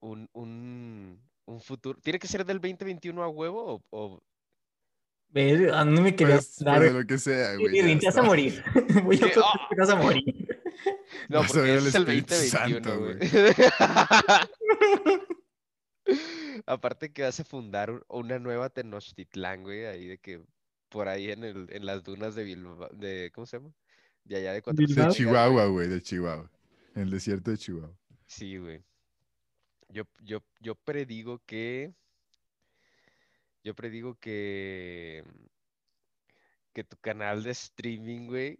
un, 0.01 0.28
un, 0.32 1.20
un 1.47 1.61
futuro. 1.61 1.99
¿Tiene 2.03 2.18
que 2.18 2.28
ser 2.28 2.45
del 2.45 2.61
2021 2.61 3.22
a 3.22 3.28
huevo 3.28 3.74
o, 3.91 3.97
o- 4.14 4.22
Ve, 5.30 5.70
a 5.74 5.84
mí 5.84 6.01
me 6.01 6.16
quería 6.16 6.36
Pues, 6.36 6.55
pues 6.57 6.64
dar. 6.64 6.80
de 6.80 6.91
lo 6.91 7.07
que 7.07 7.18
sea, 7.18 7.55
güey. 7.57 7.74
ya 7.76 7.82
Irving, 7.82 7.99
te 7.99 8.07
vas 8.07 8.16
a 8.16 8.22
morir. 8.22 8.64
Voy 9.05 9.20
a 9.22 9.26
¡Ah! 9.45 9.66
te 9.68 9.76
vas 9.76 9.91
a 9.91 9.97
morir. 9.97 10.24
No, 11.28 11.43
porque 11.43 11.74
es 11.76 11.95
el 11.95 12.03
Espíritu 12.22 12.34
2021, 12.34 12.49
Santo, 12.49 13.01
güey. 13.01 13.18
Aparte 16.68 17.12
que 17.12 17.22
vas 17.22 17.40
a 17.40 17.44
fundar 17.44 17.90
un- 17.90 18.02
una 18.08 18.38
nueva 18.38 18.68
Tenochtitlán, 18.68 19.62
güey, 19.62 19.86
ahí 19.86 20.06
de 20.06 20.18
que 20.18 20.42
por 20.90 21.08
ahí 21.08 21.30
en 21.30 21.44
el, 21.44 21.66
en 21.70 21.86
las 21.86 22.02
dunas 22.04 22.34
de 22.34 22.44
Bilbao, 22.44 22.88
de, 22.92 23.30
¿cómo 23.34 23.46
se 23.46 23.56
llama? 23.58 23.72
De 24.24 24.36
allá 24.36 24.52
de 24.52 24.62
Cuatro. 24.62 24.84
De 24.86 25.08
Chihuahua, 25.10 25.66
güey. 25.66 25.88
de 25.88 26.02
Chihuahua. 26.02 26.50
En 26.94 27.02
el 27.02 27.10
desierto 27.10 27.50
de 27.50 27.58
Chihuahua. 27.58 27.96
Sí, 28.26 28.58
güey. 28.58 28.82
Yo, 29.88 30.04
yo, 30.22 30.42
yo 30.60 30.74
predigo 30.74 31.40
que. 31.46 31.94
Yo 33.64 33.74
predigo 33.74 34.14
que. 34.16 35.24
Que 36.74 36.84
tu 36.84 36.96
canal 36.98 37.42
de 37.42 37.50
streaming, 37.50 38.26
güey, 38.26 38.58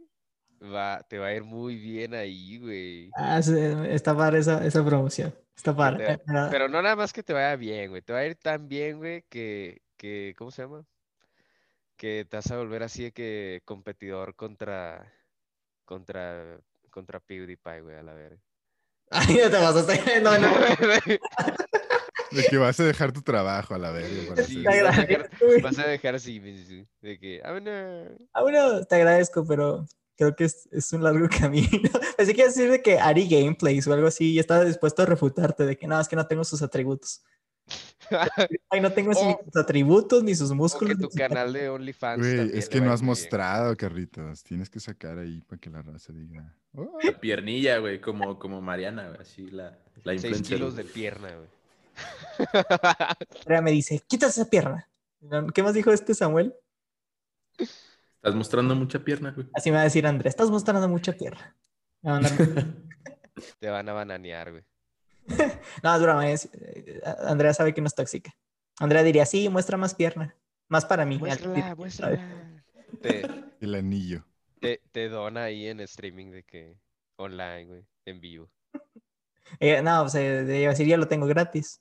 va, 0.63 1.03
te 1.09 1.19
va 1.19 1.27
a 1.27 1.35
ir 1.35 1.45
muy 1.45 1.77
bien 1.77 2.15
ahí, 2.15 2.59
güey. 2.59 3.11
Ah, 3.15 3.41
sí, 3.43 3.53
está 3.91 4.17
padre 4.17 4.39
esa, 4.39 4.65
esa 4.67 4.85
promoción. 4.85 5.35
Está 5.59 5.75
padre. 5.75 6.21
Pero 6.53 6.69
no 6.69 6.81
nada 6.81 6.95
más 6.95 7.13
que 7.13 7.25
te 7.25 7.33
vaya 7.33 7.57
bien, 7.57 7.91
güey. 7.91 8.01
Te 8.01 8.13
va 8.13 8.21
a 8.21 8.27
ir 8.27 8.37
tan 8.37 8.69
bien, 8.69 8.99
güey, 8.99 9.25
que, 9.29 9.83
que, 9.97 10.33
¿cómo 10.39 10.53
se 10.53 10.63
llama? 10.63 10.85
Que 11.97 12.25
te 12.31 12.37
vas 12.37 12.49
a 12.53 12.57
volver 12.59 12.85
así 12.85 13.03
de 13.03 13.13
que 13.13 13.61
competidor 13.65 14.37
contra, 14.37 15.13
contra, 15.85 16.61
contra 16.91 17.19
PewDiePie, 17.19 17.81
güey, 17.81 17.97
a 17.97 18.05
la 18.05 18.15
verga. 18.15 18.41
Ay, 19.11 19.41
no 19.43 19.51
te 19.51 19.57
vas 19.57 19.75
a 19.77 19.81
hacer. 19.81 20.23
No, 20.23 20.39
no. 20.39 20.49
De 22.31 22.45
que 22.45 22.59
vas 22.59 22.79
a 22.79 22.85
dejar 22.85 23.11
tu 23.11 23.23
trabajo 23.23 23.75
a 23.75 23.79
la 23.79 23.91
verga. 23.91 24.37
Sí, 24.45 24.63
Te 24.63 24.69
vas 24.69 24.77
a 24.77 24.83
dejar- 24.83 25.01
agradezco, 25.01 25.47
güey. 25.47 25.61
Vas 25.63 25.79
a 25.79 25.87
dejar 25.89 26.15
así, 26.15 26.39
de 27.01 27.19
que, 27.19 27.41
ah, 27.43 27.51
bueno, 27.53 27.71
Ah, 28.33 28.43
bueno, 28.43 28.85
te 28.85 28.95
agradezco, 28.97 29.45
pero 29.45 29.87
creo 30.19 30.37
que 30.37 30.45
es, 30.45 30.69
es 30.73 30.93
un 30.93 31.03
largo 31.05 31.27
camino. 31.41 31.69
Pensé 32.17 32.35
que 32.35 32.41
iba 32.41 32.51
a 32.51 32.53
decir 32.53 32.71
de 32.71 32.83
que 32.83 32.99
Ari 32.99 33.27
Gameplays 33.29 33.87
o 33.87 33.93
algo 33.95 34.09
así 34.09 34.33
y 34.33 34.39
estaba 34.39 34.65
dispuesto 34.65 35.03
a 35.03 35.07
refutarte 35.07 35.65
de 35.65 35.79
que 35.79 35.87
no, 35.87 35.99
es 35.99 36.09
que 36.09 36.17
no 36.17 36.27
tengo 36.27 36.45
sus 36.45 36.61
atributos. 36.61 37.23
Ay, 38.71 38.81
no 38.81 38.91
tengo 38.93 39.13
ni 39.13 39.19
O- 39.21 39.41
sus 39.45 39.57
atributos, 39.63 40.25
ni 40.25 40.35
sus 40.35 40.51
músculos. 40.53 40.97
que 40.97 41.03
tu 41.03 41.11
canal 41.11 41.53
de 41.53 41.69
OnlyFans 41.69 42.19
Güey, 42.19 42.59
es 42.59 42.69
que 42.69 42.81
no 42.81 42.91
has 42.93 43.01
bien. 43.01 43.07
mostrado, 43.11 43.77
Carlitos. 43.77 44.43
Tienes 44.43 44.69
que 44.71 44.81
sacar 44.81 45.19
ahí 45.19 45.41
para 45.43 45.61
que 45.61 45.71
la 45.71 45.83
raza 45.83 46.13
diga. 46.13 46.55
"Oh". 46.75 46.99
La 47.03 47.13
piernilla, 47.21 47.79
güey, 47.79 48.01
como, 48.01 48.39
como 48.39 48.61
Mariana, 48.63 49.09
güey, 49.09 49.21
así 49.21 49.51
la, 49.51 49.79
la 50.05 50.19
Seis 50.19 50.43
kilos 50.43 50.75
de 50.77 50.85
pierna, 50.85 51.29
güey. 51.37 51.49
Andrea 53.41 53.61
me 53.61 53.71
dice, 53.73 54.03
quítate 54.09 54.31
esa 54.31 54.49
pierna. 54.49 54.89
¿Qué 55.55 55.63
más 55.63 55.75
dijo 55.75 55.93
este 55.93 56.15
Samuel? 56.15 56.55
Estás 58.29 58.37
mostrando 58.39 58.75
mucha 58.75 58.99
pierna, 59.01 59.31
güey. 59.33 59.49
Así 59.55 59.71
me 59.71 59.77
va 59.77 59.81
a 59.83 59.85
decir 59.85 60.07
Andrea, 60.07 60.29
estás 60.29 60.51
mostrando 60.51 60.89
mucha 60.89 61.13
pierna. 61.13 61.57
Va 62.07 62.17
a 62.17 62.21
mandar- 62.21 62.67
Te 63.59 63.69
van 63.71 63.89
a 63.89 63.93
bananear, 63.93 64.51
güey. 64.53 64.65
No, 65.83 65.95
es 65.95 66.03
broma. 66.03 66.31
es- 66.31 66.49
eh, 66.53 67.01
Andrea 67.27 67.55
sabe 67.55 67.73
que 67.75 67.81
no 67.81 67.87
es 67.87 67.95
tóxica. 67.95 68.35
Andrea 68.81 69.03
diría, 69.03 69.27
sí, 69.27 69.49
muestra 69.49 69.77
más 69.77 69.95
pierna. 69.95 70.37
Más 70.69 70.85
para 70.85 71.05
mí. 71.05 71.19
Muéstrala, 71.19 71.75
muéstrala. 71.75 72.63
Te, 73.03 73.23
El 73.61 73.75
anillo. 73.75 74.25
te, 74.61 74.81
te 74.93 75.09
dona 75.09 75.45
ahí 75.45 75.67
en 75.67 75.81
streaming 75.81 76.31
de 76.31 76.43
que 76.45 76.77
online, 77.17 77.65
güey, 77.67 77.87
en 78.05 78.21
vivo. 78.21 78.51
Eh, 79.61 79.81
no, 79.81 80.03
o 80.03 80.09
sea, 80.11 80.21
de 80.45 80.61
iba 80.61 80.69
a 80.69 80.73
decir, 80.75 80.87
ya 80.87 80.99
lo 80.99 81.09
tengo 81.09 81.27
gratis. 81.27 81.81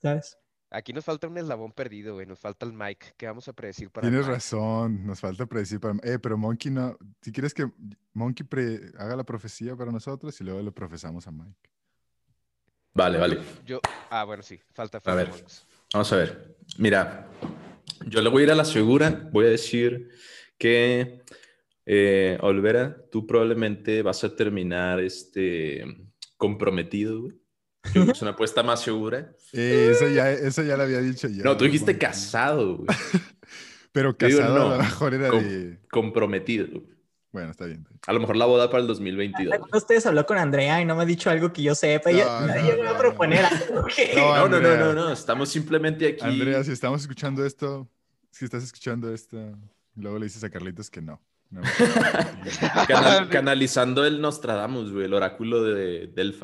¿Sabes? 0.00 0.38
Aquí 0.70 0.92
nos 0.92 1.04
falta 1.04 1.28
un 1.28 1.38
eslabón 1.38 1.72
perdido, 1.72 2.14
güey. 2.14 2.26
Nos 2.26 2.40
falta 2.40 2.66
el 2.66 2.72
mic. 2.72 3.14
¿Qué 3.16 3.26
vamos 3.26 3.46
a 3.48 3.52
predecir 3.52 3.88
para 3.90 4.08
Tienes 4.08 4.26
mic? 4.26 4.34
razón, 4.34 5.06
nos 5.06 5.20
falta 5.20 5.46
predecir 5.46 5.78
para... 5.78 5.94
Eh, 6.02 6.18
pero 6.18 6.36
Monkey 6.36 6.72
no... 6.72 6.96
Si 7.22 7.30
quieres 7.32 7.54
que 7.54 7.70
Monkey 8.14 8.44
pre- 8.46 8.90
haga 8.98 9.14
la 9.16 9.24
profecía 9.24 9.76
para 9.76 9.92
nosotros 9.92 10.38
y 10.40 10.44
luego 10.44 10.60
le 10.62 10.72
profesamos 10.72 11.26
a 11.26 11.30
Mike. 11.30 11.70
Vale, 12.94 13.18
vale. 13.18 13.38
Yo, 13.64 13.80
ah, 14.10 14.24
bueno, 14.24 14.42
sí. 14.42 14.58
Falta, 14.72 14.98
A 14.98 15.00
falta 15.00 15.14
ver. 15.16 15.28
Monks. 15.28 15.66
Vamos 15.92 16.12
a 16.12 16.16
ver. 16.16 16.56
Mira, 16.78 17.28
yo 18.06 18.20
le 18.22 18.28
voy 18.30 18.42
a 18.42 18.44
ir 18.46 18.50
a 18.50 18.54
la 18.56 18.64
segura. 18.64 19.28
Voy 19.32 19.46
a 19.46 19.50
decir 19.50 20.08
que, 20.58 21.22
eh, 21.84 22.38
Olvera, 22.40 22.96
tú 23.12 23.26
probablemente 23.26 24.02
vas 24.02 24.24
a 24.24 24.34
terminar 24.34 24.98
este, 25.00 25.84
comprometido, 26.36 27.20
güey. 27.20 27.34
Yo 27.84 27.92
creo 27.92 28.06
que 28.06 28.12
es 28.12 28.22
una 28.22 28.30
apuesta 28.32 28.62
más 28.62 28.80
segura. 28.82 29.35
Eh, 29.52 29.90
eso, 29.92 30.08
ya, 30.08 30.30
eso 30.30 30.62
ya 30.62 30.76
lo 30.76 30.82
había 30.84 31.00
dicho 31.00 31.28
yo. 31.28 31.42
No, 31.44 31.56
tú 31.56 31.64
dijiste 31.64 31.96
casado, 31.98 32.76
güey. 32.78 32.88
Pero 33.92 34.16
Yo 34.18 34.26
digo 34.26 34.40
casado 34.40 34.56
a 34.56 34.58
no. 34.70 34.76
lo 34.76 34.82
mejor 34.82 35.14
era 35.14 35.28
Com- 35.30 35.42
de... 35.44 35.78
Comprometido. 35.90 36.82
Bueno, 37.32 37.50
está 37.50 37.64
bien. 37.66 37.78
está 37.80 37.90
bien. 37.90 38.00
A 38.06 38.12
lo 38.12 38.20
mejor 38.20 38.36
la 38.36 38.46
boda 38.46 38.70
para 38.70 38.80
el 38.82 38.86
2022. 38.86 39.52
¿Alguno 39.52 39.70
de 39.72 39.78
ustedes 39.78 40.06
habló 40.06 40.24
con 40.26 40.38
Andrea 40.38 40.80
y 40.80 40.84
no 40.84 40.96
me 40.96 41.02
ha 41.02 41.06
dicho 41.06 41.30
algo 41.30 41.52
que 41.52 41.62
yo 41.62 41.74
sepa? 41.74 42.10
No, 42.10 42.16
Ella, 42.16 42.40
no, 42.40 42.54
ella 42.54 42.76
me 42.76 42.82
va 42.82 42.90
a 42.90 42.92
no, 42.94 42.98
proponer 42.98 43.42
no. 43.42 43.48
algo. 43.48 43.88
No, 44.16 44.48
No, 44.48 44.48
no, 44.48 44.60
no, 44.60 44.76
no, 44.76 44.92
no. 44.94 45.12
Estamos 45.12 45.48
simplemente 45.50 46.08
aquí. 46.08 46.24
Andrea, 46.24 46.62
si 46.64 46.72
estamos 46.72 47.02
escuchando 47.02 47.44
esto, 47.44 47.88
si 48.30 48.44
estás 48.44 48.62
escuchando 48.64 49.12
esto, 49.12 49.38
luego 49.94 50.18
le 50.18 50.24
dices 50.26 50.42
a 50.44 50.50
Carlitos 50.50 50.90
que 50.90 51.00
no. 51.00 51.20
No, 51.50 51.62
canal- 52.88 53.28
canalizando 53.28 54.04
el 54.04 54.20
Nostradamus, 54.20 54.92
güey, 54.92 55.04
el 55.06 55.14
oráculo 55.14 55.62
de 55.62 56.08
Delphi. 56.08 56.38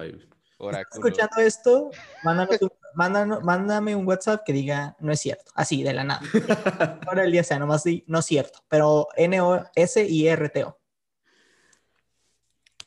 güey. 0.58 0.72
¿Estás 0.72 0.86
escuchando 0.94 1.36
esto? 1.40 1.90
Mándanos 2.22 2.60
un- 2.62 2.70
mándanos- 2.94 3.42
mándame 3.42 3.94
un 3.96 4.06
WhatsApp 4.06 4.42
que 4.44 4.52
diga 4.52 4.96
no 5.00 5.12
es 5.12 5.20
cierto. 5.20 5.50
Así, 5.54 5.82
de 5.82 5.92
la 5.92 6.04
nada. 6.04 6.20
Ahora 7.06 7.24
el 7.24 7.32
día 7.32 7.44
sea, 7.44 7.58
nomás 7.58 7.84
di 7.84 8.04
no 8.06 8.18
es 8.20 8.26
cierto. 8.26 8.60
Pero 8.68 9.08
N-O-S-I-R-T-O. 9.16 10.78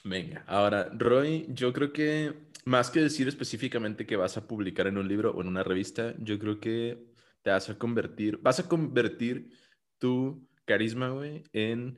Venga, 0.04 0.44
ahora, 0.46 0.88
Roy, 0.94 1.48
yo 1.50 1.74
creo 1.74 1.92
que 1.92 2.32
más 2.66 2.92
que 2.92 3.02
decir 3.02 3.28
específicamente 3.28 4.06
que 4.06 4.16
vas 4.16 4.38
a 4.38 4.48
publicar 4.48 4.86
en 4.86 5.00
un 5.00 5.08
libro 5.08 5.32
o 5.32 5.42
en 5.42 5.48
una 5.48 5.64
revista, 5.64 6.14
yo 6.20 6.38
creo 6.38 6.60
que 6.60 7.08
te 7.42 7.50
vas 7.50 7.70
a 7.70 7.78
convertir, 7.78 8.38
vas 8.38 8.60
a 8.60 8.68
convertir 8.68 9.50
tu 9.98 10.48
carisma, 10.66 11.10
güey, 11.10 11.44
en 11.54 11.98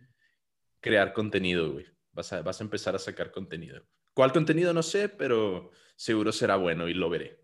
crear 0.80 1.12
contenido, 1.12 1.74
güey. 1.74 1.86
Vas 2.14 2.32
a, 2.32 2.42
vas 2.42 2.62
a 2.62 2.64
empezar 2.64 2.96
a 2.96 3.00
sacar 3.00 3.32
contenido. 3.32 3.84
¿Cuál 4.14 4.32
contenido? 4.32 4.74
No 4.74 4.84
sé, 4.84 5.10
pero 5.10 5.72
seguro 5.96 6.32
será 6.32 6.56
bueno 6.56 6.88
y 6.88 6.94
lo 6.94 7.10
veré. 7.10 7.40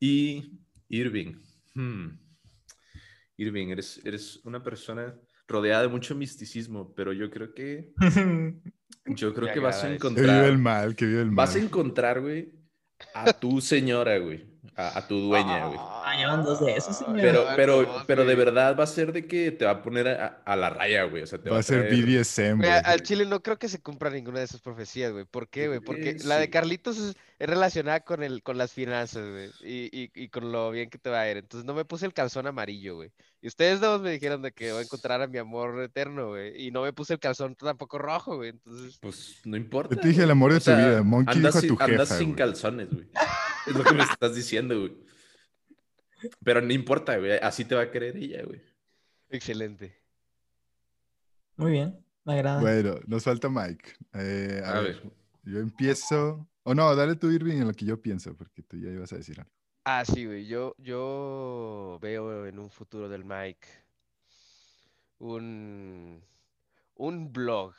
Y 0.00 0.58
Irving. 0.88 1.34
hmm. 1.74 2.18
Irving, 3.36 3.68
eres, 3.68 4.00
eres 4.04 4.40
una 4.44 4.62
persona 4.62 5.14
rodeada 5.46 5.82
de 5.82 5.88
mucho 5.88 6.14
misticismo, 6.14 6.94
pero 6.94 7.12
yo 7.12 7.30
creo 7.30 7.54
que 7.54 7.92
yo 9.06 9.34
creo 9.34 9.52
que 9.52 9.60
vas 9.60 9.84
a 9.84 9.92
eso. 9.92 10.08
Que 10.08 10.20
vive 10.20 10.22
el 10.22 10.30
encontrar. 10.30 10.58
mal, 10.58 10.96
que 10.96 11.06
vive 11.06 11.20
el 11.20 11.26
mal. 11.26 11.46
Vas 11.46 11.54
a 11.54 11.58
encontrar, 11.58 12.20
güey, 12.20 12.52
a 13.14 13.32
tu 13.32 13.60
señora, 13.60 14.18
güey. 14.18 14.49
A, 14.76 14.98
a 14.98 15.08
tu 15.08 15.18
dueña, 15.20 15.66
güey. 15.66 15.78
Ah, 15.80 16.14
llevan 16.18 16.44
dos 16.44 16.60
de 16.60 16.72
esos, 16.76 16.96
señor. 16.96 17.16
Pero, 17.20 17.46
Ah, 17.48 17.52
pero, 17.56 17.82
no, 17.82 18.04
pero 18.06 18.24
de 18.24 18.34
verdad 18.34 18.76
va 18.78 18.84
a 18.84 18.86
ser 18.86 19.12
de 19.12 19.26
que 19.26 19.50
te 19.52 19.64
va 19.64 19.70
a 19.72 19.82
poner 19.82 20.06
a, 20.08 20.42
a 20.44 20.56
la 20.56 20.70
raya, 20.70 21.04
güey. 21.04 21.22
O 21.22 21.26
sea, 21.26 21.38
te 21.40 21.48
Va 21.50 21.58
a 21.58 21.62
ser 21.62 21.88
traer- 21.88 22.20
BDSM, 22.20 22.58
Güey, 22.58 22.70
al 22.70 23.02
chile 23.02 23.24
no 23.26 23.42
creo 23.42 23.58
que 23.58 23.68
se 23.68 23.80
cumpla 23.80 24.10
ninguna 24.10 24.38
de 24.40 24.44
esas 24.44 24.60
profecías, 24.60 25.12
güey. 25.12 25.24
¿Por 25.24 25.48
qué, 25.48 25.68
güey? 25.68 25.80
Porque 25.80 26.16
que 26.16 26.24
la 26.24 26.36
de. 26.38 26.50
Carlitos 26.50 26.98
es, 26.98 27.16
es 27.38 27.48
relacionada 27.48 28.00
con 28.00 28.22
el, 28.22 28.42
con 28.42 28.58
las 28.58 28.72
finanzas, 28.72 29.28
güey. 29.28 29.50
Y, 29.62 29.88
y, 29.98 30.10
y 30.14 30.28
con 30.28 30.52
lo 30.52 30.70
bien 30.70 30.90
que 30.90 30.98
te 30.98 31.08
va 31.10 31.20
a 31.22 31.30
ir. 31.30 31.38
Entonces 31.38 31.64
no 31.66 31.72
me 31.74 31.84
puse 31.84 32.04
el 32.06 32.12
calzón 32.12 32.46
amarillo, 32.46 32.96
güey. 32.96 33.10
Y 33.42 33.48
ustedes 33.48 33.80
dos 33.80 34.02
me 34.02 34.10
dijeron 34.10 34.42
de 34.42 34.52
que 34.52 34.70
voy 34.70 34.80
a 34.80 34.84
encontrar 34.84 35.22
a 35.22 35.26
mi 35.26 35.38
amor 35.38 35.80
eterno, 35.82 36.28
güey. 36.30 36.66
Y 36.66 36.70
no 36.70 36.82
me 36.82 36.92
puse 36.92 37.14
el 37.14 37.18
calzón 37.20 37.54
tampoco 37.56 37.96
rojo, 37.98 38.36
güey. 38.36 38.50
Entonces, 38.50 38.98
Pues 39.00 39.40
no 39.46 39.56
importa. 39.56 39.94
Yo 39.94 40.00
te 40.02 40.08
dije 40.08 40.22
el 40.24 40.30
amor 40.30 40.50
de 40.52 40.58
O 40.58 40.60
tu 40.60 40.70
vida. 40.70 41.02
Monkey 41.02 41.36
andas 41.36 41.54
dijo 41.54 41.58
a 41.58 41.60
sin- 41.62 41.76
tu 41.76 41.82
Andas 41.82 42.08
jefa, 42.08 42.18
sin 42.18 42.26
güey. 42.28 42.36
calzones, 42.36 42.90
güey. 42.90 43.08
Es 43.66 43.74
lo 43.74 43.82
que 43.84 43.94
me 43.94 44.02
estás 44.02 44.34
diciendo, 44.34 44.78
güey. 44.78 44.94
Pero 46.44 46.60
no 46.60 46.70
importa, 46.72 47.16
güey. 47.16 47.32
Así 47.42 47.64
te 47.64 47.74
va 47.74 47.82
a 47.82 47.90
querer 47.90 48.16
ella, 48.16 48.42
güey. 48.44 48.60
excelente. 49.30 49.96
Muy 51.56 51.72
bien. 51.72 52.04
Me 52.24 52.34
agrada. 52.34 52.60
Bueno, 52.60 52.96
nos 53.06 53.24
falta 53.24 53.48
Mike. 53.48 53.92
Eh, 54.14 54.60
a, 54.64 54.70
A 54.78 54.80
ver, 54.80 55.00
ver. 55.02 55.12
yo 55.44 55.58
empiezo. 55.60 56.46
O 56.62 56.74
no, 56.74 56.94
dale 56.94 57.16
tú, 57.16 57.30
Irving, 57.30 57.56
en 57.58 57.68
lo 57.68 57.72
que 57.74 57.86
yo 57.86 58.00
pienso, 58.02 58.36
porque 58.36 58.62
tú 58.62 58.76
ya 58.76 58.90
ibas 58.90 59.12
a 59.12 59.16
decir 59.16 59.40
algo. 59.40 59.50
Ah, 59.84 60.04
sí, 60.04 60.26
güey. 60.26 60.46
Yo, 60.46 60.74
yo 60.78 61.98
veo 62.00 62.46
en 62.46 62.58
un 62.58 62.70
futuro 62.70 63.08
del 63.08 63.24
Mike 63.24 63.66
un, 65.20 66.22
un 66.96 67.32
blog 67.32 67.74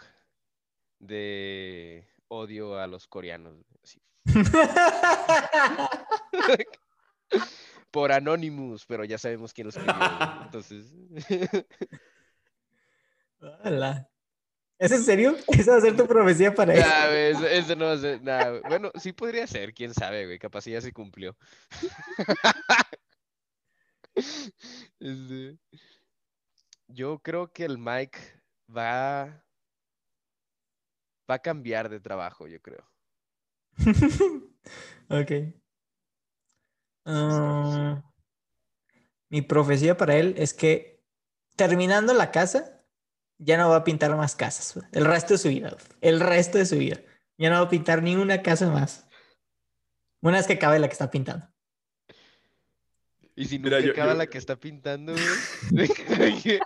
de 0.99 2.05
odio 2.27 2.79
a 2.79 2.87
los 2.87 3.07
coreanos. 3.07 3.55
Por 7.91 8.11
Anonymous, 8.11 8.85
pero 8.85 9.03
ya 9.03 9.17
sabemos 9.17 9.53
quién 9.53 9.65
lo 9.65 9.69
escribió. 9.69 9.93
Entonces, 10.45 10.93
Hola. 13.63 14.07
¿Es 14.81 14.91
en 14.91 15.03
serio? 15.03 15.35
¿Esa 15.49 15.73
va 15.73 15.77
a 15.77 15.81
ser 15.81 15.95
tu 15.95 16.07
profecía 16.07 16.55
para 16.55 16.73
él? 16.73 16.79
nah, 16.79 17.07
güey, 17.07 17.31
ese, 17.33 17.57
ese 17.59 17.75
no 17.75 17.85
va 17.85 17.91
a 17.91 17.97
ser 17.99 18.19
nada. 18.23 18.61
Bueno, 18.67 18.91
sí 18.95 19.13
podría 19.13 19.45
ser, 19.45 19.75
quién 19.75 19.93
sabe, 19.93 20.25
güey. 20.25 20.39
Capaz 20.39 20.65
ya 20.65 20.81
se 20.81 20.91
cumplió. 20.91 21.37
Este, 24.99 25.57
yo 26.87 27.19
creo 27.19 27.51
que 27.53 27.63
el 27.63 27.77
Mike 27.77 28.19
va, 28.75 29.43
va 31.29 31.35
a 31.35 31.39
cambiar 31.39 31.87
de 31.87 31.99
trabajo, 31.99 32.47
yo 32.47 32.59
creo. 32.61 32.83
ok. 35.09 35.31
Ah, 37.05 38.03
mi 39.29 39.41
profecía 39.41 39.95
para 39.95 40.17
él 40.17 40.33
es 40.37 40.53
que 40.53 41.03
terminando 41.55 42.13
la 42.13 42.31
casa, 42.31 42.80
ya 43.43 43.57
no 43.57 43.69
va 43.69 43.77
a 43.77 43.83
pintar 43.83 44.15
más 44.15 44.35
casas. 44.35 44.73
güey. 44.75 44.87
El 44.93 45.05
resto 45.05 45.33
de 45.33 45.37
su 45.39 45.49
vida. 45.49 45.69
güey. 45.69 45.81
El 46.01 46.19
resto 46.19 46.57
de 46.57 46.65
su 46.65 46.77
vida. 46.77 47.01
Ya 47.37 47.49
no 47.49 47.55
va 47.57 47.61
a 47.63 47.69
pintar 47.69 48.03
ni 48.03 48.15
una 48.15 48.41
casa 48.41 48.69
más. 48.69 49.07
Una 50.21 50.37
vez 50.37 50.47
que 50.47 50.53
acabe 50.53 50.77
la 50.79 50.87
que 50.87 50.93
está 50.93 51.09
pintando. 51.09 51.47
Y 53.35 53.45
si 53.45 53.57
Mira, 53.59 53.77
nunca 53.77 53.87
yo- 53.87 53.91
acaba 53.93 54.11
yo- 54.13 54.17
la 54.19 54.27
que 54.27 54.37
está 54.37 54.55
pintando, 54.57 55.13
güey. 55.13 55.89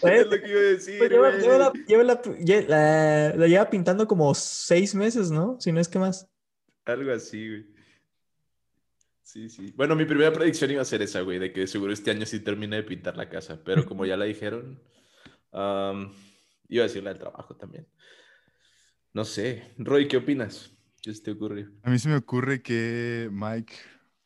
Pues, 0.00 0.20
Es 0.20 0.26
lo 0.26 0.40
que 0.40 0.48
iba 0.50 0.58
a 0.60 0.62
decir, 0.62 0.98
pues 0.98 1.10
lleva, 1.10 1.30
güey. 1.30 1.42
lleva 1.42 1.58
la, 1.58 1.72
lleva 1.86 2.02
la- 2.02 2.22
lle- 2.22 2.66
la- 2.66 3.34
la 3.36 3.46
lleva 3.46 3.68
pintando 3.68 4.06
como 4.06 4.34
seis 4.34 4.94
meses, 4.94 5.30
¿no? 5.30 5.58
Si 5.60 5.70
no 5.70 5.80
es 5.80 5.88
que 5.88 5.98
más. 5.98 6.26
Algo 6.86 7.12
así, 7.12 7.46
güey. 7.48 7.66
Sí, 9.22 9.48
sí. 9.50 9.72
Bueno, 9.76 9.94
mi 9.96 10.06
primera 10.06 10.32
predicción 10.32 10.70
iba 10.70 10.80
a 10.80 10.86
ser 10.86 11.02
esa, 11.02 11.20
güey, 11.20 11.38
de 11.38 11.52
que 11.52 11.66
seguro 11.66 11.92
este 11.92 12.10
año 12.10 12.24
sí 12.24 12.40
termine 12.40 12.76
de 12.76 12.84
pintar 12.84 13.16
la 13.18 13.28
casa, 13.28 13.60
pero 13.64 13.84
como 13.84 14.06
ya 14.06 14.16
la 14.16 14.24
dijeron, 14.24 14.80
am, 15.52 16.12
iba 16.68 16.84
a 16.84 16.88
decir 16.88 17.02
la 17.02 17.10
del 17.10 17.20
trabajo 17.20 17.56
también. 17.56 17.86
No 19.12 19.24
sé. 19.24 19.74
Roy, 19.78 20.08
¿qué 20.08 20.18
opinas? 20.18 20.72
¿Qué 21.02 21.14
se 21.14 21.22
te 21.22 21.30
ocurre? 21.30 21.68
A 21.82 21.90
mí 21.90 21.98
se 21.98 22.08
me 22.08 22.16
ocurre 22.16 22.62
que 22.62 23.28
Mike 23.32 23.74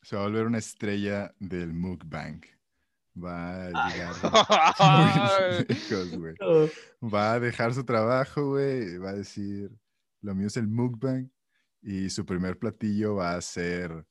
se 0.03 0.17
va 0.17 0.23
a 0.23 0.25
volver 0.27 0.47
una 0.47 0.59
estrella 0.59 1.35
del 1.39 1.73
mukbang. 1.73 2.41
Va 3.23 3.67
a 3.67 3.91
llegar 3.91 4.15
muy 4.29 5.67
lejos, 5.69 6.11
güey. 6.17 6.35
Va 7.03 7.35
a 7.35 7.41
dejar 7.41 7.75
su 7.75 7.85
trabajo, 7.85 8.51
güey. 8.51 8.99
Va 8.99 9.11
a 9.11 9.15
decir, 9.15 9.71
lo 10.23 10.35
mío 10.35 10.47
es 10.47 10.57
el 10.57 10.69
mukbang. 10.69 11.31
Y 11.83 12.11
su 12.11 12.25
primer 12.27 12.59
platillo 12.59 13.17
va 13.17 13.35
a 13.35 13.41
ser 13.41 14.05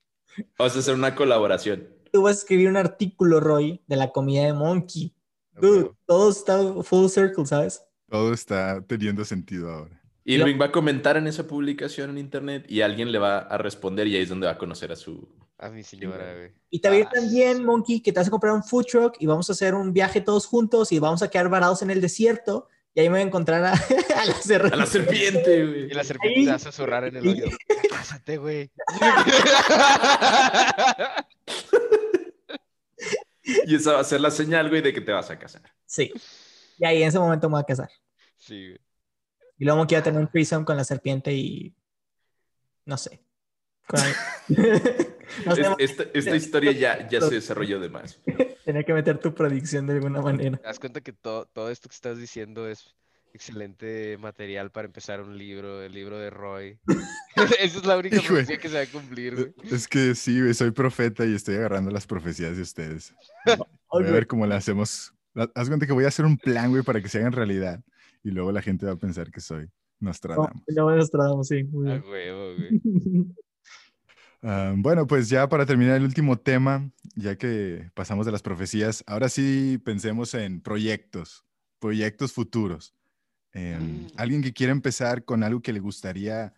Vamos 0.58 0.76
a 0.76 0.78
hacer 0.78 0.94
una 0.94 1.14
colaboración. 1.14 1.88
Tú 2.12 2.22
vas 2.22 2.36
a 2.36 2.38
escribir 2.38 2.68
un 2.68 2.76
artículo, 2.76 3.40
Roy, 3.40 3.82
de 3.86 3.96
la 3.96 4.10
comida 4.10 4.44
de 4.44 4.52
Monkey. 4.52 5.14
Dude, 5.60 5.90
todo 6.06 6.30
está 6.30 6.82
full 6.82 7.08
circle, 7.08 7.44
¿sabes? 7.46 7.82
Todo 8.08 8.32
está 8.32 8.80
teniendo 8.86 9.24
sentido 9.24 9.70
ahora. 9.70 10.00
Irving 10.24 10.60
va 10.60 10.66
a 10.66 10.72
comentar 10.72 11.16
en 11.16 11.26
esa 11.26 11.46
publicación 11.46 12.10
en 12.10 12.18
internet 12.18 12.66
y 12.68 12.82
alguien 12.82 13.12
le 13.12 13.18
va 13.18 13.38
a 13.38 13.58
responder 13.58 14.06
y 14.06 14.16
ahí 14.16 14.22
es 14.22 14.28
donde 14.28 14.46
va 14.46 14.52
a 14.52 14.58
conocer 14.58 14.92
a 14.92 14.96
su... 14.96 15.28
A 15.56 15.70
mi 15.70 15.82
señora, 15.82 16.34
güey. 16.36 16.52
Y 16.70 16.80
te 16.80 16.88
va 16.88 16.94
a 16.94 16.98
ir 16.98 17.06
Ah, 17.06 17.10
también, 17.14 17.64
Monkey, 17.64 18.00
que 18.00 18.12
te 18.12 18.20
vas 18.20 18.28
a 18.28 18.30
comprar 18.30 18.52
un 18.52 18.62
food 18.62 18.84
truck 18.84 19.16
y 19.18 19.26
vamos 19.26 19.48
a 19.48 19.52
hacer 19.52 19.74
un 19.74 19.92
viaje 19.92 20.20
todos 20.20 20.46
juntos 20.46 20.92
y 20.92 20.98
vamos 20.98 21.22
a 21.22 21.28
quedar 21.28 21.48
varados 21.48 21.82
en 21.82 21.90
el 21.90 22.00
desierto 22.00 22.68
y 22.98 23.00
ahí 23.00 23.08
me 23.08 23.12
voy 23.14 23.20
a 23.20 23.26
encontrar 23.26 23.64
a, 23.64 23.72
a 23.72 24.24
la 24.26 24.34
serra. 24.42 24.70
A 24.72 24.76
la 24.76 24.86
serpiente, 24.86 25.56
Y 25.58 25.66
güey. 25.66 25.88
la 25.90 26.02
serpiente 26.02 26.40
te 26.40 26.46
va 26.46 26.52
a 26.52 26.56
Ahí- 26.56 26.60
susurrar 26.60 27.04
en 27.04 27.16
el 27.16 27.22
ahí- 27.22 27.30
oído. 27.42 27.48
Cásate, 27.90 28.38
güey. 28.38 28.72
Y 33.66 33.74
esa 33.76 33.92
va 33.94 34.00
a 34.00 34.04
ser 34.04 34.20
la 34.20 34.30
señal, 34.30 34.68
güey, 34.68 34.82
de 34.82 34.92
que 34.92 35.00
te 35.00 35.12
vas 35.12 35.30
a 35.30 35.38
casar. 35.38 35.62
Sí. 35.86 36.12
Y 36.78 36.84
ahí 36.84 37.02
en 37.02 37.08
ese 37.08 37.18
momento 37.18 37.48
me 37.48 37.52
voy 37.54 37.60
a 37.62 37.64
casar. 37.64 37.88
Sí, 38.36 38.66
güey. 38.68 38.80
Y 39.58 39.64
luego 39.64 39.78
a 39.96 40.02
tener 40.02 40.20
un 40.20 40.28
threesome 40.28 40.64
con 40.64 40.76
la 40.76 40.84
serpiente 40.84 41.32
y... 41.32 41.74
No 42.84 42.96
sé. 42.96 43.20
No 45.44 45.54
sé, 45.54 45.62
esta, 45.78 46.04
esta 46.14 46.36
historia 46.36 46.72
ya, 46.72 47.06
ya 47.08 47.20
se 47.20 47.34
desarrolló 47.34 47.78
de 47.80 47.90
más. 47.90 48.18
tenía 48.64 48.82
que 48.82 48.94
meter 48.94 49.18
tu 49.18 49.34
predicción 49.34 49.86
de 49.86 49.94
alguna 49.94 50.22
manera. 50.22 50.56
¿Te 50.56 50.64
das 50.64 50.78
cuenta 50.78 51.00
que 51.02 51.12
todo, 51.12 51.44
todo 51.46 51.70
esto 51.70 51.88
que 51.88 51.94
estás 51.94 52.18
diciendo 52.18 52.66
es 52.66 52.96
excelente 53.34 54.16
material 54.18 54.70
para 54.70 54.86
empezar 54.86 55.20
un 55.20 55.36
libro, 55.36 55.82
el 55.82 55.92
libro 55.92 56.18
de 56.18 56.30
Roy? 56.30 56.78
Esa 57.60 57.78
es 57.78 57.84
la 57.84 57.98
única 57.98 58.16
Hijo 58.16 58.34
de- 58.34 58.40
profecía 58.40 58.58
que 58.58 58.68
se 58.68 58.74
va 58.76 58.82
a 58.82 58.86
cumplir, 58.86 59.34
güey. 59.34 59.54
Es 59.70 59.86
que 59.86 60.14
sí, 60.14 60.40
güey, 60.40 60.54
soy 60.54 60.70
profeta 60.70 61.24
y 61.26 61.34
estoy 61.34 61.56
agarrando 61.56 61.90
las 61.90 62.06
profecías 62.06 62.56
de 62.56 62.62
ustedes. 62.62 63.14
Voy 63.90 64.06
a 64.06 64.10
ver 64.10 64.26
cómo 64.26 64.46
le 64.46 64.54
hacemos. 64.54 65.12
Haz 65.54 65.68
cuenta 65.68 65.86
que 65.86 65.92
voy 65.92 66.04
a 66.04 66.08
hacer 66.08 66.24
un 66.24 66.36
plan, 66.38 66.70
güey, 66.70 66.82
para 66.82 67.00
que 67.02 67.08
se 67.08 67.18
hagan 67.18 67.32
realidad. 67.32 67.80
Y 68.24 68.30
luego 68.30 68.50
la 68.50 68.62
gente 68.62 68.86
va 68.86 68.92
a 68.92 68.96
pensar 68.96 69.30
que 69.30 69.40
soy 69.40 69.68
Nostradamus. 70.00 70.62
No, 70.68 70.96
Nostradamus, 70.96 71.48
sí. 71.48 71.64
Muy 71.64 71.92
A 71.92 72.00
huevo, 72.00 72.54
güey. 72.56 72.80
Ah, 74.42 74.72
bueno, 74.76 75.06
pues 75.06 75.28
ya 75.28 75.48
para 75.48 75.66
terminar 75.66 75.96
el 75.96 76.04
último 76.04 76.38
tema, 76.38 76.90
ya 77.14 77.36
que 77.36 77.90
pasamos 77.94 78.24
de 78.26 78.32
las 78.32 78.42
profecías, 78.42 79.02
ahora 79.06 79.28
sí 79.28 79.78
pensemos 79.84 80.34
en 80.34 80.60
proyectos, 80.60 81.44
proyectos 81.78 82.32
futuros. 82.32 82.94
Em, 83.52 84.04
Mm. 84.04 84.06
Alguien 84.16 84.42
que 84.42 84.52
quiera 84.52 84.72
empezar 84.72 85.24
con 85.24 85.42
algo 85.42 85.60
que 85.60 85.72
le 85.72 85.80
gustaría 85.80 86.54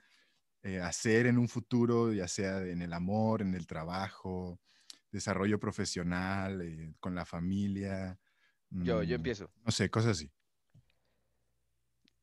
eh, 0.62 0.80
hacer 0.80 1.26
en 1.26 1.38
un 1.38 1.48
futuro, 1.48 2.12
ya 2.12 2.28
sea 2.28 2.62
en 2.66 2.82
el 2.82 2.92
amor, 2.92 3.40
en 3.40 3.54
el 3.54 3.66
trabajo, 3.66 4.60
desarrollo 5.10 5.58
profesional, 5.58 6.60
eh, 6.60 6.92
con 7.00 7.14
la 7.14 7.24
familia. 7.24 8.18
Yo, 8.70 9.02
yo 9.02 9.16
mm, 9.16 9.20
empiezo. 9.20 9.50
No 9.64 9.72
sé, 9.72 9.88
cosas 9.88 10.12
así. 10.12 10.30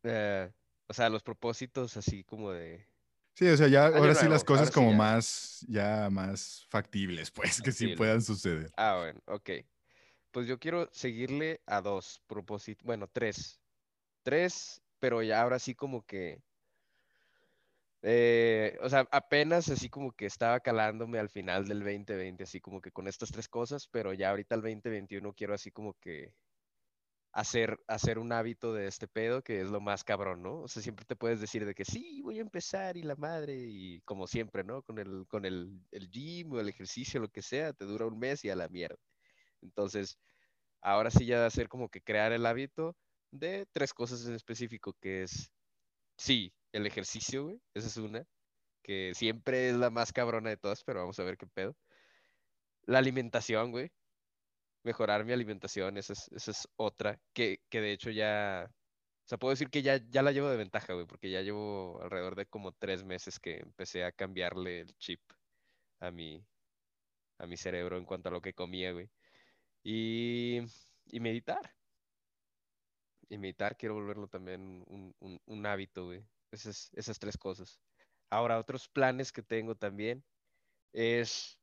Eh, 0.04 0.52
o 0.88 0.94
sea, 0.94 1.10
los 1.10 1.24
propósitos 1.24 1.98
así 1.98 2.24
como 2.24 2.52
de... 2.52 2.86
Sí, 3.38 3.48
o 3.48 3.56
sea, 3.56 3.68
ya 3.68 3.86
ahora 3.86 4.16
sí 4.16 4.28
las 4.28 4.44
cosas 4.44 4.70
sí 4.70 4.74
como 4.74 4.90
ya. 4.90 4.98
más, 4.98 5.64
ya 5.70 6.10
más 6.10 6.66
factibles, 6.70 7.30
pues, 7.30 7.62
que 7.62 7.72
sí 7.72 7.90
puedan 7.90 8.24
suceder. 8.24 8.72
Ah, 8.76 8.98
bueno, 8.98 9.22
ok. 9.28 9.52
Pues 10.32 10.48
yo 10.48 10.58
quiero 10.58 10.90
seguirle 10.92 11.62
a 11.68 11.82
dos 11.82 12.20
propósitos, 12.26 12.84
bueno, 12.84 13.08
tres. 13.08 13.62
Tres, 14.24 14.82
pero 14.98 15.22
ya 15.22 15.40
ahora 15.40 15.60
sí 15.60 15.76
como 15.76 16.04
que... 16.04 16.42
eh, 18.02 18.76
o 18.82 18.90
sea, 18.90 19.08
apenas 19.12 19.70
así 19.70 19.88
como 19.88 20.14
que 20.14 20.26
estaba 20.26 20.60
calándome 20.60 21.20
al 21.20 21.30
final 21.30 21.68
del 21.68 21.82
2020, 21.82 22.44
así 22.44 22.60
como 22.60 22.82
que 22.82 22.92
con 22.92 23.08
estas 23.08 23.30
tres 23.32 23.48
cosas, 23.48 23.88
pero 23.88 24.14
ya 24.14 24.32
ahorita 24.32 24.56
el 24.56 24.62
2021 24.62 25.34
quiero 25.34 25.54
así 25.54 25.70
como 25.70 25.94
que 26.00 26.34
hacer, 27.38 27.80
hacer 27.88 28.18
un 28.18 28.32
hábito 28.34 28.74
de 28.74 28.88
este 28.88 29.08
pedo, 29.08 29.44
que 29.44 29.62
es 29.62 29.70
lo 29.70 29.80
más 29.80 30.04
cabrón, 30.04 30.42
¿no? 30.42 30.62
O 30.64 30.68
sea, 30.68 30.82
siempre 30.82 31.06
te 31.06 31.16
puedes 31.16 31.40
decir 31.40 31.68
de 31.68 31.76
que 31.76 31.86
sí, 31.86 32.20
voy 32.24 32.40
a 32.40 32.42
empezar 32.42 32.98
y 32.98 33.04
la 33.04 33.16
madre, 33.16 33.56
y 33.56 34.02
como 34.02 34.26
siempre, 34.26 34.64
¿no? 34.64 34.82
Con 34.82 34.98
el, 34.98 35.28
con 35.28 35.46
el, 35.46 35.80
el 35.92 36.10
gym 36.10 36.54
o 36.54 36.60
el 36.60 36.68
ejercicio, 36.70 37.20
lo 37.20 37.30
que 37.30 37.44
sea, 37.44 37.74
te 37.74 37.86
dura 37.86 38.08
un 38.08 38.18
mes 38.18 38.44
y 38.44 38.50
a 38.50 38.56
la 38.56 38.68
mierda. 38.70 38.98
Entonces, 39.62 40.20
ahora 40.82 41.12
sí 41.12 41.26
ya 41.28 41.46
a 41.46 41.50
ser 41.52 41.70
como 41.70 41.90
que 41.90 42.02
crear 42.02 42.32
el 42.34 42.46
hábito 42.46 42.98
de 43.32 43.68
tres 43.74 43.94
cosas 43.94 44.26
en 44.28 44.36
específico, 44.36 44.94
que 45.02 45.24
es, 45.24 45.52
sí, 46.18 46.54
el 46.74 46.88
ejercicio, 46.88 47.46
güey, 47.46 47.62
esa 47.76 47.88
es 47.88 47.98
una, 47.98 48.26
que 48.84 49.14
siempre 49.16 49.70
es 49.70 49.76
la 49.78 49.90
más 49.92 50.14
cabrona 50.14 50.50
de 50.52 50.58
todas, 50.58 50.84
pero 50.84 51.02
vamos 51.02 51.20
a 51.20 51.24
ver 51.26 51.38
qué 51.38 51.48
pedo. 51.48 51.76
La 52.88 52.98
alimentación, 53.00 53.70
güey, 53.72 53.92
mejorar 54.88 55.26
mi 55.26 55.34
alimentación, 55.34 55.98
esa 55.98 56.14
es, 56.14 56.30
esa 56.34 56.52
es 56.52 56.70
otra, 56.78 57.22
que, 57.34 57.64
que 57.70 57.82
de 57.82 57.94
hecho 57.94 58.12
ya, 58.12 58.70
o 58.72 59.28
sea, 59.28 59.38
puedo 59.40 59.52
decir 59.54 59.70
que 59.70 59.82
ya, 59.84 59.98
ya 60.10 60.24
la 60.24 60.32
llevo 60.34 60.50
de 60.50 60.58
ventaja, 60.58 60.94
güey, 60.94 61.08
porque 61.08 61.32
ya 61.32 61.42
llevo 61.44 62.02
alrededor 62.02 62.36
de 62.36 62.48
como 62.48 62.74
tres 62.74 63.04
meses 63.06 63.40
que 63.40 63.58
empecé 63.60 64.06
a 64.06 64.12
cambiarle 64.14 64.82
el 64.82 64.96
chip 64.98 65.22
a 66.00 66.12
mi, 66.12 66.48
a 67.40 67.48
mi 67.48 67.58
cerebro 67.58 67.98
en 67.98 68.06
cuanto 68.06 68.30
a 68.30 68.32
lo 68.34 68.42
que 68.42 68.54
comía, 68.54 68.92
güey. 68.94 69.12
Y, 69.84 70.60
y 71.08 71.20
meditar. 71.22 71.76
Y 73.30 73.38
meditar 73.38 73.78
quiero 73.78 73.96
volverlo 73.96 74.28
también 74.28 74.84
un, 74.88 75.14
un- 75.20 75.42
un 75.46 75.66
hábito, 75.66 76.06
güey. 76.06 76.26
Esas, 76.52 76.90
esas 76.94 77.20
tres 77.20 77.38
cosas. 77.38 77.82
Ahora, 78.30 78.60
otros 78.60 78.88
planes 78.90 79.32
que 79.32 79.44
tengo 79.44 79.76
también 79.76 80.26
es 80.94 81.60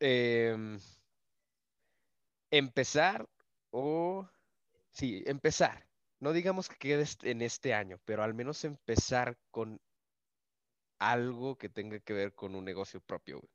em, 0.00 0.78
empezar 2.58 3.28
o... 3.70 4.28
Sí, 4.92 5.22
empezar. 5.26 5.86
No 6.20 6.32
digamos 6.32 6.68
que 6.68 6.76
quedes 6.76 7.18
en 7.22 7.42
este 7.42 7.74
año, 7.74 7.98
pero 8.04 8.22
al 8.22 8.34
menos 8.34 8.64
empezar 8.64 9.36
con 9.50 9.80
algo 10.98 11.58
que 11.58 11.68
tenga 11.68 11.98
que 12.00 12.12
ver 12.12 12.34
con 12.34 12.54
un 12.54 12.64
negocio 12.64 13.00
propio, 13.00 13.40
güey. 13.40 13.50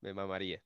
Me 0.00 0.14
mamaría. 0.14 0.62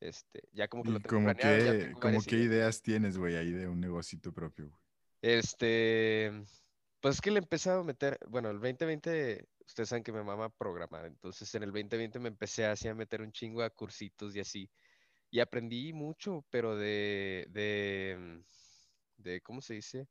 Este, 0.00 0.42
ya 0.52 0.68
como 0.68 0.84
que 0.84 0.90
lo 0.90 0.98
¿Y 0.98 1.00
tengo 1.00 1.14
como 1.16 1.24
planeado, 1.24 1.72
qué, 1.72 1.78
tengo 1.78 2.00
como 2.00 2.02
varias 2.02 2.26
qué 2.26 2.36
ideas. 2.36 2.50
ideas 2.50 2.82
tienes, 2.82 3.16
güey, 3.16 3.36
ahí 3.36 3.50
de 3.50 3.66
un 3.66 3.80
negocito 3.80 4.32
propio, 4.32 4.68
güey? 4.68 4.80
Este, 5.22 6.30
pues 7.00 7.16
es 7.16 7.20
que 7.22 7.30
le 7.30 7.38
he 7.38 7.42
empezado 7.42 7.80
a 7.80 7.84
meter, 7.84 8.18
bueno, 8.28 8.50
el 8.50 8.60
2020, 8.60 9.48
ustedes 9.66 9.88
saben 9.88 10.04
que 10.04 10.12
me 10.12 10.22
mama 10.22 10.50
programar, 10.50 11.06
entonces 11.06 11.54
en 11.54 11.62
el 11.62 11.72
2020 11.72 12.18
me 12.18 12.28
empecé 12.28 12.66
así 12.66 12.88
a 12.88 12.94
meter 12.94 13.22
un 13.22 13.32
chingo 13.32 13.62
a 13.62 13.70
cursitos 13.70 14.36
y 14.36 14.40
así, 14.40 14.70
y 15.34 15.40
aprendí 15.40 15.92
mucho, 15.92 16.44
pero 16.48 16.76
de, 16.76 17.46
de, 17.50 18.44
de, 19.16 19.40
¿cómo 19.40 19.60
se 19.60 19.74
dice? 19.74 20.06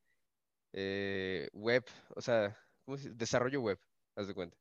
Eh, 0.74 1.50
web, 1.54 1.86
o 2.16 2.22
sea, 2.22 2.58
¿cómo 2.86 2.98
se 2.98 3.06
dice? 3.06 3.16
Desarrollo 3.16 3.62
web, 3.62 3.80
haz 4.18 4.28
de 4.28 4.34
cuenta. 4.34 4.58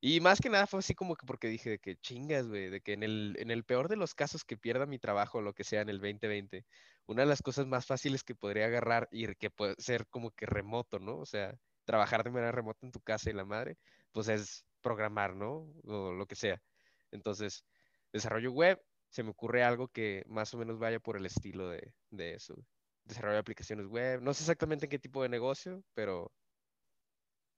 Y 0.00 0.20
más 0.20 0.40
que 0.40 0.50
nada 0.50 0.68
fue 0.68 0.80
así 0.80 0.94
como 0.94 1.16
que 1.16 1.26
porque 1.26 1.48
dije 1.48 1.70
de 1.70 1.78
que 1.80 1.96
chingas, 1.96 2.48
güey, 2.48 2.70
de 2.70 2.80
que 2.80 2.92
en 2.92 3.02
el, 3.02 3.36
en 3.40 3.50
el 3.50 3.64
peor 3.64 3.88
de 3.88 3.96
los 3.96 4.14
casos 4.14 4.44
que 4.44 4.56
pierda 4.56 4.86
mi 4.86 5.00
trabajo 5.00 5.42
lo 5.42 5.54
que 5.54 5.64
sea 5.64 5.82
en 5.82 5.88
el 5.90 6.00
2020, 6.00 6.64
una 7.06 7.22
de 7.22 7.28
las 7.28 7.42
cosas 7.42 7.66
más 7.66 7.86
fáciles 7.86 8.24
que 8.24 8.36
podría 8.36 8.66
agarrar 8.66 9.08
y 9.12 9.34
que 9.34 9.50
puede 9.50 9.74
ser 9.78 10.06
como 10.08 10.30
que 10.30 10.46
remoto, 10.46 11.00
¿no? 11.00 11.18
O 11.18 11.26
sea, 11.26 11.58
trabajar 11.84 12.24
de 12.24 12.30
manera 12.30 12.52
remota 12.52 12.86
en 12.86 12.92
tu 12.92 13.00
casa 13.00 13.30
y 13.30 13.34
la 13.34 13.44
madre, 13.44 13.78
pues 14.12 14.28
es 14.28 14.64
programar, 14.80 15.34
¿no? 15.34 15.74
O 15.86 16.12
lo 16.12 16.26
que 16.26 16.36
sea. 16.36 16.62
Entonces, 17.10 17.64
desarrollo 18.12 18.52
web, 18.52 18.80
se 19.12 19.22
me 19.22 19.30
ocurre 19.30 19.62
algo 19.62 19.88
que 19.88 20.24
más 20.26 20.52
o 20.54 20.58
menos 20.58 20.78
vaya 20.78 20.98
por 20.98 21.16
el 21.18 21.26
estilo 21.26 21.68
de, 21.68 21.92
de 22.10 22.34
eso. 22.34 22.54
Desarrollo 23.04 23.34
de 23.34 23.40
aplicaciones 23.40 23.86
web, 23.86 24.22
no 24.22 24.32
sé 24.32 24.42
exactamente 24.42 24.86
en 24.86 24.90
qué 24.90 24.98
tipo 24.98 25.22
de 25.22 25.28
negocio, 25.28 25.84
pero, 25.92 26.32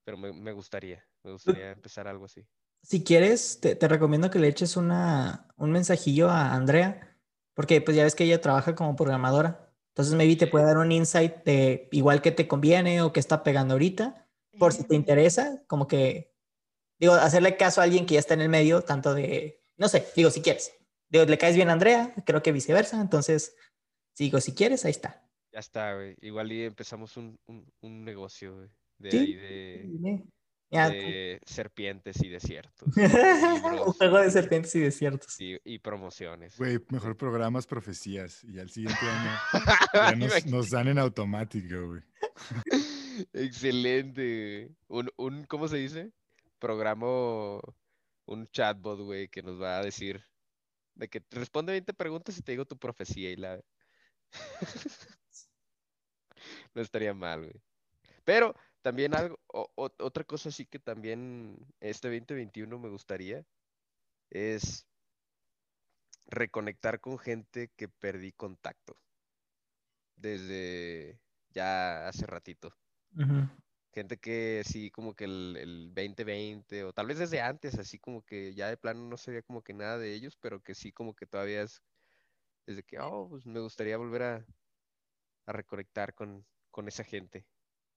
pero 0.05 0.19
me, 0.19 0.33
me 0.33 0.53
gustaría, 0.53 1.07
me 1.23 1.31
gustaría 1.31 1.71
empezar 1.71 2.09
algo 2.09 2.25
así. 2.25 2.45
Si 2.83 3.05
quieres, 3.05 3.61
te, 3.61 3.77
te 3.77 3.89
recomiendo 3.89 4.31
que 4.31 4.41
le 4.41 4.49
eches 4.49 4.77
una, 4.77 5.47
un 5.57 5.71
mensajillo 5.71 6.29
a 6.29 6.55
Andrea, 6.55 7.17
porque 7.55 7.81
pues 7.81 7.97
ya 7.97 8.03
ves 8.03 8.17
que 8.17 8.25
ella 8.25 8.41
trabaja 8.41 8.75
como 8.75 8.97
programadora. 8.97 9.73
Entonces, 9.93 10.15
maybe 10.15 10.35
te 10.35 10.49
puede 10.49 10.65
dar 10.65 10.79
un 10.79 10.91
insight 10.91 11.45
de 11.45 11.89
igual 11.93 12.21
que 12.21 12.33
te 12.33 12.49
conviene 12.49 13.01
o 13.01 13.13
que 13.13 13.21
está 13.21 13.45
pegando 13.45 13.75
ahorita, 13.75 14.29
por 14.59 14.73
si 14.73 14.83
te 14.83 14.97
interesa, 14.97 15.63
como 15.69 15.87
que, 15.87 16.35
digo, 16.99 17.15
hacerle 17.15 17.57
caso 17.57 17.81
a 17.81 17.85
alguien 17.85 18.07
que 18.07 18.15
ya 18.15 18.21
está 18.21 18.35
en 18.35 18.41
el 18.41 18.49
medio, 18.49 18.83
tanto 18.83 19.15
de, 19.15 19.63
no 19.77 19.89
sé, 19.89 20.05
digo, 20.17 20.31
si 20.31 20.43
quieres. 20.43 20.73
Digo, 21.09 21.25
le 21.25 21.39
caes 21.39 21.57
bien 21.57 21.69
a 21.69 21.75
Andrea, 21.75 22.15
creo 22.27 22.43
que 22.43 22.53
viceversa, 22.53 23.01
entonces, 23.01 23.57
digo, 24.19 24.41
si 24.41 24.55
quieres, 24.55 24.85
ahí 24.85 24.91
está. 24.91 25.25
Ya 25.53 25.61
está, 25.61 25.95
güey. 25.95 26.17
Igual 26.21 26.51
y 26.51 26.65
empezamos 26.65 27.17
un, 27.17 27.39
un, 27.47 27.65
un 27.81 28.05
negocio, 28.05 28.57
güey. 28.57 28.69
De 28.99 29.11
Sí, 29.11 29.19
ahí 29.19 29.35
de, 29.35 29.83
Dime. 29.87 30.25
Ya, 30.71 30.91
de 30.91 31.41
serpientes 31.47 32.21
y 32.23 32.29
desiertos. 32.29 32.89
un 32.97 33.93
juego 33.93 34.19
de 34.19 34.31
serpientes 34.31 34.75
y 34.75 34.81
desiertos. 34.81 35.41
y, 35.41 35.57
y 35.63 35.79
promociones. 35.79 36.57
Güey, 36.59 36.81
mejor 36.91 37.17
programas 37.17 37.67
profecías 37.67 38.43
y 38.43 38.59
al 38.59 38.71
siguiente 38.71 38.99
año 39.01 39.31
ya 39.95 40.17
nos, 40.17 40.47
nos 40.47 40.71
dan 40.71 40.89
en 40.89 40.99
automático, 40.99 41.87
güey. 41.87 42.03
Excelente, 43.33 44.75
güey. 44.89 45.05
Un, 45.05 45.11
un, 45.17 45.45
¿cómo 45.45 45.69
se 45.69 45.77
dice? 45.77 46.11
Programo 46.59 47.61
un 48.27 48.49
chatbot, 48.49 49.01
güey, 49.01 49.29
que 49.29 49.43
nos 49.43 49.61
va 49.61 49.79
a 49.79 49.85
decir 49.85 50.25
de 50.95 51.09
que 51.09 51.23
responde 51.31 51.73
20 51.73 51.95
preguntas 51.95 52.39
y 52.39 52.43
te 52.43 52.53
digo 52.53 52.65
tu 52.65 52.79
profecía 52.79 53.31
y 53.31 53.37
la... 53.37 53.61
No 56.75 56.83
estaría 56.83 57.15
mal, 57.15 57.43
güey. 57.43 57.63
Pero 58.25 58.55
también 58.83 59.15
algo, 59.15 59.39
otra 59.77 60.25
cosa 60.25 60.51
sí 60.51 60.67
que 60.67 60.79
también 60.79 61.57
este 61.81 62.09
2021 62.09 62.79
me 62.79 62.89
gustaría 62.89 63.45
es 64.31 64.87
reconectar 66.27 67.01
con 67.01 67.19
gente 67.19 67.71
que 67.77 67.89
perdí 67.89 68.33
contacto 68.33 68.99
desde 70.17 71.21
ya 71.51 72.09
hace 72.09 72.27
ratito. 72.27 72.75
Ujú. 73.17 73.49
Gente 73.95 74.19
que 74.19 74.63
sí, 74.65 74.91
como 74.91 75.15
que 75.15 75.25
el, 75.25 75.57
el 75.57 75.95
2020, 75.95 76.83
o 76.85 76.93
tal 76.93 77.07
vez 77.07 77.19
desde 77.21 77.41
antes, 77.41 77.79
así 77.79 77.99
como 78.01 78.23
que 78.23 78.53
ya 78.55 78.69
de 78.69 78.77
plano 78.77 79.09
no 79.09 79.17
sabía 79.17 79.43
como 79.43 79.63
que 79.63 79.73
nada 79.73 79.99
de 79.99 80.13
ellos, 80.15 80.37
pero 80.41 80.61
que 80.61 80.75
sí 80.75 80.91
como 80.91 81.15
que 81.15 81.27
todavía 81.27 81.63
es 81.63 81.81
desde 82.67 82.83
que, 82.83 82.99
oh, 82.99 83.29
pues 83.29 83.47
me 83.47 83.61
gustaría 83.61 83.97
volver 83.97 84.23
a, 84.23 84.47
a 85.47 85.53
reconectar 85.53 86.15
con, 86.15 86.45
con 86.71 86.89
esa 86.89 87.05
gente, 87.05 87.47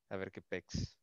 a 0.10 0.18
ver 0.18 0.32
qué 0.32 0.42
pex. 0.42 0.98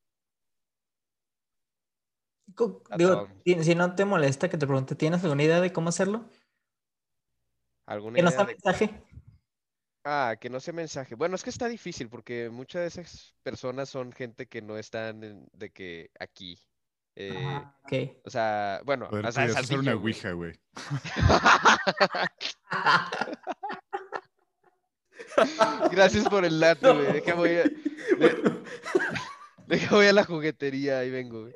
Digo, 2.97 3.28
si 3.45 3.74
no 3.74 3.95
te 3.95 4.05
molesta 4.05 4.49
que 4.49 4.59
te 4.59 4.66
pregunte, 4.66 4.95
¿tienes 4.95 5.22
alguna 5.24 5.42
idea 5.42 5.61
de 5.61 5.72
cómo 5.72 5.88
hacerlo? 5.88 6.28
¿Alguna 7.86 8.18
Que 8.18 8.22
idea 8.22 8.30
sea 8.30 8.45
de- 8.45 8.53
mensaje. 8.53 9.03
Ah, 10.05 10.36
que 10.38 10.50
no 10.50 10.61
sea 10.61 10.74
mensaje. 10.74 11.14
Bueno, 11.14 11.34
es 11.34 11.42
que 11.42 11.48
está 11.50 11.66
difícil 11.66 12.09
porque 12.11 12.50
muchas 12.50 12.82
de 12.82 12.88
esas 12.88 13.34
personas 13.42 13.88
son 13.88 14.12
gente 14.12 14.46
que 14.46 14.61
no 14.61 14.76
están 14.76 15.24
en- 15.24 15.48
de 15.52 15.70
que 15.70 16.11
aquí. 16.20 16.59
Eh, 17.16 17.32
Ah, 17.36 17.74
o 18.24 18.30
sea, 18.30 18.80
bueno, 18.84 19.09
Poder, 19.09 19.26
o 19.26 19.32
sea, 19.32 19.44
podrías 19.44 19.64
hacer 19.64 19.78
una 19.78 19.94
ouija, 19.94 20.32
güey. 20.32 20.52
Gracias 25.90 26.28
por 26.28 26.44
el 26.44 26.61
dato, 26.61 26.94
güey. 26.94 27.12
Deja 27.12 27.34
voy 27.34 27.50
a, 27.50 27.64
de- 27.64 27.74
deja 29.66 29.94
voy 29.94 30.07
a 30.07 30.12
la 30.12 30.24
juguetería, 30.24 30.98
ahí 31.00 31.11
vengo, 31.11 31.42
güey. 31.42 31.55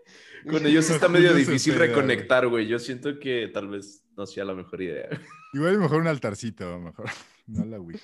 Con 0.51 0.67
ellos 0.67 0.89
está 0.91 1.09
medio 1.09 1.35
difícil 1.35 1.75
reconectar, 1.75 2.47
güey. 2.49 2.67
Yo 2.67 2.79
siento 2.79 3.19
que 3.19 3.49
tal 3.53 3.69
vez 3.69 4.05
no 4.17 4.27
sea 4.27 4.45
la 4.45 4.55
mejor 4.55 4.83
idea. 4.83 5.09
Igual 5.53 5.79
mejor 5.79 6.01
un 6.01 6.09
altarcito, 6.09 6.79
mejor. 6.79 7.11
No 7.47 7.65
la 7.65 7.79
ouija. 7.79 8.01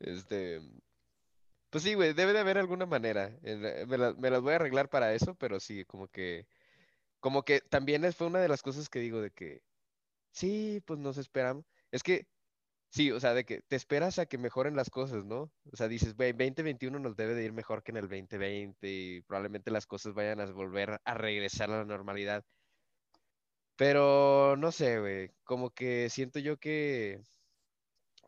Este, 0.00 0.60
pues 1.70 1.84
sí, 1.84 1.94
güey, 1.94 2.14
debe 2.14 2.32
de 2.32 2.38
haber 2.40 2.58
alguna 2.58 2.86
manera. 2.86 3.38
Me, 3.42 3.98
la- 3.98 4.12
las 4.14 4.40
voy 4.42 4.52
a 4.52 4.56
arreglar 4.56 4.88
para 4.88 5.12
eso, 5.14 5.34
pero 5.36 5.60
sí, 5.60 5.84
como 5.84 6.08
que, 6.08 6.46
como 7.20 7.44
que 7.44 7.60
también 7.60 8.12
fue 8.14 8.28
una 8.28 8.40
de 8.40 8.48
las 8.48 8.62
cosas 8.62 8.88
que 8.90 9.00
digo 9.00 9.20
de 9.22 9.32
que, 9.32 9.62
sí, 10.32 10.82
pues 10.86 11.00
nos 11.00 11.18
esperamos. 11.18 11.66
Es 11.92 12.02
que, 12.04 12.28
sí, 12.90 13.12
o 13.12 13.20
sea, 13.20 13.34
de 13.34 13.44
que 13.46 13.62
te 13.62 13.76
esperas 13.76 14.18
a 14.20 14.26
que 14.26 14.38
mejoren 14.38 14.76
las 14.76 14.90
cosas, 14.90 15.24
¿no? 15.26 15.52
O 15.72 15.76
sea, 15.76 15.88
dices, 15.88 16.16
güey, 16.16 16.32
2021 16.32 16.98
nos 17.00 17.16
debe 17.16 17.34
de 17.34 17.44
ir 17.44 17.52
mejor 17.54 17.82
que 17.84 17.92
en 17.92 17.98
el 17.98 18.08
2020 18.08 18.88
y 18.90 19.22
probablemente 19.22 19.70
las 19.72 19.86
cosas 19.86 20.14
vayan 20.14 20.40
a 20.40 20.46
volver 20.52 21.00
a 21.04 21.14
regresar 21.14 21.70
a 21.72 21.78
la 21.78 21.84
normalidad. 21.86 22.44
Pero 23.76 24.56
no 24.56 24.72
sé, 24.72 24.98
güey, 25.00 25.30
como 25.44 25.70
que 25.70 26.10
siento 26.10 26.38
yo 26.40 26.58
que 26.58 27.20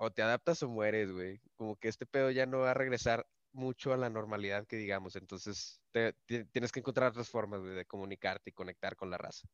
o 0.02 0.10
te 0.10 0.22
adaptas 0.22 0.62
o 0.62 0.68
mueres, 0.68 1.12
güey. 1.12 1.40
Como 1.56 1.76
que 1.76 1.88
este 1.88 2.06
pedo 2.06 2.30
ya 2.30 2.46
no 2.46 2.60
va 2.60 2.70
a 2.70 2.74
regresar 2.74 3.26
mucho 3.52 3.92
a 3.92 3.98
la 3.98 4.08
normalidad 4.08 4.66
que 4.66 4.76
digamos. 4.76 5.14
Entonces, 5.14 5.82
te- 5.92 6.14
tienes 6.24 6.72
que 6.72 6.80
encontrar 6.80 7.10
otras 7.10 7.28
formas, 7.28 7.62
de 7.62 7.84
comunicarte 7.84 8.48
y 8.48 8.52
conectar 8.54 8.96
con 8.96 9.10
la 9.10 9.18
raza. 9.18 9.46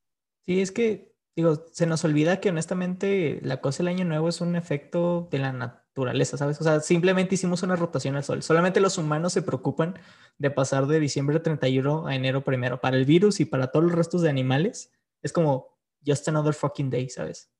Sí, 0.44 0.60
es 0.60 0.70
que, 0.70 1.16
digo, 1.34 1.56
se 1.72 1.86
nos 1.86 2.04
olvida 2.04 2.40
que 2.40 2.50
honestamente 2.50 3.40
la 3.42 3.60
cosa 3.60 3.78
del 3.78 3.88
año 3.88 4.04
nuevo 4.04 4.28
es 4.28 4.40
un 4.40 4.54
efecto 4.54 5.26
de 5.32 5.38
la 5.38 5.52
naturaleza, 5.52 6.36
¿sabes? 6.36 6.60
O 6.60 6.64
sea, 6.64 6.78
simplemente 6.78 7.34
hicimos 7.34 7.64
una 7.64 7.74
rotación 7.74 8.14
al 8.14 8.22
sol. 8.22 8.44
Solamente 8.44 8.78
los 8.78 8.98
humanos 8.98 9.32
se 9.32 9.42
preocupan 9.42 9.98
de 10.38 10.50
pasar 10.52 10.86
de 10.86 11.00
diciembre 11.00 11.40
31 11.40 12.06
a 12.06 12.14
enero 12.14 12.44
primero. 12.44 12.80
Para 12.80 12.96
el 12.96 13.04
virus 13.04 13.40
y 13.40 13.46
para 13.46 13.72
todos 13.72 13.86
los 13.86 13.94
restos 13.96 14.22
de 14.22 14.30
animales, 14.30 14.92
es 15.22 15.32
como 15.32 15.76
just 16.06 16.28
another 16.28 16.54
fucking 16.54 16.90
day, 16.90 17.08
¿sabes? 17.08 17.50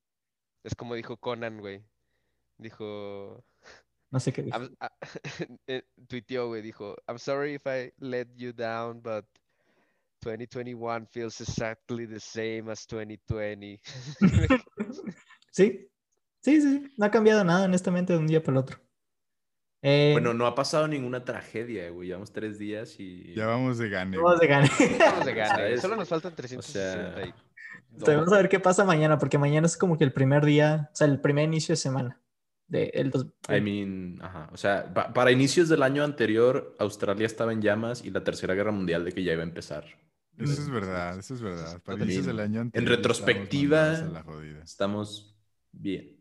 Es 0.63 0.77
como 0.77 0.95
dijo 0.95 1.17
Conan, 1.17 1.59
güey. 1.59 1.85
Dijo, 2.59 3.45
No 4.11 4.21
sé 4.21 4.33
qué 4.33 4.43
dijo. 4.43 4.59
Eh, 5.67 5.83
tuiteó, 6.09 6.49
güey, 6.49 6.63
dijo, 6.63 6.97
I'm 7.09 7.19
sorry 7.19 7.55
if 7.55 7.67
I 7.67 7.93
let 7.99 8.29
you 8.37 8.53
down, 8.53 9.01
but 9.03 9.25
2021 10.23 11.07
feels 11.07 11.41
exactly 11.41 12.07
the 12.07 12.19
same 12.21 12.71
as 12.71 12.87
2020. 12.87 13.81
Sí, 15.51 15.89
sí, 16.43 16.61
sí, 16.61 16.95
no 16.99 17.07
ha 17.07 17.11
cambiado 17.11 17.43
nada, 17.45 17.65
honestamente, 17.65 18.13
de 18.13 18.19
un 18.19 18.27
día 18.27 18.43
para 18.43 18.53
el 18.53 18.59
otro. 18.59 18.79
Eh, 19.81 20.11
Bueno, 20.13 20.35
no 20.35 20.47
ha 20.47 20.55
pasado 20.55 20.87
ninguna 20.87 21.25
tragedia, 21.25 21.89
güey. 21.91 22.09
Llevamos 22.09 22.31
tres 22.33 22.59
días 22.59 23.01
y... 23.01 23.35
Ya 23.35 23.47
vamos 23.47 23.79
de 23.79 23.89
gane. 23.89 24.19
vamos 24.19 24.39
de 24.41 24.47
gane. 24.49 24.69
Vamos 24.99 25.25
de 25.25 25.35
gane, 25.35 25.49
¿Sabes? 25.49 25.81
Solo 25.81 25.97
nos 25.97 26.09
faltan 26.09 26.35
360. 26.35 27.27
y- 27.27 27.35
Entonces, 27.93 28.17
vamos 28.17 28.33
a 28.35 28.37
ver 28.37 28.49
qué 28.51 28.61
pasa 28.61 28.85
mañana, 28.85 29.17
porque 29.19 29.39
mañana 29.39 29.67
es 29.67 29.79
como 29.79 29.97
que 29.97 30.05
el 30.05 30.13
primer 30.13 30.45
día, 30.45 30.91
o 30.93 30.97
sea, 30.97 31.07
el 31.07 31.21
primer 31.23 31.45
inicio 31.45 31.73
de 31.73 31.77
semana. 31.77 32.21
De 32.69 32.91
el 32.95 33.11
dos- 33.11 33.27
I 33.49 33.61
mean, 33.61 34.19
ajá. 34.23 34.49
O 34.53 34.57
sea, 34.57 34.93
pa- 34.93 35.13
para 35.13 35.31
inicios 35.31 35.69
del 35.69 35.83
año 35.83 36.03
anterior, 36.03 36.75
Australia 36.79 37.27
estaba 37.27 37.53
en 37.53 37.63
llamas 37.63 38.05
y 38.05 38.11
la 38.11 38.25
Tercera 38.25 38.55
Guerra 38.55 38.73
Mundial 38.73 39.05
de 39.05 39.13
que 39.13 39.23
ya 39.23 39.33
iba 39.33 39.43
a 39.43 39.47
empezar. 39.47 39.85
Eso 40.37 40.53
es 40.61 40.69
verdad, 40.69 41.19
eso 41.19 41.35
es 41.35 41.41
verdad. 41.41 41.81
Para 41.83 42.03
inicios 42.03 42.27
del 42.27 42.41
año 42.41 42.61
En 42.61 42.67
anterior 42.67 42.93
estábamos 42.93 43.19
retrospectiva, 43.19 44.23
jodida. 44.25 44.63
estamos 44.65 45.35
bien. 45.73 46.21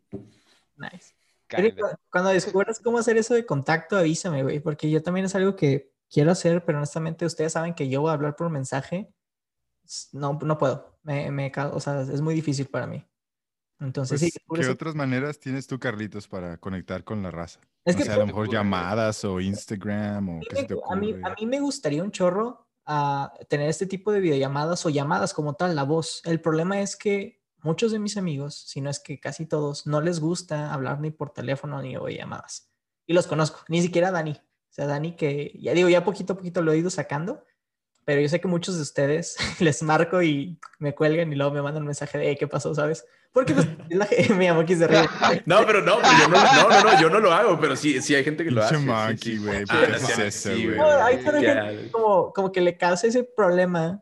Nice. 0.78 1.14
Pero 1.48 1.76
cuando 2.10 2.30
descubras 2.32 2.80
cómo 2.80 2.98
hacer 2.98 3.18
eso 3.18 3.34
de 3.34 3.46
contacto, 3.46 3.98
avísame, 3.98 4.44
güey, 4.44 4.60
porque 4.60 4.90
yo 4.90 5.02
también 5.04 5.26
es 5.26 5.36
algo 5.36 5.56
que 5.56 5.92
quiero 6.10 6.32
hacer, 6.32 6.64
pero 6.64 6.78
honestamente 6.78 7.26
ustedes 7.26 7.54
saben 7.54 7.74
que 7.74 7.90
yo 7.90 8.02
voy 8.02 8.12
a 8.12 8.14
hablar 8.14 8.36
por 8.36 8.50
mensaje. 8.50 9.10
No, 10.14 10.40
no 10.42 10.58
puedo. 10.58 10.98
Me, 11.04 11.30
me, 11.32 11.52
o 11.72 11.80
sea, 11.80 12.02
es 12.02 12.22
muy 12.22 12.34
difícil 12.36 12.66
para 12.68 12.88
mí. 12.88 13.06
Entonces, 13.80 14.20
Pues, 14.22 14.32
sí, 14.34 14.40
¿Qué 14.54 14.62
eso. 14.62 14.72
otras 14.72 14.96
maneras 14.96 15.40
tienes 15.40 15.68
tú, 15.68 15.80
Carlitos, 15.80 16.28
para 16.28 16.58
conectar 16.58 17.04
con 17.04 17.22
la 17.24 17.32
raza? 17.32 17.60
Es 17.84 17.96
o 17.96 17.98
que 17.98 18.06
sea, 18.06 18.16
a 18.16 18.18
lo 18.18 18.26
mejor 18.28 18.46
ocurre? 18.46 18.58
llamadas 18.58 19.24
o 19.26 19.40
Instagram 19.42 20.30
o 20.30 20.40
qué 20.50 20.56
se 20.56 20.64
te 20.66 20.76
me- 20.76 20.82
a 20.90 20.96
mí, 20.96 21.14
ocurre. 21.14 21.32
a 21.32 21.36
mí 21.40 21.46
me 21.46 21.60
gustaría 21.60 22.04
un 22.04 22.12
chorro 22.12 22.68
a 22.86 23.34
tener 23.50 23.70
este 23.70 23.86
tipo 23.88 24.12
de 24.12 24.20
videollamadas 24.22 24.86
o 24.86 24.90
llamadas 24.90 25.34
como 25.34 25.56
tal, 25.56 25.76
la 25.76 25.84
voz. 25.84 26.22
El 26.26 26.40
problema 26.40 26.80
es 26.82 26.96
que 26.96 27.42
muchos 27.64 27.92
de 27.92 28.00
mis 28.00 28.16
amigos, 28.18 28.56
si 28.68 28.80
no 28.82 28.90
es 28.90 29.00
que 29.00 29.20
casi 29.20 29.46
todos, 29.46 29.88
no 29.88 30.02
les 30.02 30.20
gusta 30.20 30.74
hablar 30.74 31.00
ni 31.02 31.12
por 31.12 31.32
teléfono 31.32 31.82
ni 31.82 31.96
llamadas. 32.16 32.72
Y 33.08 33.14
los 33.14 33.28
conozco, 33.28 33.62
ni 33.68 33.82
siquiera 33.82 34.12
Dani. 34.12 34.32
O 34.32 34.74
sea, 34.76 34.86
Dani 34.88 35.16
que, 35.16 35.58
ya 35.60 35.74
digo, 35.74 35.90
ya 35.90 36.04
poquito 36.04 36.34
a 36.34 36.38
poquito 36.38 36.62
lo 36.62 36.72
he 36.72 36.78
ido 36.78 36.90
sacando, 36.90 37.44
pero 38.04 38.22
yo 38.22 38.30
sé 38.30 38.40
que 38.40 38.48
muchos 38.48 38.76
de 38.76 38.82
ustedes 38.84 39.36
les 39.60 39.82
marco 39.84 40.22
y 40.22 40.60
me 40.80 40.94
cuelgan 40.94 41.32
y 41.32 41.36
luego 41.36 41.54
me 41.54 41.62
mandan 41.62 41.84
un 41.84 41.88
mensaje 41.88 42.18
de, 42.18 42.30
"Hey, 42.30 42.38
¿qué 42.40 42.48
pasó? 42.48 42.74
¿Sabes? 42.76 43.06
Porque 43.36 43.54
pues, 43.54 43.68
es 43.90 43.98
la, 43.98 44.08
me 44.38 44.46
llamo 44.48 44.62
aquí 44.62 44.76
de 44.76 44.88
reír. 44.88 45.10
No, 45.46 45.66
pero 45.66 45.82
no, 45.82 45.98
pero 45.98 46.14
yo 46.22 46.28
no, 46.30 46.38
no, 46.42 46.70
no, 46.70 46.84
no, 46.94 47.02
yo 47.02 47.10
no 47.10 47.20
lo 47.20 47.34
hago, 47.34 47.60
pero 47.60 47.76
sí, 47.76 48.02
sí 48.02 48.16
hay 48.16 48.24
gente 48.24 48.46
que 48.46 48.50
lo 48.52 48.64
hace. 48.64 48.78
sí, 48.78 48.86
monkey, 48.86 49.34
sí. 49.38 49.38
güey, 49.46 49.64
Ah, 49.68 49.74
¿por 49.74 49.82
qué 49.82 49.88
no 49.90 49.96
haces 49.98 50.34
sean 50.36 50.58
eso, 50.58 50.66
güey? 50.68 50.78
No, 50.78 51.04
hay 51.04 51.22
gente 51.22 51.90
como, 51.92 52.32
como 52.32 52.52
que 52.54 52.62
le 52.62 52.78
causa 52.78 53.08
ese 53.08 53.26
problema. 53.26 54.02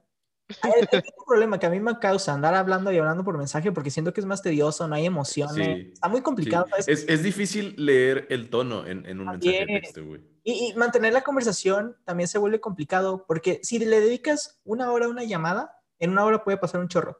Hay 0.61 0.71
hay 0.71 0.99
un 1.17 1.25
problema 1.25 1.57
que 1.57 1.65
a 1.65 1.69
mí 1.71 1.79
me 1.79 1.97
causa 1.97 2.31
andar 2.33 2.53
hablando 2.53 2.91
y 2.91 2.97
hablando 2.99 3.23
por 3.23 3.35
mensaje 3.39 3.71
porque 3.71 3.89
siento 3.89 4.13
que 4.13 4.19
es 4.21 4.27
más 4.27 4.43
tedioso, 4.43 4.87
no 4.87 4.93
hay 4.93 5.07
emociones. 5.07 5.65
Sí, 5.65 5.91
Está 5.93 6.09
muy 6.09 6.19
sí. 6.19 6.23
complicado. 6.23 6.67
Es, 6.85 6.87
es 7.09 7.23
difícil 7.23 7.73
leer 7.77 8.27
el 8.29 8.51
tono 8.51 8.85
en, 8.85 9.03
en 9.07 9.19
un 9.19 9.27
mensaje 9.29 9.51
de 9.51 9.59
También. 9.61 9.81
texto, 9.81 10.05
güey. 10.05 10.21
Y, 10.43 10.67
y 10.67 10.73
mantener 10.75 11.11
la 11.13 11.21
conversación 11.23 11.97
también 12.05 12.27
se 12.27 12.37
vuelve 12.37 12.59
complicado 12.59 13.25
porque 13.27 13.61
si 13.63 13.79
le 13.79 13.99
dedicas 13.99 14.59
una 14.63 14.91
hora 14.91 15.07
a 15.07 15.09
una 15.09 15.23
llamada, 15.23 15.75
en 15.97 16.11
una 16.11 16.23
hora 16.23 16.43
puede 16.43 16.57
pasar 16.57 16.81
un 16.81 16.87
chorro. 16.89 17.17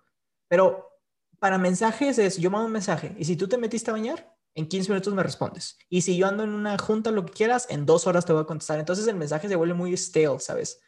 Pero 0.47 0.93
para 1.44 1.58
mensajes 1.58 2.20
es, 2.20 2.38
yo 2.38 2.50
mando 2.50 2.68
un 2.68 2.72
mensaje 2.72 3.14
y 3.18 3.26
si 3.26 3.36
tú 3.36 3.50
te 3.50 3.58
metiste 3.58 3.91
a 3.91 3.94
bañar, 3.94 4.34
en 4.56 4.66
15 4.66 4.89
minutos 4.89 5.14
me 5.14 5.24
respondes. 5.24 5.78
Y 5.89 6.00
si 6.00 6.16
yo 6.16 6.26
ando 6.26 6.44
en 6.44 6.52
una 6.52 6.78
junta, 6.78 7.12
lo 7.12 7.26
que 7.26 7.34
quieras, 7.34 7.68
en 7.70 7.86
dos 7.86 8.08
horas 8.08 8.26
te 8.26 8.32
voy 8.32 8.44
a 8.44 8.46
contestar. 8.46 8.80
Entonces 8.80 9.06
el 9.08 9.18
mensaje 9.18 9.50
se 9.50 9.58
vuelve 9.58 9.74
muy 9.74 9.91
stale, 9.98 10.39
¿sabes? 10.39 10.80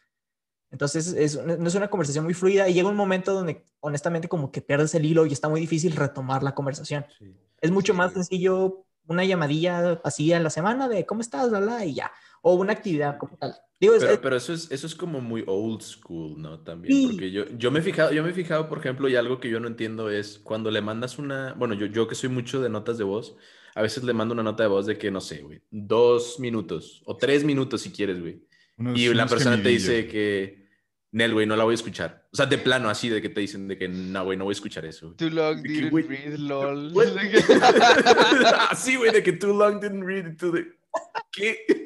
Entonces 0.72 1.08
es, 1.08 1.38
no 1.44 1.68
es 1.68 1.76
una 1.76 1.90
conversación 1.90 2.24
muy 2.24 2.34
fluida 2.34 2.70
y 2.70 2.74
llega 2.74 2.88
un 2.88 2.96
momento 2.96 3.34
donde 3.34 3.66
honestamente 3.82 4.30
como 4.30 4.50
que 4.50 4.62
pierdes 4.62 4.96
el 4.96 5.04
hilo 5.04 5.26
y 5.26 5.34
está 5.34 5.50
muy 5.50 5.60
difícil 5.60 5.94
retomar 5.94 6.42
la 6.42 6.56
conversación. 6.56 7.06
Sí. 7.20 7.36
Es 7.60 7.72
mucho 7.72 7.92
Sí, 7.92 7.98
más 7.98 8.14
sencillo 8.14 8.86
una 9.08 9.26
llamadilla 9.26 10.00
así 10.06 10.32
a 10.32 10.40
la 10.40 10.50
semana 10.50 10.88
de 10.88 11.06
cómo 11.06 11.20
estás, 11.20 11.52
la, 11.52 11.60
la, 11.60 11.84
y 11.84 11.96
ya. 11.96 12.14
O 12.48 12.54
una 12.54 12.74
actividad 12.74 13.18
como 13.18 13.36
tal. 13.38 13.56
Digo, 13.80 13.96
Pero, 14.00 14.12
es- 14.14 14.20
pero 14.20 14.36
eso 14.36 14.54
es, 14.54 14.72
eso 14.72 14.86
es 14.86 14.94
como 14.94 15.20
muy 15.20 15.44
old 15.48 15.82
school, 15.82 16.40
¿no? 16.40 16.60
También, 16.60 16.94
Sí. 16.96 17.08
porque 17.08 17.32
yo, 17.32 17.46
yo 17.58 17.72
me 17.72 17.80
he 17.80 17.82
fijado, 17.82 18.12
yo 18.14 18.22
me 18.24 18.30
he 18.30 18.34
fijado, 18.34 18.70
por 18.70 18.78
ejemplo, 18.78 19.10
y 19.10 19.16
algo 19.16 19.40
que 19.40 19.50
yo 19.50 19.60
no 19.60 19.68
entiendo 19.68 20.12
es 20.12 20.38
cuando 20.38 20.70
le 20.70 20.80
mandas 20.82 21.18
una, 21.18 21.54
bueno, 21.58 21.74
yo, 21.74 21.88
yo 21.88 22.08
que 22.08 22.14
soy 22.14 22.30
mucho 22.30 22.62
de 22.62 22.70
notas 22.70 23.00
de 23.00 23.04
voz, 23.04 23.36
a 23.74 23.82
veces 23.82 24.04
le 24.04 24.14
mando 24.14 24.34
una 24.34 24.44
nota 24.44 24.62
de 24.62 24.70
voz 24.70 24.86
de 24.86 24.98
que, 25.00 25.10
no 25.10 25.22
sé, 25.22 25.42
güey, 25.42 25.60
dos 25.72 26.40
minutos 26.40 27.02
o 27.06 27.18
tres 27.18 27.44
minutos 27.44 27.82
si 27.82 27.92
quieres, 27.92 28.22
güey. 28.22 28.44
Unos- 28.78 28.98
Y 29.00 29.12
la 29.14 29.26
persona 29.26 29.62
te 29.62 29.70
dice 29.70 30.08
que, 30.08 30.64
Nel, 31.12 31.34
güey, 31.34 31.46
no 31.48 31.56
la 31.56 31.64
voy 31.64 31.72
a 31.74 31.76
escuchar. 31.76 32.28
O 32.32 32.36
sea, 32.36 32.46
de 32.46 32.58
plano, 32.60 32.90
así 32.90 33.10
de 33.10 33.22
que 33.22 33.30
te 33.30 33.40
dicen 33.42 33.68
de 33.68 33.78
que, 33.78 33.88
no, 33.88 34.24
güey, 34.26 34.38
no 34.38 34.44
voy 34.44 34.52
a 34.52 34.60
escuchar 34.60 34.86
eso. 34.86 35.08
güey". 35.08 35.18
Too 35.18 35.30
long 35.30 35.56
De 35.62 35.64
que, 35.64 35.70
didn't 35.76 35.92
güey, 35.92 36.04
read, 36.06 36.36
lol. 36.38 36.94
Así, 38.70 38.96
güey, 38.98 39.12
de 39.12 39.24
que 39.24 39.34
too 39.34 39.54
long 39.54 39.80
didn't 39.80 40.04
read 40.04 40.36
the... 40.38 40.66
¿Qué? 41.32 41.85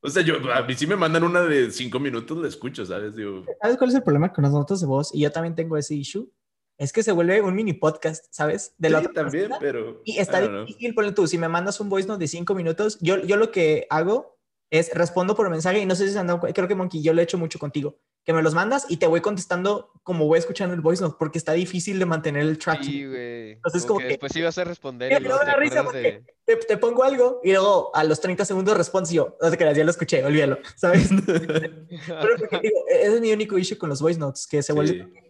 O 0.00 0.10
sea, 0.10 0.22
yo, 0.22 0.34
a 0.52 0.62
mí 0.62 0.74
sí 0.74 0.86
me 0.86 0.96
mandan 0.96 1.24
una 1.24 1.42
de 1.42 1.70
cinco 1.70 1.98
minutos, 1.98 2.36
la 2.36 2.48
escucho, 2.48 2.84
¿sabes? 2.84 3.16
Digo, 3.16 3.44
¿Sabes 3.62 3.78
cuál 3.78 3.88
es 3.88 3.96
el 3.96 4.02
problema 4.02 4.32
con 4.32 4.44
las 4.44 4.52
notas 4.52 4.80
de 4.80 4.86
voz? 4.86 5.14
Y 5.14 5.20
yo 5.20 5.32
también 5.32 5.54
tengo 5.54 5.78
ese 5.78 5.94
issue. 5.94 6.30
Es 6.76 6.92
que 6.92 7.02
se 7.02 7.12
vuelve 7.12 7.40
un 7.40 7.54
mini 7.54 7.72
podcast, 7.72 8.26
¿sabes? 8.30 8.74
De 8.76 8.90
la 8.90 9.00
sí, 9.00 9.06
otra 9.06 9.22
también, 9.22 9.48
persona. 9.48 9.58
pero... 9.60 10.02
Y 10.04 10.18
está 10.18 10.40
difícil, 10.40 10.94
ponle 10.94 11.12
tú, 11.12 11.26
si 11.26 11.38
me 11.38 11.48
mandas 11.48 11.80
un 11.80 11.88
voice 11.88 12.06
note 12.06 12.20
de 12.20 12.28
cinco 12.28 12.54
minutos, 12.54 12.98
yo, 13.00 13.18
yo 13.22 13.36
lo 13.36 13.50
que 13.50 13.86
hago 13.88 14.36
es 14.70 14.92
respondo 14.94 15.34
por 15.36 15.48
mensaje 15.50 15.78
y 15.80 15.86
no 15.86 15.94
sé 15.94 16.06
si 16.06 16.12
se 16.14 16.18
han 16.18 16.26
dado 16.26 16.40
creo 16.40 16.66
que 16.68 16.74
Monkey, 16.74 17.02
yo 17.02 17.12
lo 17.12 17.20
he 17.20 17.24
hecho 17.24 17.38
mucho 17.38 17.58
contigo, 17.58 17.98
que 18.24 18.32
me 18.32 18.42
los 18.42 18.54
mandas 18.54 18.86
y 18.88 18.96
te 18.96 19.06
voy 19.06 19.20
contestando 19.20 19.92
como 20.02 20.26
voy 20.26 20.38
escuchando 20.38 20.74
el 20.74 20.80
voice 20.80 21.02
note, 21.02 21.16
porque 21.18 21.38
está 21.38 21.52
difícil 21.52 21.98
de 21.98 22.06
mantener 22.06 22.42
el 22.42 22.58
track. 22.58 22.82
Sí, 22.82 23.06
güey. 23.06 23.52
Entonces, 23.52 23.82
como 23.82 23.88
como 23.88 23.98
que 24.00 24.04
que- 24.04 24.08
después 24.14 24.36
ibas 24.36 24.58
a 24.58 24.64
responder 24.64 25.12
y 25.12 25.22
luego 25.24 25.40
te 25.40 25.56
risa 25.56 25.80
acuerdas 25.80 26.02
de... 26.02 26.24
te, 26.44 26.56
te 26.56 26.76
pongo 26.78 27.04
algo 27.04 27.40
y 27.44 27.52
luego 27.52 27.94
a 27.94 28.02
los 28.04 28.20
30 28.20 28.44
segundos 28.44 28.76
respondes 28.76 29.12
y 29.12 29.16
yo, 29.16 29.36
no 29.40 29.50
te 29.50 29.56
creas, 29.58 29.76
ya 29.76 29.84
lo 29.84 29.90
escuché, 29.90 30.24
olvídalo, 30.24 30.58
¿sabes? 30.76 31.08
Pero 31.26 32.36
porque, 32.38 32.60
digo, 32.62 32.78
e-, 32.90 33.02
ese 33.02 33.14
es 33.16 33.20
mi 33.20 33.32
único 33.32 33.56
issue 33.58 33.76
con 33.78 33.88
los 33.90 34.00
voice 34.00 34.18
notes, 34.18 34.46
que 34.46 34.62
se 34.62 34.72
vuelve 34.72 35.04
Sí. 35.04 35.20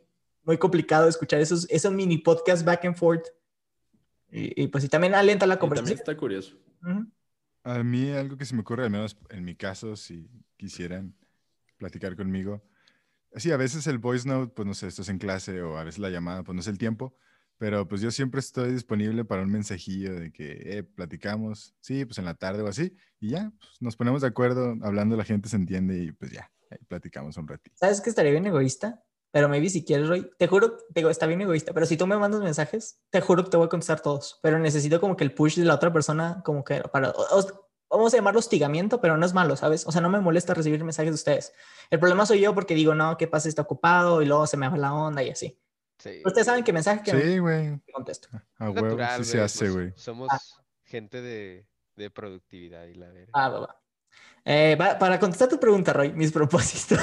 muy 0.45 0.59
complicado 0.59 1.09
escuchar 1.09 1.41
esos, 1.41 1.66
esos 1.70 1.93
mini 1.93 2.18
podcasts 2.18 2.64
back 2.64 2.85
and 2.85 2.97
forth. 2.97 3.26
Y, 4.30 4.62
y, 4.64 4.68
pues 4.68 4.85
y 4.85 4.89
también 4.89 5.14
alenta 5.14 5.47
la 5.47 5.55
Sí, 5.55 5.61
también 5.61 5.70
conversación. 5.76 5.99
está 5.99 6.16
curioso. 6.16 6.57
A 7.64 7.82
mí 7.82 8.10
algo 8.10 8.36
que 8.36 8.44
se 8.44 8.54
me 8.54 8.60
ocurre, 8.60 8.84
al 8.84 8.90
menos 8.90 9.16
en 9.30 9.42
mi 9.42 9.56
caso, 9.56 9.96
si 9.96 10.28
quisieran 10.58 11.14
platicar 11.78 12.14
conmigo. 12.14 12.62
Sí, 13.36 13.50
a 13.52 13.56
veces 13.56 13.86
el 13.86 13.98
voice 13.98 14.28
note, 14.28 14.52
pues 14.54 14.66
no 14.66 14.74
sé, 14.74 14.86
esto 14.86 15.02
es 15.02 15.08
en 15.08 15.18
clase 15.18 15.62
o 15.62 15.78
a 15.78 15.84
veces 15.84 15.98
la 15.98 16.10
llamada, 16.10 16.44
pues 16.44 16.54
no 16.54 16.60
es 16.60 16.68
el 16.68 16.76
tiempo, 16.78 17.16
pero 17.56 17.88
pues 17.88 18.02
yo 18.02 18.10
siempre 18.10 18.40
estoy 18.40 18.72
disponible 18.72 19.24
para 19.24 19.42
un 19.42 19.50
mensajillo 19.50 20.14
de 20.14 20.30
que, 20.30 20.78
eh, 20.78 20.82
platicamos, 20.84 21.74
sí, 21.80 22.04
pues 22.04 22.18
en 22.18 22.26
la 22.26 22.34
tarde 22.34 22.62
o 22.62 22.68
así, 22.68 22.94
y 23.18 23.30
ya, 23.30 23.50
pues, 23.58 23.80
nos 23.80 23.96
ponemos 23.96 24.20
de 24.20 24.28
acuerdo, 24.28 24.76
hablando 24.82 25.16
la 25.16 25.24
gente 25.24 25.48
se 25.48 25.56
entiende 25.56 25.98
y 26.04 26.12
pues 26.12 26.32
ya, 26.32 26.52
ahí 26.70 26.78
platicamos 26.86 27.36
un 27.38 27.48
ratito. 27.48 27.74
¿Sabes 27.78 28.00
que 28.00 28.10
estaría 28.10 28.30
bien 28.30 28.46
egoísta? 28.46 29.02
Pero 29.35 29.49
maybe 29.49 29.68
si 29.68 29.85
quieres, 29.85 30.07
Roy, 30.09 30.30
te 30.39 30.47
juro, 30.47 30.76
te 30.76 30.85
digo, 31.01 31.11
está 31.11 31.26
bien 31.26 31.41
egoísta, 31.41 31.72
pero 31.72 31.87
si 31.87 31.97
tú 31.97 32.07
me 32.07 32.16
mandas 32.16 32.41
mensajes, 32.41 33.01
te 33.11 33.20
juro 33.20 33.43
que 33.43 33.51
te 33.51 33.57
voy 33.57 33.66
a 33.66 33.68
contestar 33.68 34.01
todos, 34.01 34.39
pero 34.45 34.61
necesito 34.61 35.01
como 35.01 35.16
que 35.16 35.24
el 35.24 35.35
push 35.35 35.57
de 35.57 35.64
la 35.64 35.74
otra 35.74 35.93
persona, 35.93 36.41
como 36.45 36.62
que 36.62 36.80
para, 36.93 37.11
o- 37.11 37.41
o- 37.41 37.68
vamos 37.91 38.14
a 38.14 38.16
llamarlo 38.16 38.39
hostigamiento, 38.39 39.01
pero 39.01 39.16
no 39.16 39.26
es 39.26 39.35
malo, 39.35 39.57
¿sabes? 39.57 39.89
O 39.89 39.91
sea, 39.91 40.01
no 40.01 40.09
me 40.09 40.20
molesta 40.20 40.55
recibir 40.55 40.85
mensajes 40.85 41.11
de 41.11 41.14
ustedes. 41.16 41.53
El 41.91 41.99
problema 41.99 42.24
soy 42.26 42.43
yo 42.43 42.55
porque 42.55 42.76
digo, 42.76 42.95
no, 42.95 43.16
¿qué 43.16 43.26
pasa? 43.26 43.49
Está 43.49 43.62
ocupado 43.62 44.22
y 44.22 44.26
luego 44.26 44.47
se 44.47 44.57
me 44.57 44.68
va 44.68 44.76
la 44.76 44.95
onda 44.95 45.20
y 45.24 45.30
así. 45.30 45.61
Sí, 45.99 46.22
Ustedes 46.24 46.47
saben 46.47 46.62
que 46.62 46.72
mensaje 46.72 47.03
que 47.03 47.11
Sí, 47.20 47.39
güey, 47.41 47.70
me 47.70 47.80
contesto. 47.93 48.28
a 48.32 48.68
es 48.68 48.70
huevo, 48.72 48.87
natural, 48.87 49.24
sí 49.24 49.30
se 49.32 49.37
güey, 49.39 49.45
hace, 49.47 49.59
pues, 49.64 49.72
güey. 49.74 49.93
Somos 49.97 50.28
Ah. 50.30 50.39
gente 50.85 51.20
de, 51.20 51.66
de 51.97 52.11
productividad 52.11 52.85
y 52.87 52.95
la 52.95 53.09
verga. 53.11 53.30
Ah, 53.32 53.49
va, 53.49 53.59
va. 53.61 53.80
Eh, 54.45 54.76
va- 54.80 54.97
para 54.97 55.18
contestar 55.18 55.49
tu 55.49 55.59
pregunta, 55.59 55.93
Roy, 55.93 56.12
mis 56.12 56.30
propósitos. 56.32 57.01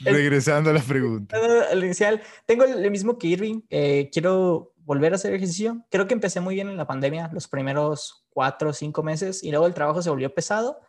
Regresando 0.04 0.70
a 0.70 0.72
la 0.72 0.80
pregunta. 0.80 1.36
al 1.70 1.84
inicial, 1.84 2.22
tengo 2.46 2.64
el 2.64 2.90
mismo 2.90 3.18
que 3.18 3.28
Irving. 3.28 3.62
eh, 3.70 4.10
quiero 4.12 4.74
volver 4.88 5.12
a 5.12 5.16
hacer 5.16 5.34
ejercicio. 5.34 5.84
Creo 5.90 6.06
que 6.06 6.14
empecé 6.14 6.40
muy 6.40 6.54
bien 6.54 6.68
en 6.68 6.76
la 6.76 6.86
pandemia, 6.86 7.30
los 7.32 7.46
primeros 7.46 8.24
cuatro 8.30 8.70
o 8.70 8.72
cinco 8.72 9.02
meses, 9.02 9.42
y 9.42 9.50
luego 9.50 9.66
el 9.66 9.74
trabajo 9.74 10.00
se 10.00 10.10
volvió 10.10 10.32
pesado. 10.34 10.80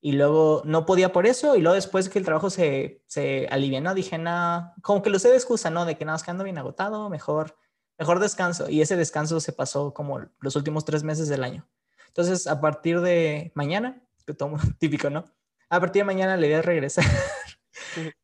Y 0.00 0.12
luego 0.12 0.62
no 0.64 0.84
podía 0.84 1.12
por 1.12 1.26
eso. 1.26 1.56
Y 1.56 1.60
luego 1.60 1.74
después 1.74 2.08
que 2.08 2.18
el 2.18 2.24
trabajo 2.24 2.50
se, 2.50 3.02
se 3.06 3.48
alivianó, 3.50 3.94
dije, 3.94 4.18
no, 4.18 4.72
como 4.82 5.02
que 5.02 5.10
lo 5.10 5.16
usé 5.16 5.30
de 5.30 5.36
excusa, 5.36 5.70
¿no? 5.70 5.84
De 5.84 5.96
que 5.96 6.04
nada, 6.04 6.14
más 6.14 6.22
que 6.22 6.30
ando 6.30 6.44
bien 6.44 6.58
agotado, 6.58 7.08
mejor, 7.08 7.56
mejor 7.98 8.20
descanso. 8.20 8.68
Y 8.68 8.82
ese 8.82 8.96
descanso 8.96 9.40
se 9.40 9.52
pasó 9.52 9.94
como 9.94 10.20
los 10.40 10.56
últimos 10.56 10.84
tres 10.84 11.02
meses 11.02 11.28
del 11.28 11.44
año. 11.44 11.68
Entonces, 12.08 12.46
a 12.46 12.60
partir 12.60 13.00
de 13.00 13.52
mañana, 13.54 14.02
que 14.26 14.34
tomo 14.34 14.58
típico, 14.78 15.08
¿no? 15.08 15.24
A 15.68 15.80
partir 15.80 16.00
de 16.00 16.06
mañana 16.06 16.36
le 16.36 16.48
voy 16.48 16.56
a 16.56 16.62
regresar. 16.62 17.04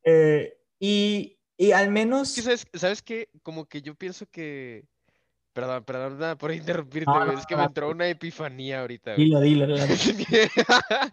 Eh, 0.04 0.56
y, 0.78 1.38
y 1.56 1.72
al 1.72 1.90
menos... 1.90 2.30
Es 2.30 2.34
que, 2.34 2.42
¿sabes, 2.42 2.66
¿sabes 2.74 3.02
qué? 3.02 3.28
Como 3.42 3.66
que 3.66 3.82
yo 3.82 3.94
pienso 3.94 4.26
que... 4.26 4.84
Perdón, 5.52 5.84
perdón 5.84 6.18
nada 6.18 6.36
por 6.36 6.52
interrumpirte, 6.52 7.10
No, 7.10 7.30
es 7.32 7.44
que 7.44 7.54
no, 7.54 7.60
me 7.60 7.66
entró 7.66 7.90
una 7.90 8.08
epifanía 8.08 8.80
ahorita, 8.80 9.14
güey. 9.14 9.26
Dilo, 9.26 9.40
dilo, 9.40 9.66
dilo. 9.66 9.84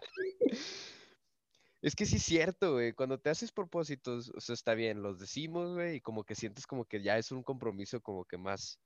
Es 1.82 1.94
que 1.94 2.04
sí 2.04 2.16
es 2.16 2.22
cierto, 2.22 2.72
güey. 2.74 2.92
Cuando 2.92 3.18
te 3.18 3.30
haces 3.30 3.52
propósitos, 3.52 4.30
o 4.36 4.40
sea, 4.40 4.52
está 4.52 4.74
bien, 4.74 5.02
los 5.02 5.18
decimos, 5.18 5.72
güey, 5.72 5.96
y 5.96 6.00
como 6.00 6.24
que 6.24 6.34
sientes 6.34 6.66
como 6.66 6.84
que 6.84 7.02
ya 7.02 7.16
es 7.16 7.32
un 7.32 7.42
compromiso 7.42 8.02
como 8.02 8.26
que 8.26 8.36
más, 8.36 8.78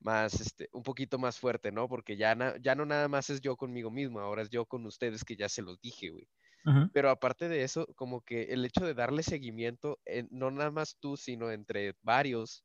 más, 0.00 0.40
este, 0.40 0.68
un 0.72 0.82
poquito 0.82 1.18
más 1.18 1.38
fuerte, 1.38 1.70
¿no? 1.72 1.88
Porque 1.88 2.16
ya, 2.16 2.34
na- 2.34 2.56
ya 2.62 2.74
no 2.74 2.86
nada 2.86 3.08
más 3.08 3.28
es 3.28 3.42
yo 3.42 3.56
conmigo 3.56 3.90
mismo, 3.90 4.20
ahora 4.20 4.42
es 4.42 4.48
yo 4.48 4.64
con 4.64 4.86
ustedes 4.86 5.24
que 5.24 5.36
ya 5.36 5.48
se 5.50 5.60
los 5.60 5.78
dije, 5.82 6.08
güey. 6.08 6.26
Pero 6.92 7.10
aparte 7.10 7.48
de 7.48 7.62
eso, 7.64 7.86
como 7.96 8.20
que 8.22 8.44
el 8.52 8.64
hecho 8.64 8.84
de 8.84 8.94
darle 8.94 9.22
seguimiento, 9.22 10.00
en- 10.04 10.28
no 10.30 10.50
nada 10.50 10.70
más 10.70 10.96
tú, 11.00 11.16
sino 11.16 11.50
entre 11.50 11.94
varios, 12.02 12.64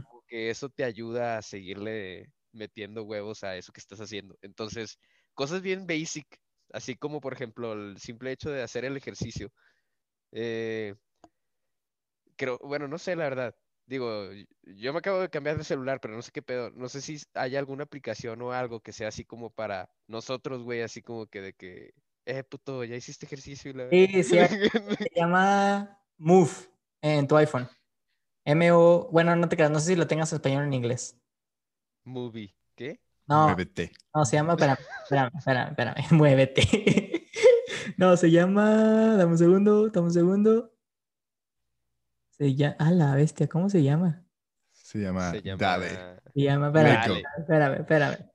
como 0.00 0.22
que 0.28 0.50
eso 0.50 0.68
te 0.70 0.84
ayuda 0.84 1.38
a 1.38 1.42
seguirle 1.42 2.32
metiendo 2.52 3.04
huevos 3.04 3.44
a 3.44 3.56
eso 3.56 3.72
que 3.72 3.80
estás 3.80 4.00
haciendo. 4.00 4.36
Entonces, 4.42 4.98
cosas 5.34 5.62
bien 5.62 5.86
basic, 5.86 6.26
así 6.72 6.96
como 6.96 7.20
por 7.20 7.32
ejemplo 7.34 7.72
el 7.74 7.98
simple 7.98 8.32
hecho 8.32 8.50
de 8.50 8.62
hacer 8.62 8.84
el 8.84 8.96
ejercicio. 8.96 9.52
Eh, 10.32 10.94
creo, 12.36 12.58
bueno, 12.62 12.88
no 12.88 12.98
sé 12.98 13.16
la 13.16 13.24
verdad. 13.24 13.54
Digo, 13.86 14.30
yo 14.62 14.92
me 14.92 14.98
acabo 14.98 15.20
de 15.20 15.30
cambiar 15.30 15.58
de 15.58 15.64
celular, 15.64 16.00
pero 16.00 16.14
no 16.14 16.22
sé 16.22 16.32
qué 16.32 16.42
pedo. 16.42 16.70
No 16.72 16.88
sé 16.88 17.00
si 17.00 17.18
hay 17.34 17.54
alguna 17.56 17.84
aplicación 17.84 18.42
o 18.42 18.52
algo 18.52 18.80
que 18.80 18.92
sea 18.92 19.08
así 19.08 19.24
como 19.24 19.50
para 19.50 19.90
nosotros, 20.08 20.62
güey, 20.64 20.82
así 20.82 21.02
como 21.02 21.26
que 21.26 21.40
de 21.40 21.52
que, 21.54 21.92
eh, 22.26 22.42
puto, 22.42 22.84
ya 22.84 22.96
hiciste 22.96 23.24
ejercicio 23.26 23.70
y 23.70 23.74
la 23.74 23.88
Sí, 23.88 24.22
sí, 24.22 24.36
Se 24.98 25.10
llama 25.14 25.98
Move 26.18 26.50
en 27.00 27.26
tu 27.26 27.36
iPhone. 27.36 27.68
M-O, 28.44 29.08
bueno, 29.10 29.34
no 29.34 29.48
te 29.48 29.56
creas, 29.56 29.70
no 29.70 29.80
sé 29.80 29.86
si 29.86 29.96
lo 29.96 30.06
tengas 30.06 30.32
en 30.32 30.36
español 30.36 30.62
o 30.62 30.66
en 30.66 30.72
inglés. 30.74 31.18
Movie. 32.04 32.54
¿Qué? 32.74 33.00
No, 33.26 33.46
Muévete. 33.46 33.92
no, 34.14 34.24
se 34.24 34.36
llama, 34.36 34.52
espérame, 34.52 34.78
espérame, 35.02 35.30
espérame, 35.36 35.70
espérame, 35.70 35.96
muévete. 36.12 36.62
No, 37.96 38.16
se 38.16 38.30
llama, 38.30 39.16
dame 39.16 39.32
un 39.32 39.38
segundo, 39.38 39.88
dame 39.90 40.08
un 40.08 40.12
segundo. 40.12 40.74
Se 42.30 42.54
llama, 42.54 42.76
a 42.78 42.90
la 42.90 43.14
bestia, 43.14 43.48
¿cómo 43.48 43.70
se 43.70 43.82
llama? 43.82 44.26
Se 44.72 44.98
llama, 44.98 45.30
Se 45.30 45.40
llama 45.40 45.58
Dale. 45.58 45.88
Se 46.34 46.42
llama, 46.42 46.66
espérame, 46.66 47.22
espérame, 47.38 47.80
espérame. 47.80 48.30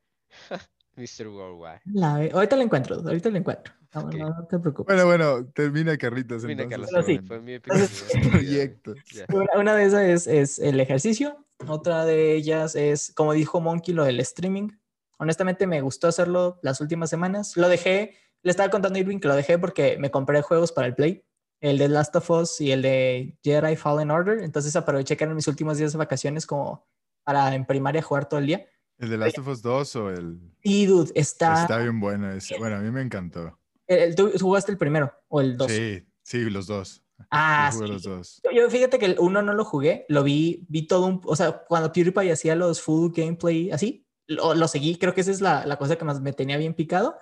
Mr. 0.96 1.28
Worldwide. 1.28 1.82
La 1.86 2.16
ahorita 2.34 2.56
lo 2.56 2.62
encuentro, 2.64 2.96
ahorita 2.96 3.30
lo 3.30 3.38
encuentro. 3.38 3.74
No, 3.94 4.02
Ok. 4.02 4.14
no, 4.16 4.30
no 4.30 4.48
te 4.48 4.60
preocupes. 4.60 4.96
Bueno, 4.96 5.06
bueno, 5.06 5.46
termina 5.54 5.98
Carlitos. 5.98 6.44
Entonces, 6.44 6.70
Carlos, 6.70 7.06
sí. 7.06 7.20
fue 7.20 7.42
mi. 7.42 7.60
Una, 9.34 9.60
una 9.60 9.76
de 9.76 9.86
esas 9.86 10.04
es, 10.04 10.28
es 10.28 10.60
el 10.60 10.80
ejercicio, 10.80 11.46
otra 11.68 12.06
de 12.06 12.34
ellas 12.36 12.76
es, 12.76 13.12
como 13.14 13.34
dijo 13.34 13.60
Monkey, 13.62 13.94
lo 13.94 14.04
del 14.04 14.20
streaming. 14.20 14.70
Honestamente 15.18 15.68
me 15.68 15.82
gustó 15.82 16.08
hacerlo 16.08 16.60
las 16.64 16.82
últimas 16.82 17.10
semanas. 17.10 17.56
Lo 17.56 17.70
dejé, 17.70 18.16
le 18.44 18.52
estaba 18.52 18.70
contando 18.70 18.98
a 18.98 19.00
Irving 19.02 19.20
que 19.20 19.28
lo 19.28 19.36
dejé 19.36 19.60
porque 19.60 19.98
me 20.00 20.10
compré 20.10 20.42
juegos 20.42 20.72
para 20.72 20.88
el 20.88 20.96
Play, 20.96 21.24
el 21.60 21.78
de 21.78 21.90
Last 21.90 22.16
of 22.16 22.30
Us 22.32 22.60
y 22.62 22.72
el 22.72 22.82
de 22.82 23.38
Jedi 23.44 23.76
Fallen 23.76 24.10
Order. 24.10 24.40
Entonces 24.40 24.76
aproveché 24.76 25.16
que 25.18 25.24
eran 25.26 25.36
mis 25.36 25.48
últimos 25.48 25.78
días 25.78 25.92
de 25.92 25.98
vacaciones 26.00 26.48
como 26.48 26.88
para 27.24 27.54
en 27.54 27.66
primaria 27.66 28.02
jugar 28.02 28.28
todo 28.28 28.40
el 28.40 28.48
día. 28.48 28.66
¿El 29.02 29.10
de 29.10 29.18
Last 29.18 29.38
of 29.40 29.48
Us 29.48 29.62
2 29.62 29.96
o 29.98 30.10
el...? 30.10 30.40
Y 30.64 30.86
dude, 30.86 31.12
está... 31.16 31.62
Está 31.64 31.78
bien 31.80 32.00
bueno 32.00 32.32
ese. 32.32 32.58
Bueno, 32.58 32.78
a 32.78 32.80
mí 32.80 32.92
me 32.92 33.02
encantó. 33.02 33.60
el- 33.88 34.16
¿tú 34.16 34.32
jugaste 34.40 34.72
el 34.72 34.78
primero 34.78 35.12
o 35.28 35.42
el 35.42 35.58
dos? 35.58 35.72
Sí, 35.72 36.06
sí, 36.24 36.50
los 36.50 36.68
dos. 36.68 37.04
Ah, 37.30 37.70
Yo 37.74 37.80
sí. 37.80 37.88
los 37.92 38.04
dos. 38.04 38.42
Yo- 38.44 38.52
Yo 38.52 38.70
fíjate 38.70 38.98
que 39.00 39.06
el 39.08 39.16
uno 39.20 39.42
no 39.42 39.54
lo 39.54 39.66
jugué, 39.66 40.06
lo 40.08 40.24
vi, 40.24 40.66
vi 40.70 40.88
todo 40.88 41.06
un, 41.08 41.22
o 41.26 41.36
sea, 41.36 41.64
cuando 41.68 41.92
PewDiePie 41.92 42.32
hacía 42.32 42.56
los 42.56 42.82
full 42.82 43.12
gameplay 43.14 43.72
así, 43.72 44.06
lo, 44.28 44.54
lo 44.54 44.68
seguí, 44.68 44.96
creo 44.98 45.14
que 45.14 45.22
esa 45.22 45.32
es 45.32 45.42
la, 45.42 45.66
la 45.66 45.78
cosa 45.78 45.98
que 45.98 46.06
más 46.06 46.22
me 46.22 46.32
tenía 46.34 46.58
bien 46.58 46.74
picado. 46.74 47.18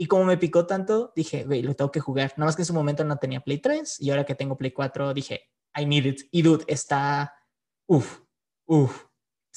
Y 0.00 0.06
como 0.06 0.24
me 0.24 0.38
picó 0.38 0.64
tanto, 0.66 1.12
dije, 1.16 1.44
güey, 1.44 1.60
lo 1.62 1.74
tengo 1.74 1.90
que 1.90 2.00
jugar. 2.00 2.32
Nada 2.36 2.46
más 2.46 2.56
que 2.56 2.62
en 2.62 2.66
su 2.66 2.72
momento 2.74 3.04
no 3.04 3.16
tenía 3.18 3.40
Play 3.40 3.58
3 3.58 4.00
y 4.00 4.10
ahora 4.10 4.24
que 4.24 4.34
tengo 4.34 4.56
Play 4.56 4.70
4 4.70 5.12
dije, 5.12 5.42
I 5.76 5.84
need 5.86 6.04
it. 6.06 6.20
Y 6.30 6.42
dude, 6.42 6.64
está, 6.68 7.34
uff, 7.86 8.20
uff, 8.66 9.04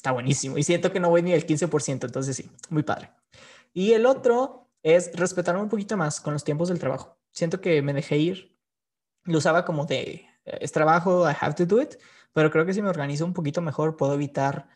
está 0.01 0.11
buenísimo. 0.11 0.57
Y 0.57 0.63
siento 0.63 0.91
que 0.91 0.99
no 0.99 1.09
voy 1.09 1.21
ni 1.21 1.31
el 1.31 1.45
15%, 1.45 2.05
entonces 2.05 2.35
sí, 2.35 2.49
muy 2.69 2.83
padre. 2.83 3.11
Y 3.73 3.93
el 3.93 4.05
otro 4.05 4.69
es 4.83 5.11
respetarme 5.15 5.61
un 5.61 5.69
poquito 5.69 5.95
más 5.95 6.19
con 6.19 6.33
los 6.33 6.43
tiempos 6.43 6.69
del 6.69 6.79
trabajo. 6.79 7.17
Siento 7.31 7.61
que 7.61 7.81
me 7.81 7.93
dejé 7.93 8.17
ir 8.17 8.51
lo 9.23 9.37
usaba 9.37 9.65
como 9.65 9.85
de 9.85 10.25
eh, 10.45 10.57
es 10.61 10.71
trabajo, 10.71 11.29
I 11.29 11.35
have 11.39 11.53
to 11.55 11.65
do 11.65 11.81
it, 11.81 11.95
pero 12.33 12.49
creo 12.51 12.65
que 12.65 12.73
si 12.73 12.81
me 12.81 12.89
organizo 12.89 13.25
un 13.25 13.33
poquito 13.33 13.61
mejor 13.61 13.97
puedo 13.97 14.13
evitar 14.13 14.67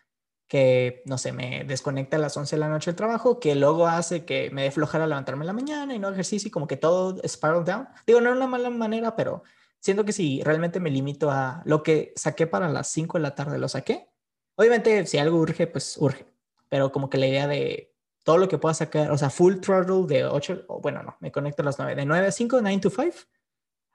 que, 0.48 1.02
no 1.06 1.18
sé, 1.18 1.32
me 1.32 1.64
desconecte 1.64 2.18
a 2.18 2.20
las 2.20 2.38
11 2.38 2.56
de 2.56 2.60
la 2.60 2.70
noche 2.70 2.92
del 2.92 2.96
trabajo, 2.96 3.40
que 3.40 3.56
luego 3.56 3.88
hace 3.88 4.26
que 4.26 4.52
me 4.52 4.64
dé 4.64 4.72
flojera 4.72 5.08
levantarme 5.08 5.42
en 5.44 5.48
la 5.48 5.54
mañana 5.54 5.96
y 5.96 6.00
no 6.00 6.10
ejercicio 6.10 6.50
y 6.50 6.52
como 6.52 6.68
que 6.68 6.78
todo 6.78 7.20
spiral 7.28 7.66
down. 7.66 7.88
Digo, 8.06 8.22
no 8.22 8.30
de 8.30 8.38
una 8.38 8.48
mala 8.48 8.70
manera, 8.70 9.16
pero 9.16 9.42
siento 9.80 10.06
que 10.06 10.14
si 10.14 10.44
realmente 10.44 10.80
me 10.80 10.92
limito 10.92 11.32
a 11.32 11.64
lo 11.66 11.82
que 11.82 12.14
saqué 12.16 12.46
para 12.46 12.70
las 12.70 12.90
5 12.90 13.18
de 13.18 13.24
la 13.24 13.34
tarde, 13.34 13.58
lo 13.58 13.68
saqué. 13.68 14.08
Obviamente, 14.56 15.06
si 15.06 15.18
algo 15.18 15.38
urge, 15.38 15.68
pues 15.68 15.98
urge, 15.98 16.26
pero 16.70 16.92
como 16.92 17.10
que 17.10 17.18
la 17.18 17.28
idea 17.28 17.48
de 17.48 17.94
todo 18.24 18.38
lo 18.38 18.48
que 18.48 18.58
pueda 18.58 18.74
sacar, 18.74 19.12
o 19.12 19.18
sea, 19.18 19.30
full 19.30 19.58
throttle 19.60 20.06
de 20.08 20.26
8, 20.26 20.66
o 20.68 20.82
bueno, 20.82 21.04
no, 21.04 21.16
me 21.20 21.32
conecto 21.32 21.62
a 21.62 21.66
las 21.66 21.78
9, 21.78 21.96
de 21.96 22.06
9 22.06 22.28
a 22.28 22.32
5, 22.32 22.62
9 22.62 22.80
to 22.80 22.90
5 22.90 23.14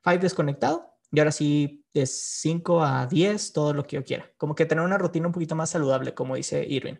5 0.04 0.22
desconectado 0.22 0.94
y 1.12 1.18
ahora 1.18 1.32
sí 1.32 1.84
de 1.92 2.06
5 2.06 2.82
a 2.82 3.06
10 3.06 3.52
todo 3.52 3.74
lo 3.74 3.84
que 3.84 3.96
yo 3.96 4.04
quiera. 4.04 4.30
Como 4.36 4.54
que 4.54 4.66
tener 4.66 4.84
una 4.84 4.98
rutina 4.98 5.26
un 5.26 5.32
poquito 5.32 5.56
más 5.56 5.70
saludable, 5.70 6.14
como 6.14 6.36
dice 6.36 6.64
Irving. 6.66 6.96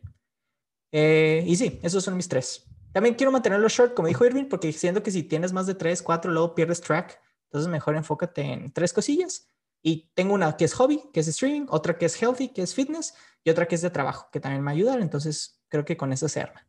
Eh, 0.93 1.45
y 1.47 1.57
sí, 1.57 1.79
esos 1.83 2.03
son 2.03 2.17
mis 2.17 2.29
tres. 2.29 2.67
También 2.93 3.15
quiero 3.15 3.31
mantenerlo 3.31 3.69
short, 3.69 3.95
como 3.95 4.09
dijo 4.09 4.25
Irving, 4.25 4.47
porque 4.47 4.73
siento 4.73 5.03
que 5.03 5.13
si 5.13 5.23
tienes 5.23 5.53
más 5.53 5.67
de 5.67 5.75
3, 5.75 6.03
4, 6.03 6.33
luego 6.33 6.55
pierdes 6.57 6.81
track. 6.81 7.21
Entonces 7.45 7.71
mejor 7.71 7.97
enfócate 7.97 8.43
en 8.43 8.73
tres 8.73 8.93
cosillas. 8.93 9.49
Y 9.83 10.11
tengo 10.15 10.35
una 10.35 10.57
que 10.57 10.65
es 10.65 10.75
hobby, 10.75 11.03
que 11.13 11.21
es 11.21 11.29
streaming, 11.29 11.67
otra 11.69 11.97
que 11.97 12.07
es 12.07 12.21
healthy, 12.21 12.49
que 12.49 12.63
es 12.63 12.75
fitness, 12.75 13.15
y 13.45 13.51
otra 13.51 13.67
que 13.67 13.75
es 13.75 13.83
de 13.83 13.91
trabajo, 13.91 14.29
que 14.33 14.41
también 14.41 14.63
me 14.63 14.67
va 14.67 14.71
a 14.73 14.75
ayudar. 14.75 15.01
Entonces 15.01 15.63
creo 15.69 15.85
que 15.85 15.97
con 15.97 16.13
eso 16.13 16.29
se 16.29 16.41
arma. 16.41 16.67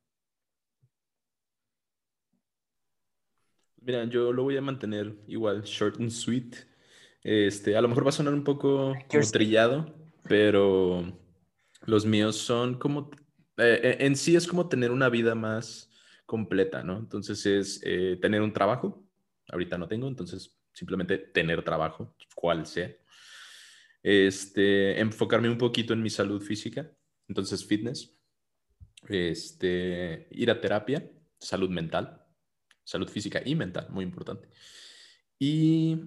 Mira, 3.82 4.06
yo 4.06 4.32
lo 4.32 4.44
voy 4.44 4.58
a 4.58 4.62
mantener 4.62 5.16
igual, 5.28 5.64
short 5.64 6.00
and 6.00 6.12
sweet. 6.12 6.56
Este, 7.24 7.76
a 7.76 7.82
lo 7.82 7.88
mejor 7.88 8.06
va 8.06 8.10
a 8.10 8.14
sonar 8.14 8.34
un 8.34 8.44
poco 8.44 8.94
como 9.08 9.32
trillado, 9.32 9.94
pero 10.28 11.20
los 11.86 12.06
míos 12.06 12.38
son 12.38 12.78
como, 12.78 13.10
eh, 13.58 13.80
eh, 13.84 13.98
en 14.02 14.16
sí 14.16 14.36
es 14.36 14.48
como 14.48 14.70
tener 14.70 14.92
una 14.92 15.10
vida 15.10 15.36
más 15.36 15.90
completa, 16.26 16.84
¿no? 16.84 16.98
Entonces 16.98 17.46
es 17.46 17.82
eh, 17.84 18.18
tener 18.22 18.42
un 18.42 18.54
trabajo, 18.54 19.04
ahorita 19.52 19.78
no 19.78 19.88
tengo, 19.88 20.08
entonces 20.08 20.58
simplemente 20.74 21.18
tener 21.18 21.64
trabajo, 21.64 22.16
cual 22.36 22.66
sea. 22.66 22.96
Este, 24.04 25.00
enfocarme 25.00 25.50
un 25.50 25.58
poquito 25.58 25.94
en 25.94 26.02
mi 26.02 26.10
salud 26.10 26.42
física, 26.42 26.92
entonces 27.28 27.66
fitness. 27.66 28.18
Este, 29.08 30.28
ir 30.32 30.52
a 30.52 30.62
terapia, 30.62 31.12
salud 31.40 31.70
mental 31.70 32.22
salud 32.84 33.10
física 33.10 33.42
y 33.44 33.56
mental, 33.56 33.88
muy 33.90 34.04
importante. 34.04 34.50
Y 35.40 35.98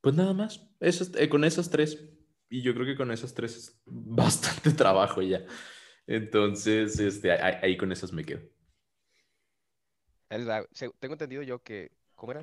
pues 0.00 0.14
nada 0.14 0.34
más, 0.34 0.68
esas, 0.80 1.14
eh, 1.16 1.28
con 1.28 1.44
esas 1.44 1.70
tres, 1.70 2.04
y 2.48 2.62
yo 2.62 2.74
creo 2.74 2.86
que 2.86 2.96
con 2.96 3.10
esas 3.12 3.32
tres 3.34 3.56
es 3.56 3.82
bastante 3.86 4.72
trabajo 4.72 5.22
ya. 5.22 5.44
Entonces, 6.06 6.98
este, 6.98 7.30
ahí, 7.32 7.54
ahí 7.62 7.76
con 7.76 7.92
esas 7.92 8.12
me 8.12 8.24
quedo. 8.24 8.42
Tengo 10.28 11.14
entendido 11.14 11.42
yo 11.42 11.62
que, 11.62 11.92
¿cómo 12.14 12.32
era? 12.32 12.42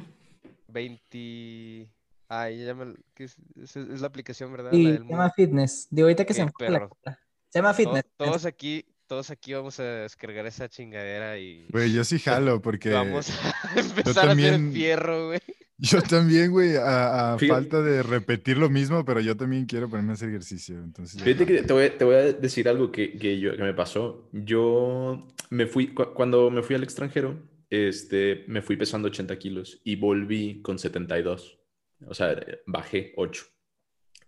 20... 0.68 1.90
Ay, 2.30 2.64
ya 2.64 2.76
me... 2.76 2.94
¿qué 3.16 3.24
es, 3.24 3.36
es, 3.76 4.02
la 4.02 4.08
aplicación, 4.08 4.52
¿verdad? 4.52 4.72
Y 4.72 4.84
La 4.84 4.98
se 4.98 5.04
llama 5.04 5.32
fitness. 5.32 5.88
Digo, 5.90 6.06
ahorita 6.06 6.26
que 6.26 6.34
se 6.36 6.46
Qué 6.46 6.52
perro. 6.58 6.90
cola. 6.90 7.20
Se 7.50 7.60
llama 7.60 7.74
fitness. 7.74 8.06
Todos 8.16 8.46
aquí, 8.46 8.86
todos 9.08 9.32
aquí 9.32 9.54
vamos 9.54 9.80
a 9.80 9.84
descargar 9.84 10.46
esa 10.46 10.70
chingadera 10.70 11.40
y 11.40 11.68
Güey, 11.72 11.92
yo 11.92 12.04
sí 12.04 12.20
jalo 12.24 12.62
porque 12.62 12.92
vamos 12.92 13.32
a 13.32 13.80
empezar 13.80 14.30
a 14.30 14.32
hacer 14.34 14.60
fierro, 14.72 15.28
güey. 15.28 15.40
yo 15.80 16.04
también, 16.04 16.52
güey, 16.52 16.76
a, 16.78 17.36
falta 17.48 17.82
de 17.82 18.04
repetir 18.04 18.58
lo 18.58 18.70
mismo, 18.70 19.04
pero 19.04 19.22
yo 19.22 19.36
también 19.36 19.66
quiero 19.66 19.90
ponerme 19.90 20.12
a 20.12 20.14
hacer 20.14 20.30
ejercicio. 20.30 20.78
Entonces, 20.78 21.24
Fíjate 21.24 21.48
que 21.48 21.64
te 21.64 21.74
voy, 21.74 21.90
te 21.90 22.06
voy 22.06 22.16
a 22.16 22.34
decir 22.34 22.70
algo 22.70 22.92
que, 22.92 23.18
que, 23.18 23.40
yo, 23.40 23.56
que 23.56 23.64
me 23.64 23.74
pasó. 23.74 24.30
Yo 24.34 25.28
me 25.50 25.66
fui, 25.66 25.96
cu- 25.96 26.14
cuando 26.14 26.52
me 26.52 26.62
fui 26.62 26.76
al 26.76 26.84
extranjero, 26.84 27.42
este, 27.72 28.44
me 28.48 28.62
fui 28.62 28.78
pesando 28.78 29.08
80 29.08 29.40
kilos 29.40 29.82
y 29.84 29.96
volví 29.96 30.62
con 30.62 30.78
72. 30.78 31.59
O 32.08 32.14
sea, 32.14 32.36
bajé 32.66 33.14
8. 33.18 33.46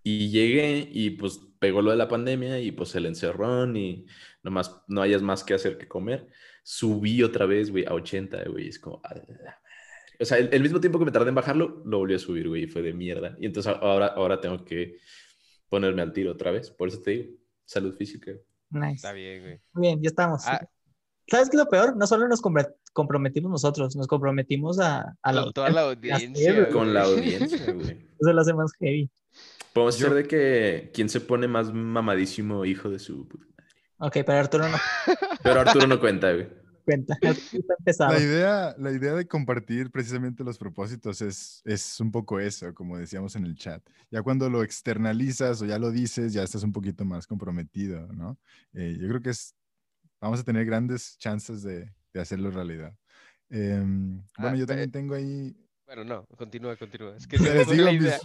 Y 0.03 0.29
llegué 0.29 0.89
y 0.91 1.11
pues 1.11 1.39
pegó 1.59 1.81
lo 1.81 1.91
de 1.91 1.97
la 1.97 2.07
pandemia 2.07 2.59
y 2.59 2.71
pues 2.71 2.95
el 2.95 3.05
encerrón 3.05 3.77
y 3.77 4.07
nomás 4.41 4.81
no 4.87 5.01
hayas 5.01 5.21
más 5.21 5.43
que 5.43 5.53
hacer 5.53 5.77
que 5.77 5.87
comer. 5.87 6.27
Subí 6.63 7.21
otra 7.23 7.45
vez, 7.45 7.71
güey, 7.71 7.85
a 7.85 7.93
80, 7.93 8.43
güey. 8.45 8.67
Es 8.67 8.79
como... 8.79 9.01
a 9.03 9.15
la 9.15 9.21
madre. 9.21 9.55
O 10.19 10.25
sea, 10.25 10.37
el, 10.37 10.49
el 10.51 10.61
mismo 10.61 10.79
tiempo 10.79 10.99
que 10.99 11.05
me 11.05 11.11
tardé 11.11 11.29
en 11.29 11.35
bajarlo, 11.35 11.81
lo 11.85 11.97
volví 11.97 12.13
a 12.13 12.19
subir, 12.19 12.47
güey, 12.47 12.63
y 12.63 12.67
fue 12.67 12.81
de 12.81 12.93
mierda. 12.93 13.35
Y 13.39 13.47
entonces 13.47 13.73
ahora, 13.81 14.07
ahora 14.07 14.39
tengo 14.39 14.63
que 14.63 14.97
ponerme 15.67 16.01
al 16.01 16.13
tiro 16.13 16.31
otra 16.31 16.51
vez. 16.51 16.69
Por 16.69 16.89
eso 16.89 17.01
te 17.01 17.11
digo, 17.11 17.35
salud 17.65 17.95
física. 17.95 18.31
Nice. 18.69 18.95
Está 18.95 19.13
bien, 19.13 19.41
güey. 19.41 19.61
Muy 19.73 19.87
bien, 19.87 20.01
ya 20.01 20.09
estamos. 20.09 20.43
Ah. 20.45 20.67
¿Sabes 21.27 21.49
qué 21.49 21.55
es 21.55 21.63
lo 21.63 21.69
peor? 21.69 21.95
No 21.95 22.05
solo 22.05 22.27
nos 22.27 22.41
comprometimos 22.93 23.51
nosotros, 23.51 23.95
nos 23.95 24.07
comprometimos 24.07 24.79
a, 24.79 25.15
a 25.21 25.33
la 25.33 25.51
toda 25.51 25.69
la 25.69 25.81
audiencia. 25.81 26.69
Con 26.69 26.93
la 26.93 27.03
audiencia, 27.03 27.71
güey. 27.71 28.07
Eso 28.19 28.33
lo 28.33 28.41
hace 28.41 28.53
más 28.53 28.71
heavy. 28.79 29.09
Podemos 29.73 29.95
hacer 29.95 30.13
de 30.13 30.27
que 30.27 30.91
quién 30.93 31.09
se 31.09 31.21
pone 31.21 31.47
más 31.47 31.73
mamadísimo 31.73 32.65
hijo 32.65 32.89
de 32.89 32.99
su 32.99 33.27
puta 33.27 33.45
madre. 33.45 33.63
Ok, 33.97 34.13
pero 34.25 34.39
Arturo 34.39 34.67
no 34.67 34.77
Pero 35.43 35.59
Arturo 35.61 35.87
no 35.87 35.99
cuenta, 35.99 36.33
güey. 36.33 36.49
cuenta. 36.83 37.17
Está 37.21 37.73
empezado. 37.79 38.13
La 38.13 38.19
idea, 38.19 38.75
la 38.77 38.91
idea 38.91 39.13
de 39.13 39.27
compartir 39.27 39.91
precisamente 39.91 40.43
los 40.43 40.57
propósitos 40.57 41.21
es, 41.21 41.61
es 41.63 41.99
un 41.99 42.11
poco 42.11 42.39
eso, 42.39 42.73
como 42.73 42.97
decíamos 42.97 43.35
en 43.35 43.45
el 43.45 43.55
chat. 43.55 43.81
Ya 44.09 44.21
cuando 44.21 44.49
lo 44.49 44.63
externalizas 44.63 45.61
o 45.61 45.65
ya 45.65 45.79
lo 45.79 45.91
dices, 45.91 46.33
ya 46.33 46.43
estás 46.43 46.63
un 46.63 46.73
poquito 46.73 47.05
más 47.05 47.25
comprometido, 47.25 48.07
¿no? 48.11 48.37
Eh, 48.73 48.97
yo 48.99 49.07
creo 49.07 49.21
que 49.21 49.29
es, 49.29 49.55
vamos 50.19 50.41
a 50.41 50.43
tener 50.43 50.65
grandes 50.65 51.17
chances 51.17 51.63
de, 51.63 51.89
de 52.13 52.21
hacerlo 52.21 52.51
realidad. 52.51 52.95
Em, 53.49 54.21
bueno, 54.37 54.55
Ah, 54.55 54.55
yo 54.55 54.65
también 54.65 54.91
tengo 54.91 55.15
ahí... 55.15 55.55
Bueno, 55.85 56.03
no, 56.05 56.25
continúa, 56.37 56.75
continúa. 56.77 57.15
Es 57.17 57.27
que 57.27 57.37
mis-. 57.99 58.21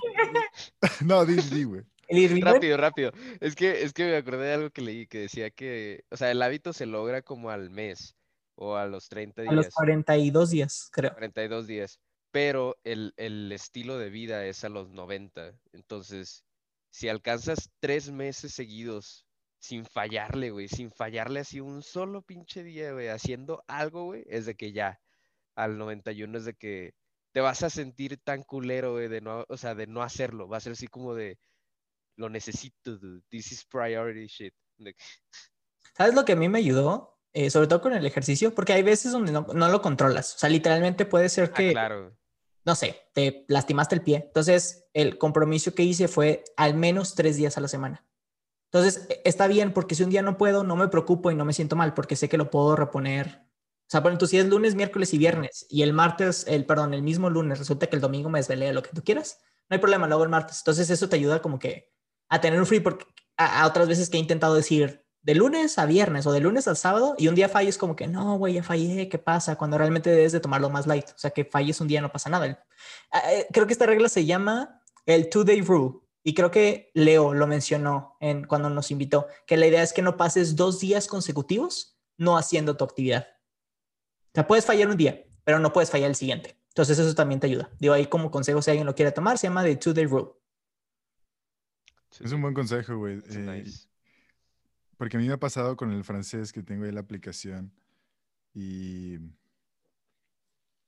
No, 1.05 1.25
di, 1.25 1.37
di, 1.37 1.65
güey. 1.65 1.83
Rápido, 2.41 2.77
rápido. 2.77 3.13
Es 3.41 3.57
que, 3.57 3.83
es 3.83 3.93
que 3.93 4.05
me 4.05 4.17
acordé 4.17 4.47
de 4.47 4.53
algo 4.55 4.71
que 4.71 4.83
leí 4.83 5.07
que 5.07 5.21
decía 5.21 5.51
que, 5.51 6.05
o 6.11 6.17
sea, 6.17 6.31
el 6.31 6.41
hábito 6.43 6.73
se 6.73 6.87
logra 6.87 7.23
como 7.23 7.51
al 7.51 7.71
mes 7.71 8.17
o 8.55 8.77
a 8.77 8.87
los 8.87 9.09
30 9.09 9.43
a 9.43 9.45
los 9.53 9.67
días, 9.67 9.75
42 9.75 10.51
días, 10.51 10.89
creo. 10.93 11.13
42 11.13 11.67
días, 11.67 12.01
pero 12.31 12.79
el, 12.85 13.13
el 13.17 13.51
estilo 13.53 13.99
de 13.99 14.11
vida 14.11 14.47
es 14.47 14.65
a 14.65 14.69
los 14.69 14.91
90. 14.91 15.53
Entonces, 15.73 16.45
si 16.91 17.09
alcanzas 17.09 17.71
tres 17.81 18.11
meses 18.11 18.55
seguidos 18.55 19.26
sin 19.67 19.85
fallarle, 19.85 20.51
güey, 20.51 20.69
sin 20.69 20.91
fallarle 20.93 21.41
así 21.41 21.61
un 21.61 21.83
solo 21.83 22.23
pinche 22.23 22.63
día, 22.63 22.93
güey, 22.93 23.09
haciendo 23.09 23.63
algo, 23.67 24.05
güey, 24.05 24.25
es 24.27 24.47
de 24.47 24.55
que 24.55 24.73
ya 24.73 25.01
al 25.57 25.77
91 25.79 26.39
es 26.39 26.45
de 26.45 26.55
que 26.55 26.95
te 27.33 27.41
vas 27.41 27.63
a 27.63 27.71
sentir 27.71 28.19
tan 28.23 28.43
culero, 28.43 28.93
güey, 28.93 29.09
de 29.09 29.21
no, 29.21 29.45
o 29.49 29.57
sea, 29.57 29.75
de 29.75 29.87
no 29.87 30.03
hacerlo. 30.03 30.49
Va 30.49 30.57
a 30.57 30.61
ser 30.61 30.73
así 30.73 30.87
como 30.87 31.15
de, 31.15 31.39
lo 32.17 32.31
necesito, 32.31 32.97
dude. 32.97 33.23
This 33.29 33.53
is 33.53 33.65
priority 33.67 34.27
shit. 34.27 34.55
¿Sabes 35.97 36.15
lo 36.15 36.25
que 36.25 36.33
a 36.33 36.37
mí 36.37 36.49
me 36.49 36.59
ayudó? 36.59 37.19
Eh, 37.33 37.51
sobre 37.51 37.67
todo 37.67 37.83
con 37.83 37.93
el 37.93 38.07
ejercicio, 38.07 38.55
porque 38.55 38.73
hay 38.73 38.83
veces 38.83 39.13
donde 39.13 39.33
no, 39.33 39.47
no 39.53 39.69
lo 39.69 39.83
controlas. 39.83 40.37
O 40.37 40.39
sea, 40.39 40.49
literalmente 40.49 41.05
puede 41.05 41.29
ser 41.29 41.51
Ah, 41.53 41.55
que, 41.55 41.73
claro. 41.73 42.17
no 42.65 42.75
sé, 42.75 43.09
te 43.13 43.45
lastimaste 43.49 43.95
el 43.97 44.03
pie. 44.03 44.23
Entonces, 44.29 44.89
el 44.95 45.19
compromiso 45.19 45.75
que 45.75 45.83
hice 45.83 46.09
fue 46.09 46.45
al 46.57 46.75
menos 46.75 47.15
tres 47.15 47.37
días 47.37 47.59
a 47.59 47.61
la 47.61 47.69
semana. 47.69 48.07
Entonces, 48.77 49.07
e- 49.09 49.23
está 49.25 49.47
bien 49.47 49.73
porque 49.73 49.95
si 49.95 50.03
un 50.03 50.11
día 50.11 50.23
no 50.23 50.37
puedo, 50.37 50.65
no 50.65 50.77
me 50.77 50.89
preocupo 50.89 51.31
y 51.31 51.35
no 51.35 51.45
me 51.45 51.53
siento 51.53 51.77
mal 51.77 51.95
porque 51.95 52.17
sé 52.17 52.29
que 52.29 52.39
lo 52.39 52.51
puedo 52.51 52.77
reponer. 52.77 53.43
O 53.89 53.91
sea, 53.91 54.03
por 54.03 54.11
ejemplo, 54.11 54.27
si 54.27 54.39
es 54.39 54.47
lunes, 54.47 54.75
miércoles 54.75 55.15
y 55.15 55.19
viernes 55.19 55.67
y 55.71 55.83
el 55.83 55.93
martes, 55.93 56.45
el, 56.49 56.67
perdón, 56.67 56.93
el 56.95 57.03
mismo 57.03 57.31
lunes, 57.31 57.59
resulta 57.59 57.87
que 57.87 57.97
el 57.97 58.03
domingo 58.03 58.29
me 58.29 58.39
desvelé 58.41 58.73
lo 58.73 58.83
que 58.83 58.91
tú 58.91 59.03
quieras, 59.05 59.39
no 59.69 59.75
hay 59.75 59.79
problema, 59.81 60.07
lo 60.09 60.17
hago 60.17 60.25
el 60.25 60.31
martes. 60.31 60.59
Entonces, 60.59 60.91
eso 60.91 61.09
te 61.09 61.17
ayuda 61.17 61.41
como 61.41 61.59
que 61.59 61.93
a 62.29 62.41
tener 62.41 62.59
un 62.59 62.67
free 62.67 62.81
porque 62.81 63.07
a, 63.37 63.63
a 63.63 63.67
otras 63.67 63.87
veces 63.89 64.11
que 64.11 64.17
he 64.17 64.21
intentado 64.21 64.55
decir 64.55 65.05
de 65.23 65.35
lunes 65.35 65.77
a 65.79 65.87
viernes 65.87 66.25
o 66.27 66.33
de 66.33 66.39
lunes 66.39 66.69
al 66.69 66.77
sábado 66.77 67.17
y 67.19 67.27
un 67.27 67.35
día 67.35 67.49
falles 67.49 67.79
como 67.79 67.97
que 67.97 68.07
no, 68.07 68.39
güey, 68.39 68.55
ya 68.55 68.63
fallé, 68.63 69.09
¿qué 69.09 69.19
pasa? 69.19 69.57
Cuando 69.57 69.77
realmente 69.77 70.09
debes 70.11 70.31
de 70.31 70.39
tomarlo 70.39 70.71
más 70.71 70.87
light. 70.87 71.09
O 71.09 71.19
sea, 71.19 71.33
que 71.33 71.45
falles 71.45 71.81
un 71.81 71.89
día 71.89 72.01
no 72.01 72.13
pasa 72.13 72.31
nada. 72.31 72.47
Eh, 72.47 73.47
creo 73.53 73.67
que 73.67 73.73
esta 73.73 73.87
regla 73.87 74.09
se 74.09 74.25
llama 74.25 74.83
el 75.05 75.29
two-day 75.29 75.63
rule. 75.63 76.01
Y 76.27 76.35
creo 76.35 76.51
que 76.51 76.91
Leo 76.93 77.35
lo 77.35 77.47
mencionó 77.47 78.17
en, 78.19 78.43
cuando 78.43 78.69
nos 78.69 78.91
invitó, 78.91 79.29
que 79.47 79.57
la 79.57 79.69
idea 79.69 79.85
es 79.85 79.93
que 79.93 80.03
no 80.03 80.17
pases 80.17 80.57
dos 80.57 80.81
días 80.81 81.07
consecutivos 81.07 82.01
no 82.19 82.37
haciendo 82.37 82.77
tu 82.77 82.83
actividad. 82.83 83.29
O 83.29 84.31
sea, 84.35 84.45
puedes 84.49 84.67
fallar 84.67 84.89
un 84.89 84.97
día, 84.97 85.25
pero 85.45 85.61
no 85.61 85.73
puedes 85.73 85.89
fallar 85.89 86.11
el 86.11 86.17
siguiente. 86.17 86.61
Entonces 86.71 86.99
eso 86.99 87.15
también 87.15 87.39
te 87.39 87.47
ayuda. 87.47 87.71
Digo, 87.79 87.95
ahí 87.95 88.07
como 88.07 88.33
consejo, 88.33 88.61
si 88.61 88.73
alguien 88.73 88.87
lo 88.87 88.97
quiere 88.97 89.13
tomar, 89.13 89.39
se 89.39 89.47
llama 89.47 89.63
the 89.63 89.77
two-day 89.77 90.07
rule. 90.07 90.33
Es 92.19 92.33
un 92.33 92.43
buen 92.43 92.55
consejo, 92.55 92.97
güey. 92.97 93.23
eh, 93.31 93.63
nice. 93.63 93.87
Porque 94.97 95.19
a 95.19 95.21
mí 95.21 95.29
me 95.29 95.35
ha 95.35 95.39
pasado 95.39 95.77
con 95.77 95.93
el 95.93 96.03
francés 96.03 96.53
que 96.53 96.65
tengo 96.65 96.87
ahí 96.87 96.91
la 96.91 97.03
aplicación 97.03 97.73
y 98.53 99.19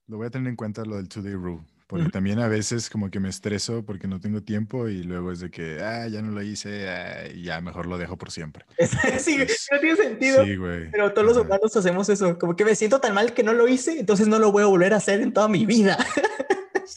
lo 0.09 0.17
voy 0.17 0.27
a 0.27 0.31
tener 0.31 0.49
en 0.49 0.57
cuenta 0.57 0.85
lo 0.85 0.97
del 0.97 1.09
two-day 1.09 1.35
rule. 1.35 1.63
Porque 1.89 2.11
también 2.11 2.39
a 2.39 2.49
veces 2.49 2.91
como 2.91 3.11
que 3.11 3.19
me 3.19 3.31
estreso 3.31 3.83
porque 3.83 4.07
no 4.07 4.21
tengo 4.21 4.43
tiempo 4.43 4.89
y 4.89 5.03
luego 5.03 5.33
es 5.33 5.41
de 5.41 5.51
que, 5.51 5.81
ah, 5.81 6.07
ya 6.07 6.21
no 6.21 6.33
lo 6.33 6.43
hice 6.43 6.87
ah, 6.87 7.27
ya 7.29 7.63
mejor 7.63 7.87
lo 7.87 7.97
dejo 7.97 8.19
por 8.19 8.31
siempre. 8.31 8.67
sí, 9.19 9.33
Entonces, 9.33 9.69
no 9.73 9.81
tiene 9.81 9.97
sentido. 9.97 10.45
Sí, 10.45 10.57
güey. 10.57 10.91
Pero 10.91 11.15
todos 11.15 11.27
los 11.27 11.39
Ajá. 11.39 11.47
humanos 11.47 11.75
hacemos 11.75 12.11
eso. 12.11 12.39
Como 12.39 12.57
que 12.57 12.67
me 12.67 12.75
siento 12.75 13.01
tan 13.01 13.15
mal 13.15 13.33
que 13.33 13.43
no 13.43 13.55
lo 13.55 13.67
hice, 13.67 13.99
entonces 13.99 14.29
no 14.29 14.39
lo 14.39 14.53
voy 14.53 14.65
a 14.65 14.67
volver 14.67 14.93
a 14.93 14.99
hacer 14.99 15.23
en 15.23 15.33
toda 15.33 15.49
mi 15.49 15.65
vida. 15.65 15.97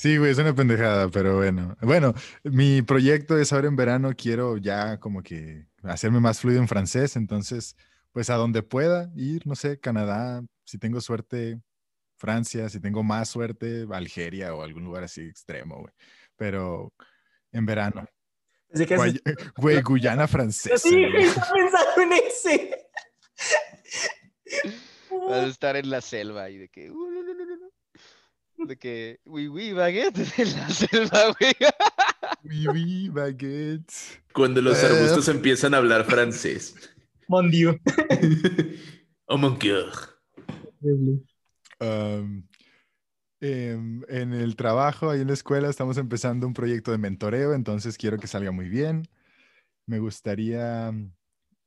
Sí, 0.02 0.18
güey, 0.18 0.32
es 0.32 0.38
una 0.40 0.56
pendejada, 0.56 1.10
pero 1.10 1.36
bueno. 1.36 1.78
Bueno, 1.82 2.16
mi 2.44 2.82
proyecto 2.82 3.38
es 3.38 3.54
ahora 3.54 3.68
en 3.68 3.76
verano, 3.76 4.14
quiero 4.18 4.58
ya 4.58 5.00
como 5.00 5.22
que 5.22 5.68
hacerme 5.84 6.20
más 6.20 6.40
fluido 6.40 6.60
en 6.60 6.68
francés, 6.68 7.16
entonces, 7.16 7.76
pues 8.12 8.32
a 8.32 8.36
donde 8.36 8.64
pueda 8.64 9.12
ir, 9.16 9.46
no 9.46 9.54
sé, 9.54 9.80
Canadá, 9.80 10.44
si 10.64 10.80
tengo 10.80 11.02
suerte, 11.02 11.62
Francia, 12.22 12.70
si 12.70 12.80
tengo 12.80 13.02
más 13.02 13.30
suerte, 13.30 13.88
Algeria 13.92 14.54
o 14.54 14.62
algún 14.62 14.84
lugar 14.84 15.04
así 15.04 15.22
extremo, 15.22 15.80
güey. 15.82 15.94
Pero 16.38 16.94
en 17.52 17.66
verano. 17.66 18.06
Así 18.72 18.86
que 18.86 18.96
Guay- 18.96 19.22
Güey, 19.58 19.82
Guyana 19.82 20.28
francesa. 20.28 20.78
sí, 20.78 21.04
pensando 21.14 22.02
en 22.04 22.14
ese. 22.14 22.88
Vas 25.10 25.44
a 25.46 25.48
estar 25.48 25.76
en 25.76 25.90
la 25.90 26.00
selva 26.02 26.50
y 26.52 26.58
de 26.60 26.70
que, 26.70 26.92
"Uh, 26.92 27.10
no, 27.12 27.24
no, 27.24 27.34
no, 27.34 27.46
no, 27.46 27.56
no". 27.58 28.66
De 28.68 28.78
que, 28.78 29.20
oui, 29.26 29.48
oui, 29.48 29.74
baguette 29.74 30.20
en 30.38 30.52
la 30.58 30.70
selva, 30.70 31.36
güey. 31.40 31.54
Oui, 32.44 32.68
oui, 32.68 33.10
baguette. 33.10 33.92
Cuando 34.34 34.62
los 34.62 34.82
Eh. 34.84 34.86
arbustos 34.86 35.28
empiezan 35.28 35.74
a 35.74 35.78
hablar 35.78 36.06
francés. 36.06 36.76
Mon 37.28 37.50
Dieu. 37.50 37.80
Oh 39.26 39.38
mon 39.38 39.58
cœur. 39.58 40.22
Um, 41.82 42.48
em, 43.40 44.04
en 44.08 44.34
el 44.34 44.56
trabajo, 44.56 45.10
ahí 45.10 45.22
en 45.22 45.28
la 45.28 45.34
escuela, 45.34 45.68
estamos 45.68 45.98
empezando 45.98 46.46
un 46.46 46.54
proyecto 46.54 46.92
de 46.92 47.00
mentoreo, 47.00 47.54
entonces 47.54 47.98
quiero 47.98 48.20
que 48.20 48.28
salga 48.28 48.52
muy 48.52 48.70
bien. 48.70 49.08
Me 49.88 50.00
gustaría, 50.00 50.94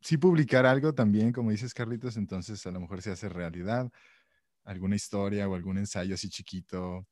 sí, 0.00 0.16
publicar 0.16 0.66
algo 0.66 0.94
también, 0.94 1.32
como 1.32 1.50
dices, 1.50 1.74
Carlitos, 1.74 2.16
entonces 2.16 2.64
a 2.66 2.70
lo 2.70 2.80
mejor 2.80 3.02
se 3.02 3.10
hace 3.10 3.28
realidad, 3.28 3.90
alguna 4.64 4.96
historia 4.96 5.48
o 5.48 5.54
algún 5.56 5.78
ensayo 5.78 6.14
así 6.14 6.28
chiquito, 6.30 7.06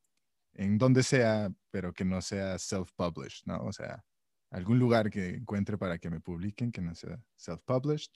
en 0.55 0.79
donde 0.79 1.03
sea, 1.03 1.51
pero 1.71 1.93
que 1.93 2.05
no 2.05 2.23
sea 2.23 2.57
self-published, 2.57 3.43
¿no? 3.47 3.65
O 3.65 3.73
sea, 3.73 4.05
algún 4.51 4.79
lugar 4.79 5.11
que 5.11 5.31
encuentre 5.31 5.77
para 5.77 5.99
que 5.99 6.11
me 6.11 6.21
publiquen, 6.21 6.71
que 6.71 6.83
no 6.83 6.95
sea 6.95 7.19
self-published. 7.37 8.13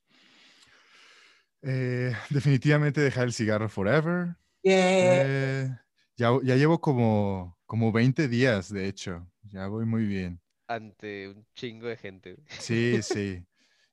Eh, 1.62 2.14
definitivamente 2.30 3.00
dejar 3.00 3.24
el 3.24 3.32
cigarro 3.32 3.68
forever. 3.68 4.36
Yeah. 4.66 5.26
Eh, 5.26 5.68
ya, 6.16 6.30
ya 6.42 6.56
llevo 6.56 6.80
como, 6.80 7.58
como 7.66 7.92
20 7.92 8.28
días, 8.28 8.72
de 8.72 8.88
hecho. 8.88 9.30
Ya 9.42 9.68
voy 9.68 9.86
muy 9.86 10.06
bien. 10.06 10.40
Ante 10.68 11.28
un 11.28 11.46
chingo 11.54 11.86
de 11.88 11.96
gente. 11.96 12.36
Sí, 12.58 13.00
sí. 13.02 13.46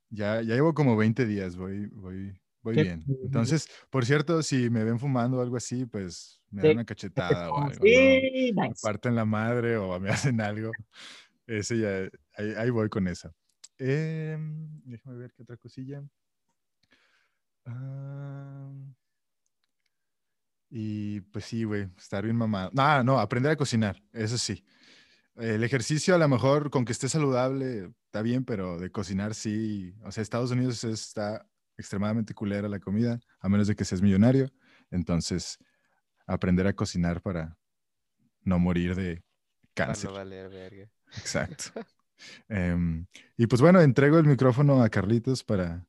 Ya, 0.10 0.42
ya 0.42 0.56
llevo 0.56 0.74
como 0.74 0.98
20 0.98 1.26
días, 1.26 1.58
voy, 1.58 1.88
voy, 1.88 2.42
voy 2.64 2.76
Qué 2.76 2.80
bien. 2.80 3.12
Entonces, 3.24 3.68
por 3.92 4.06
cierto, 4.06 4.44
si 4.44 4.70
me 4.70 4.84
ven 4.86 5.00
fumando 5.00 5.40
o 5.40 5.42
algo 5.42 5.58
así, 5.58 5.86
pues 5.86 6.42
me 6.52 6.62
Sí, 6.62 6.68
dan 6.68 6.74
una 6.74 6.86
cachetada 6.86 7.52
o 7.52 7.62
algo. 7.62 7.90
¿no? 7.90 8.24
Sí, 8.24 8.52
Me 8.66 8.76
nice. 8.76 8.76
parten 8.76 9.16
la 9.16 9.26
madre 9.26 9.78
o 9.78 10.00
me 10.00 10.10
hacen 10.12 10.42
algo. 10.42 10.78
Ese 11.48 11.80
ya, 11.80 12.10
ahí, 12.38 12.54
ahí 12.58 12.72
voy 12.72 12.90
con 12.90 13.08
esa. 13.08 13.34
Em, 13.80 14.82
déjame 14.86 15.18
ver 15.18 15.34
qué 15.34 15.44
otra 15.44 15.58
cosilla. 15.58 16.04
Ah, 17.66 18.72
y 20.76 21.22
pues 21.22 21.46
sí, 21.46 21.66
güey, 21.66 21.88
estar 22.00 22.24
bien 22.24 22.36
mamado. 22.36 22.72
No, 22.74 23.04
no, 23.04 23.20
aprender 23.20 23.52
a 23.52 23.56
cocinar, 23.56 24.02
eso 24.12 24.40
sí. 24.40 24.66
El 25.36 25.64
ejercicio 25.64 26.16
a 26.16 26.18
lo 26.18 26.28
mejor 26.28 26.72
con 26.72 26.84
que 26.84 26.92
esté 26.92 27.08
saludable 27.10 27.92
está 28.06 28.24
bien, 28.24 28.44
pero 28.44 28.80
de 28.80 28.90
cocinar 28.92 29.36
sí. 29.36 29.94
O 30.04 30.12
sea, 30.12 30.24
Estados 30.24 30.50
Unidos 30.50 30.84
está 30.84 31.48
extremadamente 31.78 32.34
culera 32.34 32.68
la 32.68 32.80
comida, 32.80 33.20
a 33.40 33.50
menos 33.50 33.68
de 33.68 33.76
que 33.76 33.86
seas 33.86 34.02
millonario. 34.02 34.52
Entonces, 34.90 35.60
aprender 36.26 36.66
a 36.66 36.74
cocinar 36.74 37.22
para 37.22 37.56
no 38.42 38.58
morir 38.58 38.96
de 38.96 39.24
cáncer. 39.76 40.10
no 40.10 40.16
valer 40.16 40.50
verga. 40.50 40.90
Exacto. 41.16 41.66
Em, 42.48 43.06
y 43.36 43.48
pues 43.48 43.62
bueno, 43.62 43.82
entrego 43.82 44.18
el 44.18 44.26
micrófono 44.26 44.82
a 44.82 44.90
Carlitos 44.90 45.44
para 45.44 45.86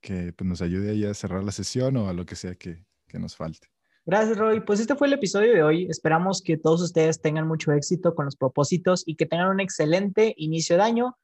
que 0.00 0.32
pues, 0.32 0.46
nos 0.46 0.60
ayude 0.60 0.90
ahí 0.90 1.04
a 1.06 1.14
cerrar 1.14 1.42
la 1.42 1.52
sesión 1.52 1.96
o 1.96 2.08
a 2.08 2.12
lo 2.12 2.26
que 2.26 2.36
sea 2.36 2.56
que, 2.56 2.84
que 3.08 3.18
nos 3.18 3.36
falte. 3.36 3.71
Gracias, 4.04 4.36
Roy. 4.36 4.60
Pues 4.60 4.80
este 4.80 4.96
fue 4.96 5.06
el 5.06 5.12
episodio 5.12 5.52
de 5.52 5.62
hoy. 5.62 5.86
Esperamos 5.88 6.42
que 6.42 6.56
todos 6.56 6.82
ustedes 6.82 7.20
tengan 7.20 7.46
mucho 7.46 7.70
éxito 7.72 8.14
con 8.14 8.24
los 8.24 8.36
propósitos 8.36 9.04
y 9.06 9.14
que 9.14 9.26
tengan 9.26 9.48
un 9.48 9.60
excelente 9.60 10.34
inicio 10.36 10.76
de 10.76 10.82
año. 10.82 11.16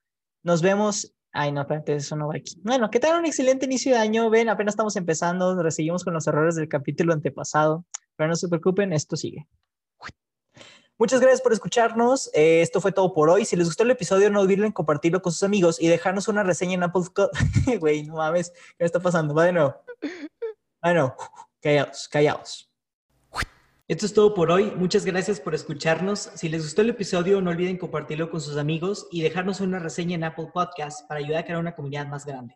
Nos 0.44 0.62
vemos. 0.62 1.12
Ay, 1.32 1.50
no, 1.52 1.62
espérate, 1.62 1.96
eso 1.96 2.14
no 2.16 2.28
va 2.28 2.34
aquí. 2.36 2.54
Bueno, 2.62 2.88
que 2.90 3.00
tengan 3.00 3.18
un 3.20 3.26
excelente 3.26 3.66
inicio 3.66 3.92
de 3.92 3.98
año. 3.98 4.30
Ven, 4.30 4.48
apenas 4.48 4.72
estamos 4.72 4.94
empezando, 4.96 5.60
recibimos 5.60 6.04
con 6.04 6.14
los 6.14 6.26
errores 6.26 6.54
del 6.54 6.68
capítulo 6.68 7.12
antepasado, 7.12 7.84
pero 8.16 8.28
no 8.28 8.36
se 8.36 8.48
preocupen, 8.48 8.92
esto 8.92 9.16
sigue. 9.16 9.46
Muchas 10.98 11.20
gracias 11.20 11.42
por 11.42 11.52
escucharnos. 11.52 12.28
Eh, 12.34 12.60
esto 12.60 12.80
fue 12.80 12.90
todo 12.90 13.12
por 13.12 13.28
hoy. 13.30 13.44
Si 13.44 13.54
les 13.56 13.66
gustó 13.66 13.84
el 13.84 13.90
episodio, 13.92 14.30
no 14.30 14.40
olviden 14.40 14.72
compartirlo 14.72 15.22
con 15.22 15.32
sus 15.32 15.44
amigos 15.44 15.80
y 15.80 15.86
dejarnos 15.88 16.26
una 16.28 16.42
reseña 16.42 16.74
en 16.74 16.82
Apple. 16.84 17.02
Güey, 17.80 18.04
no 18.04 18.14
mames, 18.14 18.52
¿qué 18.78 18.84
está 18.84 19.00
pasando? 19.00 19.34
Va 19.34 19.44
de 19.44 19.52
nuevo. 19.52 19.76
Bueno, 20.80 21.14
callaos, 21.60 22.08
callaos. 22.08 22.67
Esto 23.89 24.05
es 24.05 24.12
todo 24.12 24.34
por 24.34 24.51
hoy. 24.51 24.70
Muchas 24.76 25.07
gracias 25.07 25.41
por 25.41 25.55
escucharnos. 25.55 26.18
Si 26.34 26.51
les 26.51 26.62
gustó 26.62 26.82
el 26.82 26.91
episodio, 26.91 27.41
no 27.41 27.49
olviden 27.49 27.78
compartirlo 27.78 28.30
con 28.30 28.39
sus 28.39 28.59
amigos 28.59 29.09
y 29.11 29.22
dejarnos 29.22 29.62
una 29.62 29.78
reseña 29.78 30.16
en 30.16 30.24
Apple 30.24 30.51
Podcast 30.53 31.09
para 31.09 31.20
ayudar 31.20 31.41
a 31.41 31.45
crear 31.47 31.59
una 31.59 31.74
comunidad 31.74 32.07
más 32.07 32.26
grande. 32.26 32.55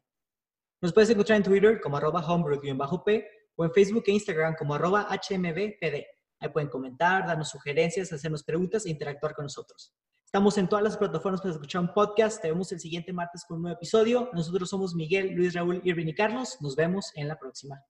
Nos 0.82 0.92
puedes 0.92 1.08
encontrar 1.08 1.38
en 1.38 1.42
Twitter 1.42 1.80
como 1.80 1.96
arroba 1.96 2.20
homebrew-p 2.20 3.26
o 3.56 3.64
en 3.64 3.72
Facebook 3.72 4.04
e 4.08 4.12
Instagram 4.12 4.56
como 4.58 4.74
arroba 4.74 5.08
hmbpd. 5.08 6.04
Ahí 6.38 6.48
pueden 6.52 6.68
comentar, 6.68 7.26
darnos 7.26 7.48
sugerencias, 7.48 8.12
hacernos 8.12 8.44
preguntas 8.44 8.84
e 8.84 8.90
interactuar 8.90 9.34
con 9.34 9.46
nosotros. 9.46 9.94
Estamos 10.26 10.58
en 10.58 10.68
todas 10.68 10.84
las 10.84 10.98
plataformas 10.98 11.40
para 11.40 11.54
escuchar 11.54 11.80
un 11.80 11.94
podcast. 11.94 12.42
Te 12.42 12.48
vemos 12.48 12.70
el 12.72 12.80
siguiente 12.80 13.10
martes 13.14 13.46
con 13.48 13.56
un 13.56 13.62
nuevo 13.62 13.76
episodio. 13.78 14.28
Nosotros 14.34 14.68
somos 14.68 14.94
Miguel, 14.94 15.30
Luis, 15.30 15.54
Raúl, 15.54 15.80
Irvin 15.82 16.10
y 16.10 16.14
Carlos. 16.14 16.58
Nos 16.60 16.76
vemos 16.76 17.10
en 17.14 17.28
la 17.28 17.38
próxima. 17.38 17.82